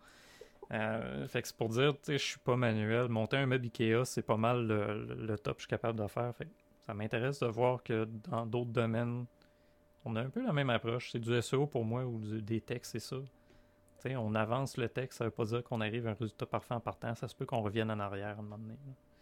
Euh, 0.71 1.27
fait 1.27 1.41
que 1.41 1.47
c'est 1.47 1.57
pour 1.57 1.69
dire, 1.69 1.93
tu 1.93 1.99
sais, 2.03 2.17
je 2.17 2.25
suis 2.25 2.39
pas 2.39 2.55
manuel. 2.55 3.07
Monter 3.07 3.37
un 3.37 3.45
meuble 3.45 3.65
Ikea, 3.65 4.03
c'est 4.05 4.21
pas 4.21 4.37
mal 4.37 4.67
le, 4.67 5.37
top 5.37 5.57
que 5.57 5.61
je 5.61 5.65
suis 5.65 5.69
capable 5.69 5.99
de 5.99 6.07
faire. 6.07 6.33
Fait 6.35 6.47
ça 6.81 6.93
m'intéresse 6.93 7.39
de 7.39 7.47
voir 7.47 7.83
que 7.83 8.07
dans 8.29 8.45
d'autres 8.45 8.71
domaines, 8.71 9.25
on 10.05 10.15
a 10.15 10.21
un 10.21 10.29
peu 10.29 10.43
la 10.43 10.53
même 10.53 10.69
approche. 10.69 11.11
C'est 11.11 11.19
du 11.19 11.41
SEO 11.41 11.67
pour 11.67 11.85
moi 11.85 12.05
ou 12.05 12.19
des 12.19 12.61
textes, 12.61 12.93
c'est 12.93 12.99
ça. 12.99 13.17
sais, 13.99 14.15
on 14.15 14.35
avance 14.35 14.77
le 14.77 14.89
texte, 14.89 15.19
ça 15.19 15.25
veut 15.25 15.31
pas 15.31 15.45
dire 15.45 15.63
qu'on 15.63 15.81
arrive 15.81 16.07
à 16.07 16.11
un 16.11 16.13
résultat 16.13 16.45
parfait 16.45 16.73
en 16.73 16.79
partant. 16.79 17.13
Ça 17.15 17.27
se 17.27 17.35
peut 17.35 17.45
qu'on 17.45 17.61
revienne 17.61 17.91
en 17.91 17.99
arrière 17.99 18.37
à 18.37 18.39
un 18.39 18.43
moment 18.43 18.57
donné. 18.57 18.77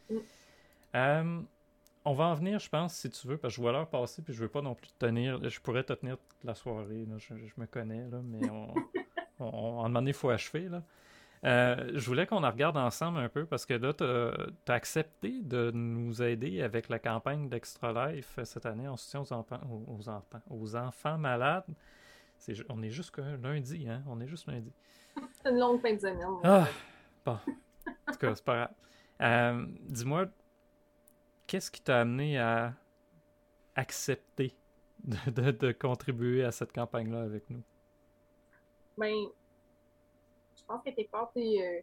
Mm. 0.09 0.15
Euh, 0.95 1.41
on 2.05 2.13
va 2.13 2.25
en 2.25 2.33
venir, 2.35 2.59
je 2.59 2.69
pense, 2.69 2.93
si 2.93 3.09
tu 3.09 3.27
veux, 3.27 3.37
parce 3.37 3.53
que 3.53 3.55
je 3.57 3.61
vois 3.61 3.71
l'heure 3.71 3.89
passer, 3.89 4.21
puis 4.21 4.33
je 4.33 4.39
veux 4.39 4.47
pas 4.47 4.61
non 4.61 4.75
plus 4.75 4.89
te 4.89 5.05
tenir. 5.05 5.49
Je 5.49 5.59
pourrais 5.59 5.83
te 5.83 5.93
tenir 5.93 6.17
toute 6.17 6.43
la 6.43 6.53
soirée, 6.53 7.05
je, 7.17 7.33
me 7.57 7.65
connais, 7.65 8.07
là, 8.07 8.21
mais 8.23 8.47
on, 8.49 8.73
on, 9.39 9.79
un 9.79 9.83
moment 9.83 9.89
donné, 9.89 10.11
il 10.11 10.13
faut 10.15 10.29
achever. 10.29 10.69
Là. 10.69 10.83
Euh, 11.45 11.91
je 11.93 12.05
voulais 12.07 12.25
qu'on 12.25 12.43
en 12.43 12.49
regarde 12.49 12.75
ensemble 12.75 13.19
un 13.19 13.29
peu 13.29 13.45
parce 13.45 13.67
que 13.67 13.75
là, 13.75 13.93
tu 13.93 14.03
as, 14.03 14.73
accepté 14.73 15.41
de 15.43 15.69
nous 15.71 16.23
aider 16.23 16.63
avec 16.63 16.89
la 16.89 16.97
campagne 16.97 17.49
d'Extra 17.49 18.11
Life 18.11 18.39
cette 18.43 18.65
année 18.65 18.87
en 18.87 18.97
soutien 18.97 19.21
aux 19.21 19.31
enfants, 19.31 19.59
aux, 19.87 20.09
enfants, 20.09 20.41
aux 20.49 20.75
enfants 20.75 21.17
malades. 21.19 21.65
on 22.69 22.81
est 22.81 22.89
juste 22.89 23.15
lundi, 23.43 23.87
hein? 23.87 24.01
On 24.07 24.19
est 24.21 24.27
juste 24.27 24.47
lundi. 24.47 24.73
C'est 25.43 25.51
une 25.51 25.59
longue 25.59 25.81
fin 25.81 25.93
de 25.93 25.99
semaine. 25.99 26.39
Ah, 26.43 26.67
bon. 27.23 27.37
En 27.87 28.11
tout 28.11 28.17
cas, 28.17 28.35
c'est 28.35 28.43
pas 28.43 28.55
grave. 28.55 28.73
Euh, 29.21 29.65
dis-moi, 29.81 30.25
qu'est-ce 31.45 31.69
qui 31.69 31.81
t'a 31.81 32.01
amené 32.01 32.39
à 32.39 32.73
accepter 33.75 34.55
de, 35.03 35.51
de 35.51 35.71
contribuer 35.71 36.43
à 36.43 36.51
cette 36.51 36.73
campagne-là 36.73 37.21
avec 37.21 37.47
nous? 37.51 37.61
Ben, 38.97 39.13
je 40.65 40.73
pense 40.73 40.83
que 40.83 40.89
tes 40.89 41.03
parts, 41.05 41.31
euh, 41.37 41.79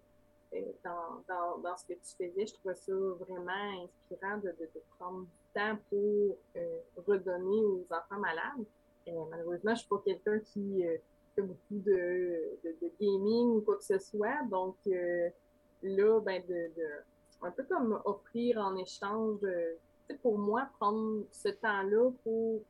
euh, 0.54 0.60
dans, 0.84 1.22
dans, 1.28 1.58
dans, 1.58 1.76
ce 1.76 1.84
que 1.84 1.92
tu 1.94 2.16
faisais, 2.16 2.46
je 2.46 2.54
trouvais 2.54 2.74
ça 2.74 2.92
vraiment 2.92 3.84
inspirant 3.84 4.38
de, 4.38 4.48
de, 4.58 4.68
prendre 4.98 5.20
du 5.20 5.26
temps 5.54 5.78
pour 5.88 6.36
euh, 6.56 6.78
redonner 7.06 7.64
aux 7.64 7.86
enfants 7.90 8.20
malades. 8.20 8.66
malheureusement, 9.30 9.74
je 9.74 9.80
suis 9.80 9.88
pas 9.88 10.02
quelqu'un 10.04 10.40
qui 10.40 10.82
fait 11.36 11.42
beaucoup 11.42 11.78
de, 11.78 12.58
de, 12.64 12.92
gaming 13.00 13.56
ou 13.56 13.60
quoi 13.60 13.76
que 13.76 13.84
ce 13.84 13.98
soit. 13.98 14.42
Donc 14.50 14.76
là, 14.84 16.20
ben 16.20 16.42
de, 16.48 16.70
un 17.40 17.50
peu 17.52 17.62
comme 17.64 18.00
offrir 18.04 18.58
en 18.58 18.76
échange, 18.76 19.40
pour 20.22 20.38
moi, 20.38 20.68
prendre 20.78 21.24
ce 21.30 21.48
temps-là 21.50 22.10
pour 22.24 22.62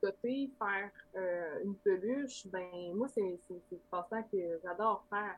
côté, 0.00 0.50
faire 0.58 0.90
euh, 1.16 1.64
une 1.64 1.74
peluche, 1.76 2.46
ben 2.48 2.94
moi, 2.94 3.08
c'est 3.08 3.20
le 3.20 3.78
passant 3.90 4.22
que 4.30 4.60
j'adore 4.62 5.04
faire. 5.08 5.36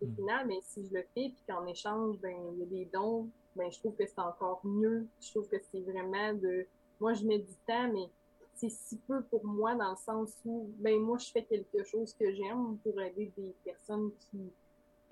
Au 0.00 0.06
mm. 0.06 0.14
final, 0.14 0.46
mais 0.46 0.60
si 0.62 0.86
je 0.86 0.94
le 0.94 1.02
fais, 1.14 1.30
puis 1.30 1.42
qu'en 1.48 1.66
échange, 1.66 2.18
ben 2.18 2.36
il 2.52 2.60
y 2.60 2.62
a 2.62 2.66
des 2.66 2.84
dons, 2.92 3.28
ben 3.56 3.70
je 3.70 3.78
trouve 3.78 3.96
que 3.96 4.06
c'est 4.06 4.20
encore 4.20 4.60
mieux. 4.64 5.06
Je 5.20 5.30
trouve 5.30 5.48
que 5.48 5.56
c'est 5.70 5.80
vraiment 5.80 6.32
de... 6.34 6.66
Moi, 7.00 7.14
je 7.14 7.24
mets 7.24 7.38
du 7.38 7.54
temps, 7.66 7.92
mais 7.92 8.10
c'est 8.54 8.70
si 8.70 8.98
peu 8.98 9.22
pour 9.22 9.44
moi 9.44 9.74
dans 9.76 9.90
le 9.90 9.96
sens 9.96 10.36
où, 10.44 10.70
ben 10.78 10.98
moi, 11.00 11.18
je 11.18 11.30
fais 11.30 11.44
quelque 11.44 11.84
chose 11.84 12.12
que 12.14 12.32
j'aime 12.32 12.78
pour 12.78 13.00
aider 13.00 13.32
des 13.36 13.54
personnes 13.64 14.10
qui 14.18 14.52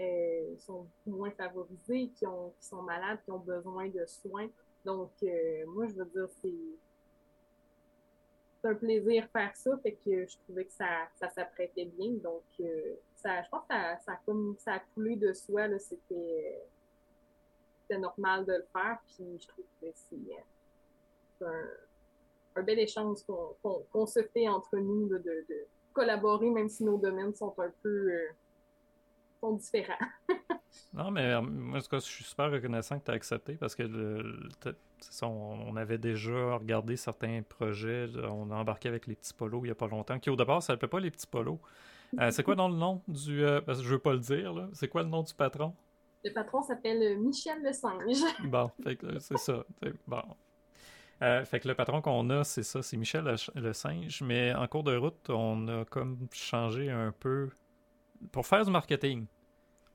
euh, 0.01 0.57
sont 0.59 0.87
moins 1.07 1.31
favorisées, 1.31 2.11
qui, 2.17 2.27
ont, 2.27 2.53
qui 2.61 2.67
sont 2.67 2.83
malades, 2.83 3.19
qui 3.25 3.31
ont 3.31 3.39
besoin 3.39 3.89
de 3.89 4.05
soins. 4.07 4.49
Donc, 4.85 5.11
euh, 5.23 5.65
moi, 5.69 5.87
je 5.87 5.95
veux 5.95 6.05
dire, 6.07 6.29
c'est 6.43 6.55
un 8.67 8.75
plaisir 8.75 9.27
faire 9.33 9.55
ça, 9.57 9.77
fait 9.83 9.93
que 10.05 10.27
je 10.27 10.37
trouvais 10.39 10.65
que 10.65 10.73
ça, 10.73 11.09
ça 11.17 11.29
s'apprêtait 11.31 11.85
bien. 11.85 12.13
Donc, 12.13 12.43
euh, 12.61 12.95
ça, 13.17 13.43
je 13.43 13.49
pense 13.49 13.63
que 13.63 13.75
ça, 13.75 13.99
ça, 14.59 14.73
a 14.73 14.79
coulé 14.95 15.17
de 15.17 15.33
soi, 15.33 15.67
c'était, 15.79 16.63
normal 17.91 18.45
de 18.45 18.53
le 18.55 18.67
faire, 18.73 18.99
puis 19.07 19.39
je 19.41 19.47
trouve 19.47 19.65
que 19.81 19.87
c'est 19.95 21.45
un, 21.45 22.63
bel 22.63 22.79
échange 22.79 23.19
qu'on, 23.25 24.07
se 24.07 24.23
fait 24.23 24.49
entre 24.49 24.77
nous, 24.77 25.09
de, 25.09 25.19
de, 25.19 25.67
collaborer, 25.93 26.51
même 26.51 26.69
si 26.69 26.85
nos 26.85 26.99
domaines 26.99 27.35
sont 27.35 27.55
un 27.59 27.73
peu 27.83 28.13
euh, 28.13 28.29
sont 29.41 29.53
différents. 29.53 29.95
non, 30.95 31.11
mais 31.11 31.41
moi, 31.43 31.79
je 31.79 31.99
suis 31.99 32.25
super 32.25 32.51
reconnaissant 32.51 32.99
que 32.99 33.05
tu 33.05 33.11
as 33.11 33.15
accepté 33.15 33.55
parce 33.55 33.75
que 33.75 33.83
le, 33.83 34.49
on, 35.23 35.77
avait 35.77 35.99
déjà 35.99 36.57
regardé 36.57 36.97
certains 36.97 37.43
projets. 37.43 38.07
On 38.25 38.51
a 38.51 38.55
embarqué 38.55 38.89
avec 38.89 39.07
les 39.07 39.15
petits 39.15 39.35
polos 39.35 39.61
il 39.63 39.67
n'y 39.67 39.71
a 39.71 39.75
pas 39.75 39.89
longtemps, 39.89 40.19
qui 40.19 40.31
au 40.31 40.37
départ, 40.37 40.63
ça 40.63 40.69
s'appelait 40.69 40.89
pas 40.89 41.01
les 41.01 41.11
petits 41.11 41.27
polos. 41.27 41.59
Euh, 42.21 42.31
c'est 42.31 42.43
quoi 42.43 42.55
dans 42.55 42.69
le 42.69 42.77
nom 42.77 43.03
du. 43.09 43.45
Euh, 43.45 43.61
parce 43.61 43.79
que 43.79 43.85
je 43.85 43.91
veux 43.91 43.99
pas 43.99 44.13
le 44.13 44.21
dire, 44.21 44.53
là. 44.53 44.69
C'est 44.73 44.89
quoi 44.89 45.03
le 45.03 45.09
nom 45.09 45.23
du 45.23 45.35
patron? 45.35 45.75
Le 46.25 46.33
patron 46.33 46.63
s'appelle 46.63 47.19
Michel 47.19 47.63
le 47.63 47.73
singe. 47.73 48.19
bon, 48.45 48.71
c'est 49.19 49.39
ça. 49.39 49.65
Bon. 50.07 50.23
Euh, 51.23 51.45
fait 51.45 51.61
que 51.61 51.69
le 51.69 51.75
patron 51.75 52.03
qu'on 52.03 52.29
a, 52.31 52.45
c'est 52.45 52.63
ça, 52.63 52.83
c'est 52.83 52.97
Michel 52.97 53.37
le, 53.55 53.73
singe. 53.73 54.23
Mais 54.23 54.55
en 54.55 54.67
cours 54.67 54.85
de 54.85 54.97
route, 54.97 55.31
on 55.31 55.67
a 55.69 55.85
comme 55.85 56.27
changé 56.33 56.91
un 56.91 57.13
peu 57.13 57.51
pour 58.33 58.47
faire 58.47 58.65
du 58.65 58.71
marketing. 58.71 59.27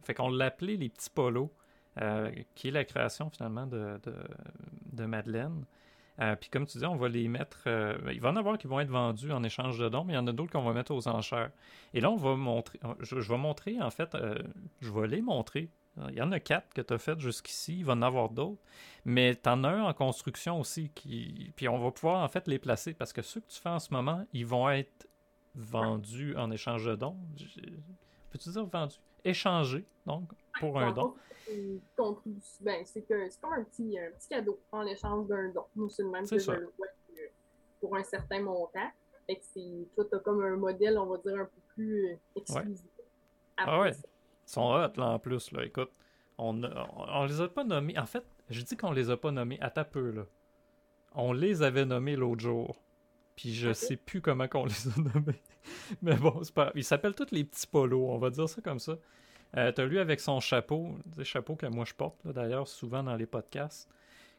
Fait 0.04 0.14
qu'on 0.14 0.30
l'appelait 0.30 0.78
les 0.78 0.90
petits 0.90 1.10
polos. 1.10 1.50
Euh, 2.00 2.32
qui 2.56 2.70
est 2.70 2.72
la 2.72 2.86
création 2.86 3.30
finalement 3.30 3.68
de, 3.68 4.00
de, 4.94 5.06
Madeleine. 5.06 5.66
Euh, 6.22 6.38
puis 6.38 6.50
comme 6.50 6.66
tu 6.66 6.78
dis, 6.78 6.86
on 6.86 6.96
va 6.96 7.10
les 7.10 7.28
mettre. 7.28 7.64
Euh, 7.68 7.98
il 8.14 8.22
va 8.22 8.30
y 8.30 8.32
en 8.32 8.38
avoir 8.38 8.58
qui 8.58 8.68
vont 8.68 8.80
être 8.80 8.90
vendus 8.90 9.34
en 9.34 9.44
échange 9.44 9.78
de 9.78 9.90
dons, 9.90 10.06
mais 10.06 10.14
il 10.14 10.16
y 10.16 10.20
en 10.20 10.28
a 10.28 10.32
d'autres 10.32 10.54
qu'on 10.54 10.64
va 10.64 10.72
mettre 10.72 10.94
aux 10.94 11.10
enchères. 11.10 11.52
Et 11.94 12.00
là, 12.00 12.10
on 12.10 12.16
va 12.16 12.38
montrer. 12.38 12.80
Je, 13.02 13.16
vais 13.16 13.38
montrer, 13.38 13.82
en 13.82 13.90
fait, 13.90 14.16
je 14.80 14.90
vais 14.90 15.08
les 15.08 15.22
montrer. 15.22 15.70
Il 16.08 16.16
y 16.16 16.22
en 16.22 16.32
a 16.32 16.40
quatre 16.40 16.74
que 16.74 16.80
tu 16.80 16.94
as 16.94 16.98
faites 16.98 17.20
jusqu'ici, 17.20 17.80
il 17.80 17.84
va 17.84 17.92
en 17.92 18.02
avoir 18.02 18.30
d'autres. 18.30 18.62
Mais 19.04 19.36
tu 19.36 19.50
en 19.50 19.66
as 19.66 19.72
un 19.72 19.84
en 19.84 19.94
construction 19.94 20.62
aussi. 20.62 20.92
Qui... 20.96 21.52
Puis 21.58 21.68
on 21.68 21.78
va 21.78 21.92
pouvoir 21.92 22.24
en 22.24 22.30
fait 22.30 22.48
les 22.48 22.58
placer 22.58 22.94
parce 22.94 23.12
que 23.12 23.22
ceux 23.22 23.42
que 23.42 23.50
tu 23.50 23.60
fais 23.60 23.68
en 23.68 23.80
ce 23.80 23.94
moment, 23.94 24.26
ils 24.32 24.46
vont 24.46 24.70
être 24.70 25.10
vendus 25.56 26.38
en 26.38 26.52
échange 26.52 26.86
de 26.86 26.96
dons. 26.96 27.18
Peux-tu 28.30 28.50
dire 28.50 28.66
vendus? 28.66 28.96
Échangés, 29.24 29.86
donc, 30.06 30.30
pour 30.60 30.80
un 30.80 30.92
don 30.92 31.14
ben, 32.62 32.86
c'est 32.86 33.02
comme 33.02 33.54
un 33.54 33.64
petit, 33.64 33.98
un 34.00 34.12
petit 34.12 34.30
cadeau 34.30 34.60
en 34.72 34.86
échange 34.86 35.28
d'un 35.28 35.50
don. 35.50 35.66
Nous, 35.76 35.90
c'est 35.90 36.04
le 36.04 36.10
même 36.10 36.28
que 36.28 36.40
je 36.40 36.52
le 36.52 36.72
vois 36.78 36.88
pour 37.80 37.96
un 37.96 38.04
certain 38.04 38.42
montant. 38.42 38.90
Fait 39.28 39.36
que 39.36 39.44
c'est, 39.54 39.88
toi, 39.96 40.06
t'as 40.10 40.20
comme 40.20 40.44
un 40.44 40.56
modèle, 40.56 40.98
on 40.98 41.06
va 41.06 41.18
dire, 41.18 41.36
un 41.36 41.46
peu 41.46 41.62
plus 41.74 42.12
euh, 42.12 42.16
exclusif. 42.36 42.88
Ah 43.58 43.82
ouais. 43.82 43.92
Ils 43.92 44.52
sont 44.52 44.62
hot, 44.62 44.98
là, 44.98 45.10
en 45.10 45.20
plus, 45.20 45.52
là. 45.52 45.64
Écoute, 45.66 45.92
on, 46.38 46.64
on, 46.64 47.26
les 47.26 47.42
a 47.42 47.48
pas 47.48 47.64
nommés. 47.64 47.98
En 47.98 48.06
fait, 48.06 48.24
je 48.50 48.62
dis 48.62 48.76
qu'on 48.76 48.92
les 48.92 49.10
a 49.10 49.18
pas 49.18 49.32
nommés 49.32 49.60
à 49.62 49.70
ta 49.70 49.84
peu, 49.84 50.12
là. 50.12 50.26
On 51.14 51.34
les 51.34 51.62
avait 51.62 51.86
nommés 51.86 52.16
l'autre 52.16 52.42
jour. 52.42 52.82
Puis 53.42 53.56
je 53.56 53.74
sais 53.74 53.96
plus 53.96 54.22
comment 54.22 54.48
qu'on 54.48 54.66
les 54.66 54.88
a 54.88 54.92
nommés. 54.98 55.42
Mais 56.04 56.16
bon, 56.16 56.44
c'est 56.44 56.54
pas. 56.54 56.72
Ils 56.76 56.84
s'appellent 56.84 57.16
tous 57.16 57.32
les 57.32 57.44
petits 57.44 57.66
polos, 57.66 58.12
on 58.12 58.20
va 58.20 58.30
dire 58.30 58.48
ça 58.48 58.62
comme 58.62 58.78
ça. 58.78 59.00
Euh, 59.58 59.72
tu 59.72 59.82
as 59.82 59.86
lui 59.88 59.98
avec 59.98 60.20
son 60.20 60.40
chapeau, 60.40 60.96
le 61.18 61.24
chapeau 61.24 61.56
que 61.56 61.66
moi 61.66 61.84
je 61.84 61.96
porte 61.96 62.16
d'ailleurs 62.28 62.68
souvent 62.68 63.02
dans 63.02 63.16
les 63.16 63.26
podcasts, 63.26 63.90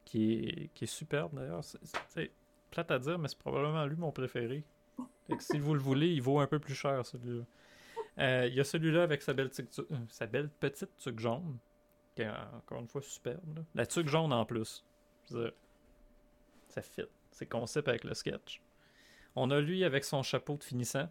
qui 0.04 0.34
est, 0.34 0.70
qui 0.72 0.84
est 0.84 0.86
superbe 0.86 1.34
d'ailleurs. 1.34 1.64
C'est 1.64 2.30
plate 2.70 2.92
à 2.92 3.00
dire, 3.00 3.18
mais 3.18 3.26
c'est 3.26 3.38
probablement 3.38 3.84
lui 3.86 3.96
mon 3.96 4.12
préféré. 4.12 4.62
si 5.40 5.58
vous 5.58 5.74
le 5.74 5.80
voulez, 5.80 6.12
il 6.12 6.22
vaut 6.22 6.38
un 6.38 6.46
peu 6.46 6.60
plus 6.60 6.76
cher 6.76 7.04
celui-là. 7.04 7.42
Euh, 8.18 8.46
il 8.46 8.54
y 8.54 8.60
a 8.60 8.64
celui-là 8.64 9.02
avec 9.02 9.20
sa 9.22 9.32
belle, 9.32 9.50
euh, 9.58 9.96
sa 10.10 10.26
belle 10.26 10.48
petite 10.48 10.96
tuque 10.96 11.18
jaune, 11.18 11.58
qui 12.14 12.22
est 12.22 12.30
encore 12.54 12.78
une 12.78 12.88
fois 12.88 13.02
superbe. 13.02 13.64
La 13.74 13.84
tuque 13.84 14.08
jaune 14.08 14.32
en 14.32 14.44
plus. 14.44 14.84
ça 16.68 16.82
fit. 16.82 17.02
C'est 17.32 17.46
concept 17.46 17.88
avec 17.88 18.04
le 18.04 18.14
sketch. 18.14 18.62
On 19.34 19.50
a 19.50 19.60
lui 19.60 19.84
avec 19.84 20.04
son 20.04 20.22
chapeau 20.22 20.56
de 20.56 20.64
finissant. 20.64 21.08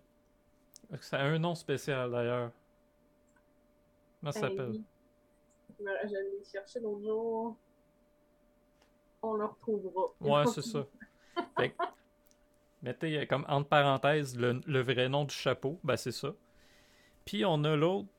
Ça 0.99 1.17
a 1.17 1.23
un 1.23 1.39
nom 1.39 1.55
spécial 1.55 2.12
d'ailleurs. 2.12 2.51
Comment 4.19 4.31
ça 4.31 4.41
ben 4.41 4.49
s'appelle? 4.49 4.82
Je 5.80 6.09
l'ai 6.09 6.43
cherché 6.51 6.80
l'autre 6.80 7.01
jour. 7.01 7.57
On 9.24 9.34
le 9.34 9.45
retrouvera. 9.45 10.03
Ouais, 10.19 10.45
c'est 10.47 10.61
ça. 10.61 10.86
mettez 12.82 13.26
comme 13.28 13.45
entre 13.47 13.69
parenthèses 13.69 14.38
le, 14.38 14.82
vrai 14.82 15.09
nom 15.09 15.26
du 15.26 15.34
chapeau. 15.34 15.80
Ben, 15.84 15.95
c'est 15.95 16.11
ça. 16.11 16.34
Puis 17.26 17.45
on 17.45 17.63
a 17.63 17.76
l'autre 17.76 18.09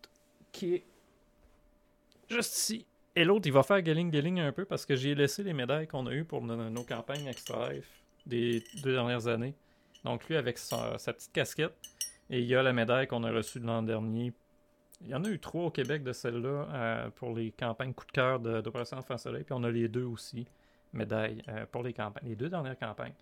qui 0.50 0.74
est 0.74 0.84
juste 2.28 2.56
ici. 2.56 2.86
Et 3.14 3.24
l'autre, 3.24 3.46
il 3.46 3.52
va 3.52 3.62
faire 3.62 3.82
galing 3.82 4.10
galing 4.10 4.40
un 4.40 4.52
peu 4.52 4.64
parce 4.64 4.86
que 4.86 4.96
j'ai 4.96 5.14
laissé 5.14 5.42
les 5.42 5.52
médailles 5.52 5.86
qu'on 5.86 6.06
a 6.06 6.12
eues 6.12 6.24
pour 6.24 6.42
nos, 6.42 6.84
campagnes 6.84 7.26
Extra 7.26 7.70
des 8.24 8.64
deux 8.82 8.92
dernières 8.92 9.26
années. 9.26 9.54
Donc 10.04 10.28
lui 10.28 10.36
avec 10.36 10.58
sa, 10.58 10.98
sa 10.98 11.12
petite 11.12 11.32
casquette. 11.32 11.74
Et 12.30 12.40
il 12.40 12.46
y 12.46 12.54
a 12.54 12.62
la 12.62 12.72
médaille 12.72 13.06
qu'on 13.06 13.24
a 13.24 13.30
reçue 13.30 13.60
l'an 13.60 13.82
dernier 13.82 14.32
il 15.04 15.10
y 15.10 15.14
en 15.14 15.24
a 15.24 15.28
eu 15.28 15.38
trois 15.38 15.64
au 15.64 15.70
Québec 15.70 16.02
de 16.02 16.12
celles-là 16.12 16.68
euh, 16.72 17.10
pour 17.10 17.34
les 17.34 17.50
campagnes 17.52 17.92
coup 17.92 18.06
de 18.06 18.12
cœur 18.12 18.40
d'Opération 18.40 18.98
Enfant 18.98 19.18
Soleil, 19.18 19.44
puis 19.44 19.54
on 19.54 19.64
a 19.64 19.70
les 19.70 19.88
deux 19.88 20.04
aussi, 20.04 20.46
médailles, 20.92 21.42
euh, 21.48 21.66
pour 21.70 21.82
les 21.82 21.92
campagnes, 21.92 22.28
les 22.28 22.36
deux 22.36 22.48
dernières 22.48 22.78
campagnes. 22.78 23.14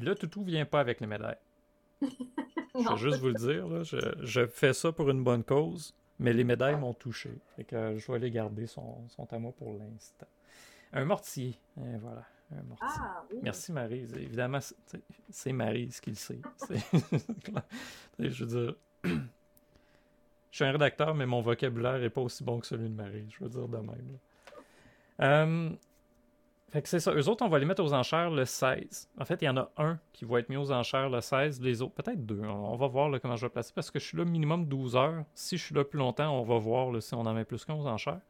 Là, 0.00 0.14
Toutou 0.14 0.42
vient 0.42 0.64
pas 0.64 0.80
avec 0.80 1.00
les 1.00 1.06
médailles. 1.06 1.38
je 2.02 2.88
vais 2.90 2.96
juste 2.96 3.18
vous 3.18 3.28
le 3.28 3.34
dire, 3.34 3.84
je, 3.84 4.46
fais 4.46 4.72
ça 4.72 4.92
pour 4.92 5.10
une 5.10 5.22
bonne 5.22 5.44
cause. 5.44 5.94
Mais 6.18 6.34
les 6.34 6.44
médailles 6.44 6.76
m'ont 6.76 6.92
touché. 6.92 7.30
Fait 7.56 7.64
que 7.64 7.96
je 7.96 8.12
vais 8.12 8.18
les 8.18 8.30
garder, 8.30 8.66
sont, 8.66 9.08
sont 9.08 9.32
à 9.32 9.38
moi 9.38 9.52
pour 9.56 9.72
l'instant. 9.72 10.26
Un 10.92 11.06
mortier. 11.06 11.58
Et 11.78 11.96
voilà. 11.98 12.26
Mortier. 12.56 12.86
Ah, 12.88 13.24
oui. 13.30 13.38
Merci 13.42 13.72
Marie. 13.72 14.06
Évidemment, 14.16 14.58
c'est 15.30 15.52
Marie 15.52 15.90
ce 15.90 16.00
qu'il 16.00 16.16
sait. 16.16 16.40
je 18.18 18.44
veux 18.44 18.64
dire, 18.64 18.74
je 19.04 20.56
suis 20.56 20.64
un 20.64 20.72
rédacteur, 20.72 21.14
mais 21.14 21.26
mon 21.26 21.40
vocabulaire 21.40 21.98
n'est 21.98 22.10
pas 22.10 22.20
aussi 22.20 22.44
bon 22.44 22.60
que 22.60 22.66
celui 22.66 22.88
de 22.88 22.94
Marie. 22.94 23.26
Je 23.30 23.44
veux 23.44 23.50
dire 23.50 23.68
de 23.68 23.76
même. 23.76 24.18
Euh, 25.20 25.70
fait 26.70 26.82
que 26.82 26.88
c'est 26.88 27.00
ça. 27.00 27.12
Eux 27.12 27.28
autres, 27.28 27.44
on 27.44 27.48
va 27.48 27.58
les 27.58 27.66
mettre 27.66 27.82
aux 27.82 27.92
enchères 27.92 28.30
le 28.30 28.44
16. 28.44 29.08
En 29.18 29.24
fait, 29.24 29.42
il 29.42 29.46
y 29.46 29.48
en 29.48 29.56
a 29.56 29.70
un 29.76 29.98
qui 30.12 30.24
va 30.24 30.38
être 30.38 30.48
mis 30.48 30.56
aux 30.56 30.70
enchères 30.70 31.10
le 31.10 31.20
16. 31.20 31.60
Les 31.60 31.82
autres, 31.82 31.94
peut-être 31.94 32.24
deux. 32.24 32.42
On 32.42 32.76
va 32.76 32.86
voir 32.86 33.10
comment 33.20 33.36
je 33.36 33.46
vais 33.46 33.50
placer 33.50 33.72
parce 33.74 33.90
que 33.90 33.98
je 33.98 34.06
suis 34.06 34.16
là 34.16 34.24
minimum 34.24 34.66
12 34.66 34.96
heures. 34.96 35.24
Si 35.34 35.56
je 35.56 35.64
suis 35.64 35.74
là 35.74 35.84
plus 35.84 35.98
longtemps, 35.98 36.38
on 36.38 36.44
va 36.44 36.58
voir 36.58 37.02
si 37.02 37.14
on 37.14 37.20
en 37.20 37.34
met 37.34 37.44
plus 37.44 37.64
qu'un 37.64 37.74
aux 37.74 37.86
enchères. 37.86 38.20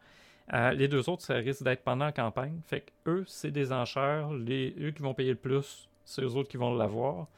Euh, 0.52 0.72
les 0.72 0.88
deux 0.88 1.08
autres, 1.08 1.22
ça 1.22 1.34
risque 1.34 1.62
d'être 1.62 1.82
pendant 1.82 2.06
la 2.06 2.12
campagne. 2.12 2.60
Fait 2.66 2.80
que 2.80 3.10
eux, 3.10 3.24
c'est 3.26 3.50
des 3.50 3.72
enchères. 3.72 4.32
Les, 4.32 4.74
eux 4.80 4.90
qui 4.90 5.02
vont 5.02 5.14
payer 5.14 5.30
le 5.30 5.36
plus, 5.36 5.88
c'est 6.04 6.22
eux 6.22 6.34
autres 6.34 6.48
qui 6.48 6.56
vont 6.56 6.74
l'avoir. 6.74 7.28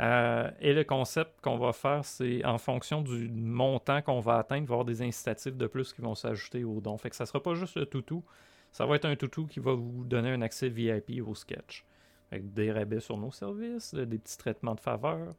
Euh, 0.00 0.50
et 0.60 0.72
le 0.72 0.84
concept 0.84 1.40
qu'on 1.42 1.58
va 1.58 1.72
faire, 1.72 2.04
c'est 2.04 2.44
en 2.44 2.58
fonction 2.58 3.02
du 3.02 3.28
montant 3.28 4.00
qu'on 4.00 4.20
va 4.20 4.38
atteindre, 4.38 4.64
avoir 4.64 4.84
des 4.84 5.02
incitatifs 5.02 5.56
de 5.56 5.66
plus 5.66 5.92
qui 5.92 6.00
vont 6.00 6.14
s'ajouter 6.14 6.64
au 6.64 6.80
don. 6.80 6.96
Fait 6.96 7.10
que 7.10 7.16
ça 7.16 7.26
sera 7.26 7.42
pas 7.42 7.54
juste 7.54 7.76
le 7.76 7.86
toutou. 7.86 8.24
Ça 8.70 8.86
va 8.86 8.96
être 8.96 9.04
un 9.04 9.16
toutou 9.16 9.46
qui 9.46 9.60
va 9.60 9.74
vous 9.74 10.04
donner 10.04 10.30
un 10.30 10.40
accès 10.40 10.68
VIP 10.68 11.20
au 11.26 11.34
sketch. 11.34 11.84
Des 12.32 12.72
rabais 12.72 13.00
sur 13.00 13.18
nos 13.18 13.30
services, 13.30 13.92
des 13.94 14.18
petits 14.18 14.38
traitements 14.38 14.74
de 14.74 14.80
faveur, 14.80 15.34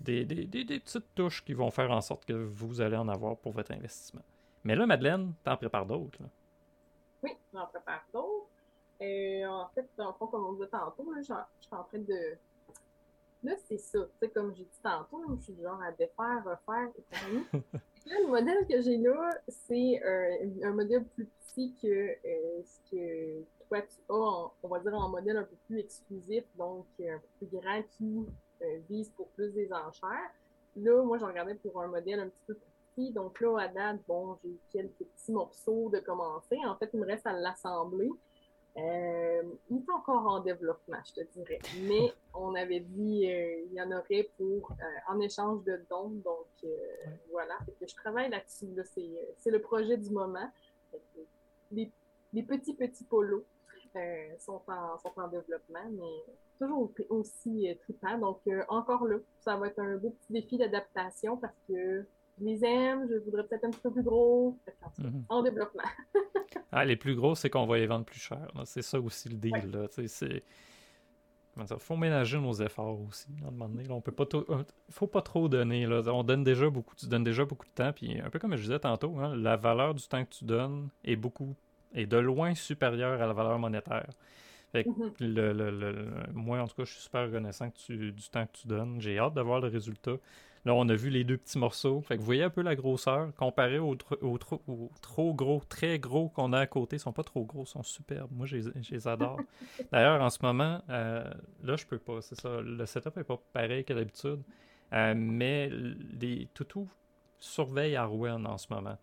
des, 0.00 0.24
des, 0.24 0.64
petites 0.64 1.14
touches 1.14 1.44
qui 1.44 1.54
vont 1.54 1.70
faire 1.70 1.92
en 1.92 2.00
sorte 2.00 2.24
que 2.24 2.32
vous 2.32 2.80
allez 2.80 2.96
en 2.96 3.08
avoir 3.08 3.36
pour 3.36 3.52
votre 3.52 3.70
investissement. 3.70 4.22
Mais 4.64 4.74
là, 4.74 4.86
Madeleine, 4.86 5.32
t'en 5.44 5.56
prépares 5.56 5.86
d'autres. 5.86 6.18
Oui, 7.24 7.30
j'en 7.54 7.66
prépare 7.66 8.04
d'autres. 8.12 8.48
Euh, 9.00 9.46
en 9.46 9.68
fait, 9.74 9.88
dans 9.96 10.08
le 10.08 10.12
fond, 10.12 10.26
comme 10.26 10.44
on 10.44 10.52
disait 10.52 10.68
tantôt, 10.68 11.10
je 11.16 11.22
suis 11.22 11.32
en 11.32 11.84
train 11.84 11.98
de. 11.98 12.36
Là, 13.42 13.54
c'est 13.66 13.78
ça. 13.78 13.98
Tu 13.98 14.10
sais, 14.20 14.28
comme 14.28 14.54
j'ai 14.54 14.64
dit 14.64 14.80
tantôt, 14.82 15.22
je 15.38 15.42
suis 15.42 15.52
du 15.54 15.62
genre 15.62 15.80
à 15.82 15.90
défaire, 15.92 16.44
refaire 16.44 16.90
et 16.96 17.16
là, 18.10 18.20
le 18.20 18.28
modèle 18.28 18.66
que 18.66 18.80
j'ai 18.82 18.98
là, 18.98 19.30
c'est 19.48 20.02
euh, 20.04 20.64
un 20.64 20.72
modèle 20.72 21.04
plus 21.04 21.26
petit 21.26 21.74
que 21.80 21.88
euh, 21.88 22.62
ce 22.62 22.90
que 22.90 23.42
toi 23.68 23.80
tu 23.80 24.00
as, 24.10 24.50
on 24.62 24.68
va 24.68 24.80
dire, 24.80 24.94
en 24.94 25.08
modèle 25.08 25.38
un 25.38 25.44
peu 25.44 25.56
plus 25.66 25.78
exclusif, 25.78 26.44
donc 26.56 26.86
un 27.00 27.18
peu 27.18 27.46
plus 27.46 27.58
grand 27.58 27.82
qui 27.96 28.26
vise 28.88 29.10
pour 29.10 29.28
plus 29.30 29.50
des 29.52 29.72
enchères. 29.72 30.30
Là, 30.76 31.02
moi, 31.02 31.18
j'en 31.18 31.28
regardais 31.28 31.54
pour 31.54 31.80
un 31.82 31.86
modèle 31.86 32.20
un 32.20 32.28
petit 32.28 32.42
peu 32.46 32.54
plus 32.54 32.73
donc 32.96 33.40
là, 33.40 33.58
à 33.60 33.68
date, 33.68 34.00
bon, 34.06 34.36
j'ai 34.42 34.56
quelques 34.70 35.04
petits 35.04 35.32
morceaux 35.32 35.90
de 35.90 35.98
commencer. 35.98 36.58
En 36.64 36.76
fait, 36.76 36.90
il 36.92 37.00
me 37.00 37.06
reste 37.06 37.26
à 37.26 37.32
l'assembler. 37.32 38.10
Euh, 38.76 39.42
il 39.70 39.76
est 39.78 39.90
encore 39.90 40.26
en 40.26 40.40
développement, 40.40 40.98
je 41.06 41.22
te 41.22 41.32
dirais. 41.32 41.58
Mais 41.82 42.12
on 42.34 42.54
avait 42.54 42.80
dit 42.80 43.30
euh, 43.30 43.66
il 43.66 43.72
y 43.72 43.80
en 43.80 43.90
aurait 43.92 44.28
pour 44.36 44.72
euh, 44.72 45.12
en 45.12 45.20
échange 45.20 45.62
de 45.64 45.84
dons. 45.88 46.10
Donc 46.24 46.46
voilà. 47.30 47.56
que 47.80 47.86
je 47.86 47.94
travaille 47.94 48.30
là-dessus. 48.30 48.74
c'est, 49.38 49.50
le 49.50 49.60
projet 49.60 49.96
du 49.96 50.10
moment. 50.10 50.50
Les, 51.70 52.42
petits 52.42 52.74
petits 52.74 53.04
polos 53.04 53.44
sont, 54.38 54.60
en, 54.66 54.98
sont 54.98 55.12
en 55.16 55.28
développement, 55.28 55.88
mais 55.90 56.34
toujours 56.58 56.90
aussi 57.10 57.76
trippant. 57.82 58.18
Donc 58.18 58.40
encore 58.68 59.06
là, 59.06 59.16
ça 59.40 59.56
va 59.56 59.68
être 59.68 59.78
un 59.80 59.96
beau 59.96 60.10
petit 60.10 60.32
défi 60.32 60.58
d'adaptation 60.58 61.36
parce 61.36 61.56
que 61.68 62.04
je 62.38 62.44
les 62.44 62.64
aime, 62.64 63.06
je 63.08 63.16
voudrais 63.24 63.44
peut-être 63.44 63.64
un 63.64 63.70
petit 63.70 63.80
peu 63.80 63.90
plus 63.90 64.02
gros. 64.02 64.58
Mhm. 64.98 65.24
En 65.28 65.42
développement. 65.42 65.82
ah, 66.72 66.84
les 66.84 66.96
plus 66.96 67.14
gros, 67.14 67.34
c'est 67.34 67.50
qu'on 67.50 67.66
va 67.66 67.78
les 67.78 67.86
vendre 67.86 68.04
plus 68.04 68.20
cher. 68.20 68.48
C'est 68.64 68.82
ça 68.82 69.00
aussi 69.00 69.28
le 69.28 69.36
deal. 69.36 69.88
Il 71.56 71.66
faut 71.78 71.96
ménager 71.96 72.38
nos 72.38 72.54
efforts 72.54 73.00
aussi. 73.00 73.28
À 73.44 73.48
un 73.48 73.50
moment 73.52 73.68
donné, 73.68 73.88
on 73.88 74.00
peut 74.00 74.12
pas 74.12 74.24
euh, 74.34 74.64
faut 74.90 75.06
pas 75.06 75.22
trop 75.22 75.48
donner. 75.48 75.86
Là. 75.86 76.02
On 76.08 76.24
donne 76.24 76.42
déjà 76.42 76.68
beaucoup, 76.68 76.96
tu 76.96 77.06
donnes 77.06 77.24
déjà 77.24 77.44
beaucoup 77.44 77.66
de 77.66 77.72
temps. 77.72 77.92
Puis 77.92 78.20
un 78.20 78.30
peu 78.30 78.38
comme 78.38 78.56
je 78.56 78.62
disais 78.62 78.80
tantôt, 78.80 79.16
hein, 79.18 79.36
la 79.36 79.56
valeur 79.56 79.94
du 79.94 80.06
temps 80.06 80.24
que 80.24 80.30
tu 80.30 80.44
donnes 80.44 80.88
est 81.04 81.16
beaucoup 81.16 81.54
est 81.94 82.06
de 82.06 82.16
loin 82.16 82.54
supérieure 82.56 83.22
à 83.22 83.26
la 83.26 83.32
valeur 83.32 83.58
monétaire. 83.58 84.08
Mhm. 84.74 85.12
le, 85.20 86.32
moi, 86.32 86.60
en 86.60 86.66
tout 86.66 86.74
cas, 86.74 86.84
je 86.84 86.92
suis 86.92 87.02
super 87.02 87.26
reconnaissant 87.26 87.70
du 87.88 88.28
temps 88.32 88.44
que 88.44 88.52
tu 88.52 88.66
donnes. 88.66 89.00
J'ai 89.00 89.18
hâte 89.20 89.34
de 89.34 89.40
voir 89.40 89.60
le 89.60 89.68
résultat. 89.68 90.16
Là, 90.64 90.74
on 90.74 90.88
a 90.88 90.94
vu 90.94 91.10
les 91.10 91.24
deux 91.24 91.36
petits 91.36 91.58
morceaux. 91.58 92.00
Fait 92.00 92.14
que 92.14 92.20
vous 92.20 92.26
voyez 92.26 92.42
un 92.42 92.50
peu 92.50 92.62
la 92.62 92.74
grosseur 92.74 93.34
comparé 93.34 93.78
aux, 93.78 93.96
trop 93.96 95.34
gros, 95.34 95.62
très 95.68 95.98
gros 95.98 96.30
qu'on 96.30 96.54
a 96.54 96.60
à 96.60 96.66
côté. 96.66 96.96
Ils 96.96 97.00
sont 97.00 97.12
pas 97.12 97.22
trop 97.22 97.44
gros, 97.44 97.64
ils 97.64 97.68
sont 97.68 97.82
superbes. 97.82 98.30
Moi, 98.32 98.46
je 98.46 98.56
les, 98.90 99.08
adore. 99.08 99.40
D'ailleurs, 99.92 100.22
en 100.22 100.30
ce 100.30 100.38
moment, 100.42 100.80
euh, 100.88 101.22
là, 101.62 101.76
je 101.76 101.84
peux 101.84 101.98
pas. 101.98 102.22
C'est 102.22 102.40
ça. 102.40 102.62
Le 102.62 102.86
setup 102.86 103.16
est 103.18 103.24
pas 103.24 103.38
pareil 103.52 103.84
que 103.84 103.92
d'habitude. 103.92 104.42
Euh, 104.94 105.14
mais 105.14 105.70
les 105.70 106.48
toutous 106.54 106.88
surveillent 107.38 107.96
Arwen 107.96 108.46
en 108.46 108.56
ce 108.56 108.72
moment. 108.72 108.96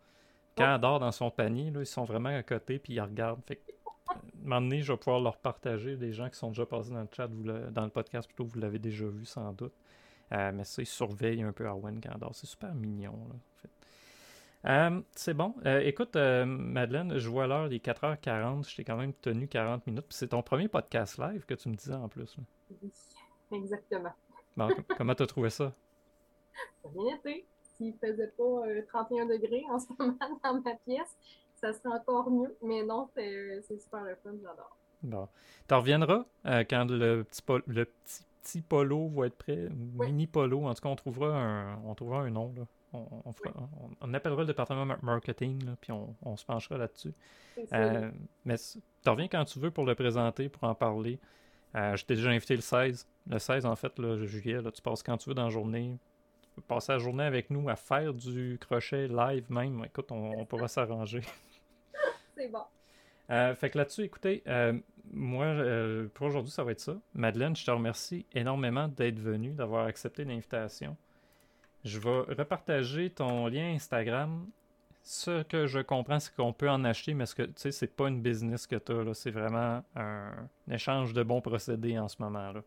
Quand 0.57 0.75
elle 0.75 0.81
dort 0.81 0.99
dans 0.99 1.11
son 1.11 1.29
panier, 1.29 1.69
là, 1.69 1.81
ils 1.81 1.85
sont 1.85 2.05
vraiment 2.05 2.29
à 2.29 2.43
côté 2.43 2.79
puis 2.79 2.93
ils 2.93 3.01
regardent. 3.01 3.41
Fait 3.45 3.57
que, 3.57 3.71
un 4.09 4.43
moment 4.43 4.61
donné, 4.61 4.81
je 4.81 4.91
vais 4.91 4.97
pouvoir 4.97 5.19
leur 5.19 5.37
partager. 5.37 5.95
Les 5.95 6.11
gens 6.11 6.29
qui 6.29 6.37
sont 6.37 6.49
déjà 6.49 6.65
passés 6.65 6.91
dans 6.91 7.01
le 7.01 7.07
chat, 7.15 7.27
dans 7.27 7.83
le 7.83 7.89
podcast 7.89 8.27
plutôt, 8.27 8.45
vous 8.45 8.59
l'avez 8.59 8.79
déjà 8.79 9.05
vu 9.05 9.25
sans 9.25 9.53
doute. 9.53 9.73
Euh, 10.31 10.51
mais 10.53 10.63
ça, 10.63 10.81
il 10.81 10.85
surveille 10.85 11.43
un 11.43 11.51
peu 11.51 11.65
Arwen 11.65 11.99
Gandor. 11.99 12.33
C'est 12.33 12.47
super 12.47 12.73
mignon, 12.73 13.13
là, 13.29 13.35
en 13.35 13.61
fait. 13.61 13.69
Euh, 14.63 15.01
c'est 15.15 15.33
bon. 15.33 15.55
Euh, 15.65 15.79
écoute, 15.79 16.15
Madeleine, 16.15 17.17
je 17.17 17.29
vois 17.29 17.47
l'heure, 17.47 17.67
il 17.67 17.73
est 17.73 17.85
4h40. 17.85 18.69
Je 18.69 18.75
t'ai 18.75 18.83
quand 18.83 18.97
même 18.97 19.13
tenu 19.13 19.47
40 19.47 19.85
minutes. 19.87 20.05
Puis 20.07 20.17
c'est 20.17 20.29
ton 20.29 20.41
premier 20.41 20.67
podcast 20.67 21.17
live 21.17 21.45
que 21.45 21.55
tu 21.55 21.69
me 21.69 21.75
disais 21.75 21.93
en 21.93 22.07
plus. 22.07 22.37
Oui, 22.81 22.91
exactement. 23.51 24.13
Bon, 24.55 24.69
comment 24.97 25.15
t'as 25.15 25.25
trouvé 25.25 25.49
ça? 25.49 25.73
Ça 26.83 26.89
a 26.89 26.91
bien 26.91 27.15
été. 27.15 27.45
S'il 27.75 27.93
faisait 27.95 28.31
pas 28.37 28.61
31 28.87 29.25
degrés 29.25 29.63
en 29.69 29.79
ce 29.79 29.87
moment 29.97 30.39
dans 30.43 30.61
ma 30.61 30.75
pièce, 30.75 31.17
ça 31.55 31.73
serait 31.73 31.95
encore 31.95 32.29
mieux. 32.29 32.55
Mais 32.61 32.83
non, 32.83 33.09
c'est 33.15 33.63
super 33.79 34.03
le 34.03 34.15
fun, 34.23 34.31
j'adore. 34.41 34.77
Bon. 35.01 35.27
Tu 35.67 35.73
reviendras 35.73 36.25
quand 36.45 36.85
le 36.91 37.23
petit, 37.23 37.41
le 37.65 37.85
petit 37.85 38.23
petit 38.41 38.61
polo 38.61 39.09
va 39.09 39.27
être 39.27 39.37
prêt, 39.37 39.69
mini 39.99 40.27
polo. 40.27 40.65
En 40.65 40.73
tout 40.73 40.81
cas, 40.81 40.89
on 40.89 40.95
trouvera 40.95 41.37
un, 41.37 41.77
on 41.85 41.95
trouvera 41.95 42.21
un 42.21 42.29
nom. 42.29 42.53
Là. 42.57 42.63
On, 42.93 43.07
on, 44.01 44.13
appellera 44.13 44.41
le 44.41 44.47
département 44.47 44.85
marketing, 45.01 45.63
là, 45.65 45.77
puis 45.79 45.93
on, 45.93 46.35
se 46.35 46.43
penchera 46.43 46.77
là-dessus. 46.77 47.13
Euh, 47.71 48.11
mais 48.43 48.55
tu 48.57 49.09
reviens 49.09 49.29
quand 49.29 49.45
tu 49.45 49.59
veux 49.59 49.71
pour 49.71 49.85
le 49.85 49.95
présenter, 49.95 50.49
pour 50.49 50.65
en 50.65 50.75
parler. 50.75 51.17
Euh, 51.75 51.95
je 51.95 52.03
t'ai 52.03 52.15
déjà 52.15 52.29
invité 52.29 52.55
le 52.55 52.61
16. 52.61 53.07
Le 53.29 53.39
16, 53.39 53.65
en 53.65 53.75
fait, 53.77 53.97
le 53.97 54.25
juillet, 54.25 54.61
là, 54.61 54.71
tu 54.71 54.81
passes 54.81 55.03
quand 55.03 55.17
tu 55.17 55.29
veux 55.29 55.35
dans 55.35 55.45
la 55.45 55.49
journée. 55.49 55.97
Tu 56.41 56.49
peux 56.55 56.61
passer 56.61 56.91
la 56.91 56.97
journée 56.97 57.23
avec 57.23 57.49
nous 57.49 57.69
à 57.69 57.77
faire 57.77 58.13
du 58.13 58.57
crochet 58.59 59.07
live 59.07 59.49
même. 59.49 59.85
Écoute, 59.85 60.11
on, 60.11 60.45
pourra 60.45 60.67
s'arranger. 60.67 61.21
C'est 62.35 62.49
bon. 62.49 62.63
Euh, 63.31 63.55
fait 63.55 63.69
que 63.69 63.77
là-dessus, 63.77 64.03
écoutez, 64.03 64.43
euh, 64.47 64.73
moi, 65.13 65.45
euh, 65.45 66.07
pour 66.13 66.27
aujourd'hui, 66.27 66.51
ça 66.51 66.63
va 66.63 66.71
être 66.71 66.81
ça. 66.81 66.97
Madeleine, 67.13 67.55
je 67.55 67.65
te 67.65 67.71
remercie 67.71 68.25
énormément 68.33 68.87
d'être 68.87 69.19
venue, 69.19 69.51
d'avoir 69.51 69.85
accepté 69.85 70.25
l'invitation. 70.25 70.97
Je 71.83 71.99
vais 71.99 72.19
repartager 72.33 73.09
ton 73.09 73.47
lien 73.47 73.73
Instagram. 73.73 74.45
Ce 75.03 75.41
que 75.43 75.65
je 75.65 75.79
comprends, 75.79 76.19
c'est 76.19 76.35
qu'on 76.35 76.53
peut 76.53 76.69
en 76.69 76.83
acheter, 76.83 77.15
mais 77.15 77.25
ce 77.25 77.33
que 77.33 77.43
tu 77.43 77.53
sais, 77.55 77.71
c'est 77.71 77.87
pas 77.87 78.07
une 78.07 78.21
business 78.21 78.67
que 78.67 78.75
tu 78.75 78.91
as, 78.91 79.13
c'est 79.15 79.31
vraiment 79.31 79.83
un, 79.95 80.31
échange 80.69 81.13
de 81.13 81.23
bons 81.23 81.41
procédés 81.41 81.97
en 81.97 82.07
ce 82.07 82.17
moment-là. 82.19 82.61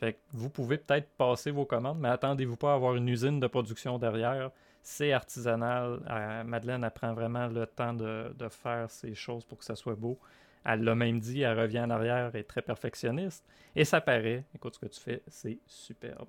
Fait 0.00 0.14
que 0.14 0.18
vous 0.32 0.50
pouvez 0.50 0.78
peut-être 0.78 1.08
passer 1.16 1.52
vos 1.52 1.64
commandes, 1.64 2.00
mais 2.00 2.08
attendez-vous 2.08 2.56
pas 2.56 2.72
à 2.72 2.74
avoir 2.74 2.96
une 2.96 3.08
usine 3.08 3.38
de 3.38 3.46
production 3.46 3.98
derrière. 3.98 4.50
C'est 4.88 5.12
artisanal. 5.12 5.98
Madeleine 6.46 6.84
apprend 6.84 7.12
vraiment 7.12 7.48
le 7.48 7.66
temps 7.66 7.92
de, 7.92 8.32
faire 8.48 8.88
ces 8.88 9.16
choses 9.16 9.44
pour 9.44 9.58
que 9.58 9.64
ça 9.64 9.74
soit 9.74 9.96
beau. 9.96 10.16
Elle 10.64 10.84
l'a 10.84 10.94
même 10.94 11.18
dit, 11.18 11.40
elle 11.42 11.58
revient 11.58 11.80
en 11.80 11.90
arrière, 11.90 12.30
elle 12.32 12.40
est 12.40 12.44
très 12.44 12.62
perfectionniste. 12.62 13.44
Et 13.74 13.84
ça 13.84 14.00
paraît. 14.00 14.44
Écoute, 14.54 14.76
ce 14.76 14.78
que 14.78 14.86
tu 14.86 15.00
fais, 15.00 15.24
c'est 15.26 15.58
superbe. 15.66 16.28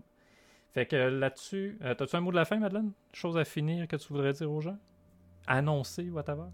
Fait 0.73 0.87
que 0.87 0.95
là-dessus, 0.95 1.77
euh, 1.83 1.93
as-tu 1.99 2.15
un 2.15 2.19
mot 2.19 2.31
de 2.31 2.35
la 2.35 2.45
fin, 2.45 2.57
Madeleine? 2.57 2.93
Chose 3.13 3.37
à 3.37 3.45
finir 3.45 3.87
que 3.87 3.95
tu 3.95 4.07
voudrais 4.11 4.33
dire 4.33 4.51
aux 4.51 4.61
gens? 4.61 4.79
Annoncer, 5.45 6.09
whatever? 6.09 6.47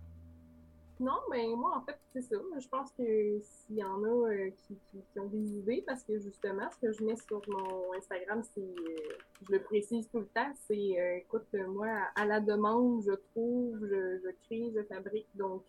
Non, 1.00 1.20
mais 1.32 1.48
moi, 1.56 1.76
en 1.76 1.82
fait, 1.82 1.98
c'est 2.14 2.22
ça. 2.22 2.36
Je 2.60 2.68
pense 2.68 2.91
que 2.91 3.39
s'il 3.39 3.78
y 3.78 3.84
en 3.84 4.04
a 4.04 4.30
euh, 4.30 4.52
qui, 4.68 4.78
ont 5.20 5.26
des 5.26 5.58
idées, 5.58 5.84
parce 5.86 6.04
que 6.04 6.20
justement, 6.20 6.70
ce 6.70 6.78
que 6.78 6.94
je 6.94 7.04
mets 7.04 7.16
sur 7.16 7.41
mon 7.48 7.94
Instagram, 7.94 8.44
c'est, 8.54 8.62
euh, 8.62 9.18
je 9.41 9.52
le 9.52 9.64
précise 9.64 10.08
tout 10.10 10.20
le 10.20 10.28
temps, 10.28 10.52
c'est, 10.68 11.18
écoute, 11.18 11.48
moi, 11.68 11.89
à 12.16 12.26
la 12.26 12.39
demande, 12.39 13.04
je 13.04 13.14
trouve, 13.32 13.80
je, 13.82 14.20
je 14.20 14.30
crée, 14.46 14.72
je 14.76 14.84
fabrique. 14.84 15.28
Donc, 15.36 15.64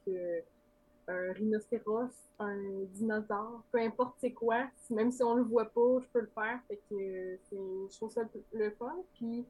un 1.07 1.33
rhinocéros, 1.33 2.11
un 2.39 2.85
dinosaure, 2.93 3.63
peu 3.71 3.79
importe 3.79 4.17
c'est 4.19 4.33
quoi, 4.33 4.67
même 4.91 5.11
si 5.11 5.23
on 5.23 5.35
le 5.35 5.43
voit 5.43 5.67
pas, 5.67 6.01
je 6.01 6.09
peux 6.13 6.21
le 6.21 6.31
faire. 6.35 6.61
Fait 6.69 6.81
que 6.91 7.39
c'est, 7.49 7.57
je 7.57 7.97
trouve 7.97 8.11
ça 8.11 8.23
le 8.53 8.71
fun. 8.73 8.97
Puis 9.15 9.45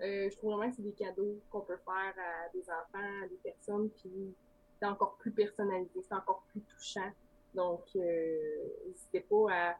je 0.00 0.36
trouve 0.36 0.54
vraiment 0.54 0.70
que 0.70 0.76
c'est 0.76 0.82
des 0.82 0.92
cadeaux 0.92 1.38
qu'on 1.50 1.60
peut 1.60 1.78
faire 1.84 2.14
à 2.16 2.48
des 2.52 2.62
enfants, 2.62 3.24
à 3.24 3.28
des 3.28 3.38
personnes, 3.42 3.90
puis 3.90 4.34
c'est 4.78 4.86
encore 4.86 5.16
plus 5.16 5.30
personnalisé, 5.30 6.02
c'est 6.02 6.14
encore 6.14 6.42
plus 6.50 6.60
touchant. 6.60 7.10
Donc, 7.54 7.82
n'hésitez 7.94 9.20
pas 9.20 9.46
à, 9.50 9.76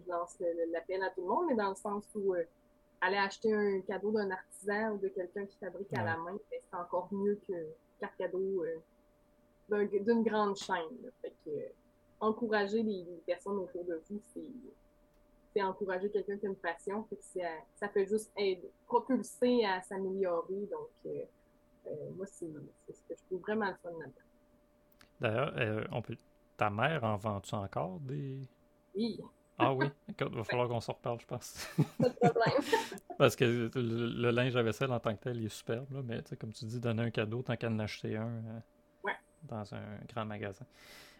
je 0.00 0.10
lance 0.10 0.36
l'appel 0.70 1.02
à 1.02 1.10
tout 1.10 1.22
le 1.22 1.28
monde, 1.28 1.46
mais 1.48 1.54
dans 1.54 1.70
le 1.70 1.74
sens 1.74 2.04
où 2.14 2.34
aller 3.00 3.16
acheter 3.16 3.52
un 3.52 3.80
cadeau 3.82 4.10
d'un 4.10 4.30
artisan 4.30 4.92
ou 4.92 4.98
de 4.98 5.08
quelqu'un 5.08 5.46
qui 5.46 5.56
fabrique 5.58 5.92
à 5.94 6.04
la 6.04 6.16
main, 6.16 6.32
ben, 6.32 6.60
c'est 6.70 6.76
encore 6.76 7.08
mieux 7.12 7.38
que 7.46 7.54
qu'un 8.00 8.08
cadeau 8.18 8.64
d'une 9.70 10.22
grande 10.22 10.56
chaîne. 10.56 11.10
Fait 11.20 11.34
que, 11.44 11.50
encourager 12.20 12.82
les, 12.82 13.04
personnes 13.26 13.58
autour 13.58 13.84
de 13.84 14.00
vous, 14.08 14.20
c'est 15.52 15.62
encourager 15.62 16.10
quelqu'un 16.10 16.36
qui 16.36 16.46
a 16.46 16.48
une 16.48 16.56
passion. 16.56 17.04
Fait 17.04 17.50
ça, 17.76 17.88
peut 17.88 18.04
juste 18.04 18.30
aider, 18.36 18.70
propulser 18.86 19.64
à 19.64 19.80
s'améliorer. 19.82 20.66
Donc, 20.70 20.88
euh, 21.06 21.24
euh, 21.86 22.10
moi, 22.16 22.26
c'est 22.26 22.46
ce 22.46 23.02
que 23.08 23.14
je 23.14 23.24
trouve 23.26 23.40
vraiment 23.40 23.68
le 23.68 23.76
fun 23.82 23.90
là-dedans. 23.90 24.27
D'ailleurs, 25.20 25.52
euh, 25.56 25.84
on 25.92 26.02
peut... 26.02 26.16
ta 26.56 26.70
mère 26.70 27.04
en 27.04 27.16
vend-tu 27.16 27.54
encore 27.54 28.00
des? 28.00 28.48
Oui. 28.94 29.20
Ah 29.58 29.72
oui? 29.72 29.86
Il 30.20 30.36
va 30.36 30.44
falloir 30.44 30.68
qu'on 30.68 30.80
s'en 30.80 30.92
reparle, 30.92 31.20
je 31.20 31.26
pense. 31.26 31.68
Pas 31.98 32.08
de 32.08 32.14
problème. 32.14 32.62
Parce 33.18 33.34
que 33.34 33.70
le, 33.74 34.30
linge 34.30 34.54
à 34.54 34.62
vaisselle 34.62 34.92
en 34.92 35.00
tant 35.00 35.14
que 35.16 35.22
tel, 35.22 35.38
il 35.38 35.46
est 35.46 35.48
superbe, 35.48 35.90
là, 35.90 36.00
mais 36.04 36.22
comme 36.38 36.52
tu 36.52 36.64
dis, 36.64 36.78
donner 36.78 37.02
un 37.02 37.10
cadeau 37.10 37.42
tant 37.42 37.56
qu'à 37.56 37.68
en 37.68 37.78
acheter 37.80 38.16
un 38.16 38.62
dans 39.42 39.74
un 39.74 39.98
grand 40.08 40.24
magasin. 40.24 40.66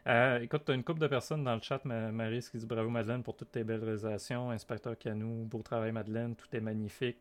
Euh, 0.07 0.41
écoute, 0.41 0.63
tu 0.65 0.73
as 0.73 0.75
une 0.75 0.85
couple 0.85 1.01
de 1.01 1.07
personnes 1.07 1.45
dans 1.45 1.55
le 1.55 1.61
chat, 1.61 1.85
Marie, 1.85 2.41
qui 2.41 2.59
dit 2.59 2.67
bravo 2.67 2.89
Madeleine 2.89 3.23
pour 3.23 3.37
toutes 3.37 3.51
tes 3.51 3.65
belles 3.65 3.85
réalisations. 3.85 4.51
Inspecteur 4.51 4.97
Canou, 4.97 5.45
beau 5.45 5.63
travail 5.63 5.93
Madeleine, 5.93 6.35
tout 6.35 6.49
est 6.53 6.61
magnifique. 6.61 7.19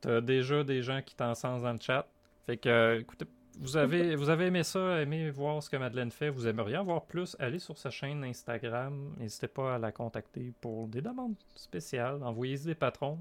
Tu 0.00 0.08
as 0.08 0.20
déjà 0.20 0.64
des 0.64 0.82
gens 0.82 1.02
qui 1.02 1.14
t'encensent 1.14 1.62
dans 1.62 1.72
le 1.72 1.80
chat. 1.80 2.06
Fait 2.46 2.56
que, 2.56 3.00
écoutez, 3.00 3.26
vous 3.58 3.76
avez, 3.76 4.16
vous 4.16 4.30
avez 4.30 4.46
aimé 4.46 4.62
ça, 4.62 5.00
aimé 5.00 5.30
voir 5.30 5.62
ce 5.62 5.68
que 5.68 5.76
Madeleine 5.76 6.10
fait, 6.10 6.30
vous 6.30 6.46
aimeriez 6.46 6.76
en 6.76 6.84
voir 6.84 7.04
plus, 7.04 7.36
allez 7.38 7.58
sur 7.58 7.76
sa 7.76 7.90
chaîne 7.90 8.24
Instagram. 8.24 9.14
N'hésitez 9.18 9.48
pas 9.48 9.74
à 9.74 9.78
la 9.78 9.92
contacter 9.92 10.52
pour 10.60 10.88
des 10.88 11.02
demandes 11.02 11.34
spéciales. 11.54 12.22
Envoyez-y 12.22 12.66
des 12.66 12.74
patrons. 12.74 13.18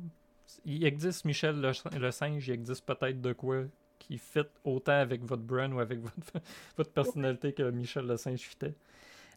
Il 0.66 0.86
existe 0.86 1.26
Michel 1.26 1.60
le, 1.60 1.72
le 2.00 2.12
singe, 2.12 2.48
il 2.48 2.54
existe 2.54 2.86
peut-être 2.86 3.22
de 3.22 3.34
quoi 3.34 3.64
qui 4.00 4.18
fit 4.18 4.40
autant 4.64 4.94
avec 4.94 5.24
votre 5.24 5.44
brand 5.44 5.72
ou 5.74 5.80
avec 5.80 6.00
votre, 6.02 6.46
votre 6.78 6.92
personnalité 6.92 7.54
que 7.54 7.70
Michel 7.70 8.06
Le 8.06 8.18
Singe 8.18 8.42
fitait. 8.42 8.74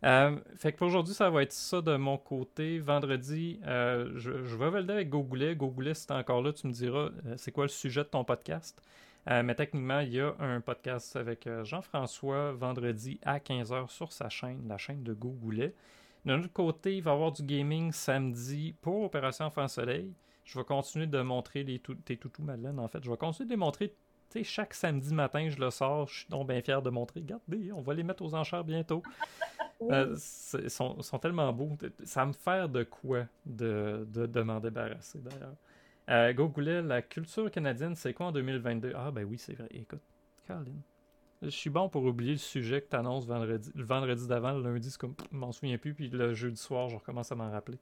Euh, 0.05 0.37
fait 0.57 0.73
que 0.73 0.79
pour 0.79 0.89
aujourd'hui, 0.89 1.15
ça 1.15 1.31
va 1.31 1.43
être 1.43 1.53
ça 1.53 1.81
de 1.81 1.95
mon 1.97 2.17
côté. 2.19 2.79
Vendredi, 2.81 3.61
euh, 3.67 4.11
je, 4.17 4.31
vais 4.31 4.71
valider 4.71 4.95
avec 4.95 5.11
Gogoulet. 5.11 5.55
Gogoulet, 5.55 5.95
si 5.95 6.07
t'es 6.07 6.15
encore 6.15 6.43
là, 6.43 6.53
tu 6.53 6.67
me 6.67 6.73
diras 6.73 7.11
euh, 7.27 7.35
c'est 7.37 7.53
quoi 7.53 7.65
le 7.65 7.69
sujet 7.69 8.03
de 8.03 8.09
ton 8.09 8.25
podcast? 8.25 8.83
Mais 9.27 9.55
techniquement, 9.55 10.01
il 10.01 10.15
y 10.15 10.21
a 10.21 10.35
un 10.39 10.61
podcast 10.61 11.17
avec 11.17 11.49
Jean-François 11.63 12.53
vendredi 12.53 13.21
à 13.25 13.39
15h 13.39 13.89
sur 13.89 14.13
sa 14.13 14.29
chaîne, 14.29 14.67
la 14.69 14.79
chaîne 14.79 15.03
de 15.03 15.13
Gogoulet. 15.13 15.75
De 16.25 16.35
l'autre 16.35 16.53
côté, 16.53 16.97
il 16.97 17.03
va 17.03 17.13
y 17.13 17.15
avoir 17.15 17.33
du 17.33 17.43
gaming 17.43 17.93
samedi 17.93 18.75
pour 18.81 19.03
Opération 19.03 19.47
Enfant 19.47 19.69
Soleil. 19.69 20.13
Je 20.45 20.59
vais 20.59 20.65
continuer 20.65 21.07
de 21.07 21.21
montrer 21.21 21.63
les 21.63 21.81
tes 21.81 22.17
toutous, 22.17 22.43
Madeleine, 22.43 22.79
en 22.79 22.89
fait. 22.89 23.03
Je 23.03 23.11
vais 23.11 23.17
continuer 23.17 23.47
de 23.47 23.53
les 23.53 23.57
montrer 23.57 23.95
chaque 24.43 24.73
samedi 24.75 25.13
matin, 25.13 25.49
je 25.51 25.59
le 25.59 25.71
sors, 25.71 26.09
je 26.09 26.21
suis 26.21 26.29
donc 26.29 26.49
bien 26.49 26.61
fier 26.63 26.81
de 26.81 26.91
montrer. 26.91 27.21
Regardez, 27.21 27.73
on 27.73 27.83
va 27.83 27.95
les 27.95 28.03
mettre 28.03 28.23
aux 28.23 28.35
enchères 28.35 28.65
bientôt. 28.65 29.03
Euh, 29.83 30.17
ils 30.63 30.71
sont, 30.71 30.95
tellement 31.21 31.53
beaux. 31.53 31.77
Ça 32.05 32.25
me 32.25 32.33
fait 32.33 32.71
de 32.71 32.85
quoi 32.85 33.27
de, 33.45 34.07
de, 34.09 34.43
m'en 34.43 34.61
débarrasser, 34.61 35.19
d'ailleurs. 35.19 35.57
Euh, 36.11 36.83
la 36.83 37.03
culture 37.03 37.51
canadienne, 37.51 37.95
c'est 37.95 38.13
quoi 38.13 38.27
en 38.27 38.33
2022? 38.33 38.93
Ah, 38.97 39.11
ben 39.11 39.25
oui, 39.25 39.39
c'est 39.39 39.55
vrai. 39.55 39.69
Écoute, 39.71 40.03
Caroline. 40.47 40.81
Je 41.43 41.49
suis 41.49 41.71
bon 41.71 41.89
pour 41.89 42.05
oublier 42.05 42.33
le 42.33 42.39
sujet 42.39 42.81
que 42.81 42.89
tu 42.91 42.97
annonces 42.97 43.27
vendredi, 43.27 43.71
le 43.75 43.85
vendredi 43.85 44.27
d'avant. 44.29 44.53
Le 44.53 44.63
lundi, 44.63 44.91
c'est 44.91 45.01
comme, 45.01 45.15
m'en 45.33 45.53
souviens 45.53 45.79
plus. 45.79 45.95
Puis 45.95 46.09
le 46.09 46.35
jeudi 46.35 46.61
soir, 46.61 46.89
je 46.89 46.97
recommence 46.97 47.33
à 47.33 47.35
m'en 47.35 47.51
rappeler. 47.51 47.79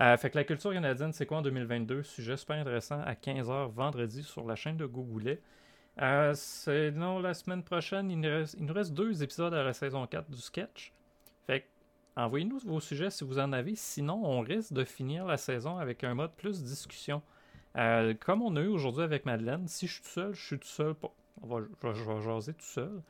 Euh, 0.00 0.16
fait 0.16 0.30
que 0.30 0.36
la 0.36 0.44
culture 0.44 0.72
canadienne, 0.72 1.12
c'est 1.12 1.26
quoi 1.26 1.38
en 1.38 1.42
2022? 1.42 2.02
Sujet 2.02 2.36
super 2.36 2.56
intéressant 2.56 3.00
à 3.00 3.14
15h 3.14 3.70
vendredi 3.70 4.22
sur 4.22 4.46
la 4.46 4.54
chaîne 4.54 4.76
de 4.76 4.86
Gogoulet. 4.86 5.40
Euh, 6.02 6.34
non, 6.92 7.20
la 7.20 7.32
semaine 7.32 7.62
prochaine, 7.62 8.10
il 8.10 8.20
nous, 8.20 8.74
reste, 8.74 8.92
deux 8.92 9.22
épisodes 9.22 9.54
à 9.54 9.62
la 9.62 9.72
saison 9.72 10.06
4 10.06 10.30
du 10.30 10.40
sketch. 10.40 10.92
Fait 11.46 11.66
envoyez-nous 12.16 12.58
vos 12.60 12.80
sujets 12.80 13.10
si 13.10 13.24
vous 13.24 13.38
en 13.38 13.52
avez. 13.52 13.74
Sinon, 13.76 14.22
on 14.24 14.40
risque 14.40 14.72
de 14.72 14.84
finir 14.84 15.24
la 15.24 15.38
saison 15.38 15.78
avec 15.78 16.04
un 16.04 16.14
mode 16.14 16.32
plus 16.32 16.62
discussion. 16.62 17.22
Euh, 17.76 18.14
comme 18.18 18.42
on 18.42 18.56
a 18.56 18.60
eu 18.60 18.68
aujourd'hui 18.68 19.02
avec 19.02 19.26
Madeleine, 19.26 19.68
si 19.68 19.86
je 19.86 19.94
suis 19.94 20.02
tout 20.02 20.08
seul, 20.08 20.34
je 20.34 20.44
suis 20.44 20.58
tout 20.58 20.68
seul. 20.68 20.94
On 21.42 21.46
va, 21.46 21.60
je, 21.92 22.04
vais 22.04 22.22
jaser 22.22 22.54
tout 22.54 22.64
seul. 22.64 23.02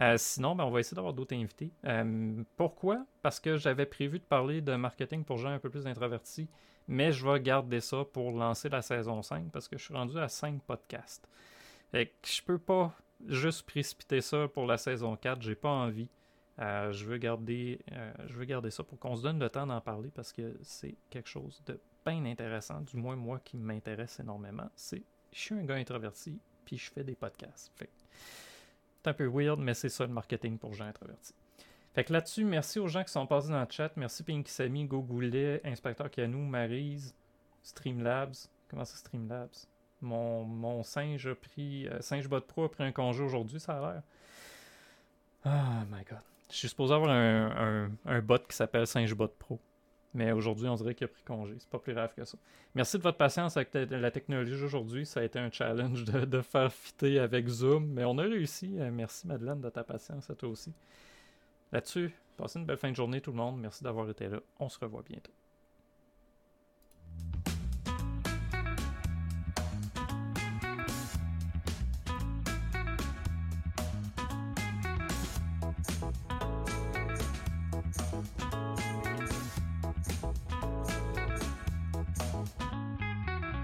Euh, 0.00 0.16
sinon, 0.18 0.54
ben, 0.54 0.64
on 0.64 0.70
va 0.70 0.80
essayer 0.80 0.94
d'avoir 0.94 1.14
d'autres 1.14 1.34
invités. 1.34 1.72
Euh, 1.84 2.42
pourquoi? 2.56 3.04
Parce 3.22 3.40
que 3.40 3.56
j'avais 3.56 3.86
prévu 3.86 4.18
de 4.18 4.24
parler 4.24 4.60
de 4.60 4.74
marketing 4.74 5.24
pour 5.24 5.38
gens 5.38 5.50
un 5.50 5.58
peu 5.58 5.70
plus 5.70 5.86
introvertis, 5.86 6.48
mais 6.88 7.12
je 7.12 7.26
vais 7.26 7.40
garder 7.40 7.80
ça 7.80 8.04
pour 8.04 8.32
lancer 8.32 8.68
la 8.68 8.82
saison 8.82 9.22
5 9.22 9.50
parce 9.50 9.68
que 9.68 9.78
je 9.78 9.84
suis 9.84 9.94
rendu 9.94 10.18
à 10.18 10.28
5 10.28 10.62
podcasts. 10.62 11.26
Fait 11.92 12.06
que 12.06 12.28
je 12.28 12.42
peux 12.42 12.58
pas 12.58 12.94
juste 13.26 13.62
précipiter 13.62 14.20
ça 14.20 14.48
pour 14.48 14.66
la 14.66 14.76
saison 14.76 15.16
4. 15.16 15.42
J'ai 15.42 15.54
pas 15.54 15.70
envie. 15.70 16.08
Je, 16.58 17.04
veux 17.06 17.16
garder, 17.16 17.80
je 18.26 18.34
veux 18.34 18.44
garder 18.44 18.70
ça 18.70 18.84
pour 18.84 18.98
qu'on 18.98 19.16
se 19.16 19.22
donne 19.22 19.38
le 19.38 19.48
temps 19.48 19.66
d'en 19.66 19.80
parler 19.80 20.10
parce 20.14 20.30
que 20.30 20.58
c'est 20.62 20.94
quelque 21.08 21.28
chose 21.28 21.62
de 21.64 21.80
bien 22.04 22.24
intéressant, 22.24 22.80
du 22.80 22.96
moins 22.96 23.16
moi 23.16 23.40
qui 23.44 23.56
m'intéresse 23.56 24.20
énormément. 24.20 24.68
C'est 24.74 25.02
je 25.32 25.38
suis 25.38 25.54
un 25.54 25.64
gars 25.64 25.76
introverti, 25.76 26.38
puis 26.64 26.76
je 26.76 26.90
fais 26.90 27.04
des 27.04 27.14
podcasts. 27.14 27.72
Fait 27.76 27.88
c'est 29.02 29.08
un 29.10 29.14
peu 29.14 29.26
weird, 29.26 29.58
mais 29.58 29.74
c'est 29.74 29.88
ça 29.88 30.06
le 30.06 30.12
marketing 30.12 30.58
pour 30.58 30.74
gens 30.74 30.84
introvertis. 30.84 31.34
Fait 31.94 32.04
que 32.04 32.12
là-dessus, 32.12 32.44
merci 32.44 32.78
aux 32.78 32.86
gens 32.86 33.02
qui 33.02 33.10
sont 33.10 33.26
passés 33.26 33.48
dans 33.48 33.60
le 33.60 33.66
chat. 33.68 33.90
Merci 33.96 34.22
Pinky 34.22 34.50
Samy, 34.50 34.84
Gogoulet, 34.84 35.60
Inspecteur 35.64 36.10
Canou, 36.10 36.38
Marise, 36.38 37.14
Streamlabs. 37.62 38.48
Comment 38.68 38.84
ça, 38.84 38.96
Streamlabs? 38.96 39.66
Mon, 40.02 40.44
mon 40.44 40.82
singe 40.82 41.26
a 41.26 41.34
pris. 41.34 41.88
Euh, 41.88 42.00
singe 42.00 42.28
a 42.30 42.40
pris 42.40 42.84
un 42.84 42.92
congé 42.92 43.22
aujourd'hui, 43.22 43.58
ça 43.58 43.78
a 43.78 43.92
l'air. 43.92 44.02
Oh 45.46 45.86
my 45.90 46.04
god. 46.04 46.20
Je 46.50 46.56
suis 46.56 46.68
supposé 46.68 46.94
avoir 46.94 47.10
un, 47.10 47.90
un, 48.04 48.20
bot 48.20 48.38
qui 48.48 48.56
s'appelle 48.56 48.86
Singe 48.86 49.14
Bot 49.14 49.28
Pro. 49.38 49.60
Mais 50.12 50.32
aujourd'hui, 50.32 50.68
on 50.68 50.74
dirait 50.74 50.94
qu'il 50.94 51.04
a 51.04 51.08
pris 51.08 51.22
congé. 51.22 51.54
C'est 51.58 51.68
pas 51.68 51.78
plus 51.78 51.94
grave 51.94 52.12
que 52.14 52.24
ça. 52.24 52.36
Merci 52.74 52.98
de 52.98 53.02
votre 53.02 53.18
patience 53.18 53.56
avec 53.56 53.72
la 53.72 54.10
technologie 54.10 54.64
aujourd'hui. 54.64 55.06
Ça 55.06 55.20
a 55.20 55.22
été 55.22 55.38
un 55.38 55.50
challenge 55.50 56.04
de, 56.04 56.24
de, 56.24 56.40
faire 56.40 56.72
fitter 56.72 57.20
avec 57.20 57.46
Zoom. 57.46 57.86
Mais 57.86 58.04
on 58.04 58.18
a 58.18 58.22
réussi. 58.22 58.74
Euh, 58.78 58.90
merci 58.92 59.26
Madeleine 59.28 59.60
de 59.60 59.70
ta 59.70 59.84
patience 59.84 60.28
à 60.28 60.34
toi 60.34 60.48
aussi. 60.48 60.72
Là-dessus, 61.72 62.12
passez 62.36 62.58
une 62.58 62.66
belle 62.66 62.76
fin 62.76 62.90
de 62.90 62.96
journée 62.96 63.20
tout 63.20 63.30
le 63.30 63.36
monde. 63.36 63.60
Merci 63.60 63.84
d'avoir 63.84 64.10
été 64.10 64.28
là. 64.28 64.40
On 64.58 64.68
se 64.68 64.78
revoit 64.80 65.02
bientôt. 65.08 65.32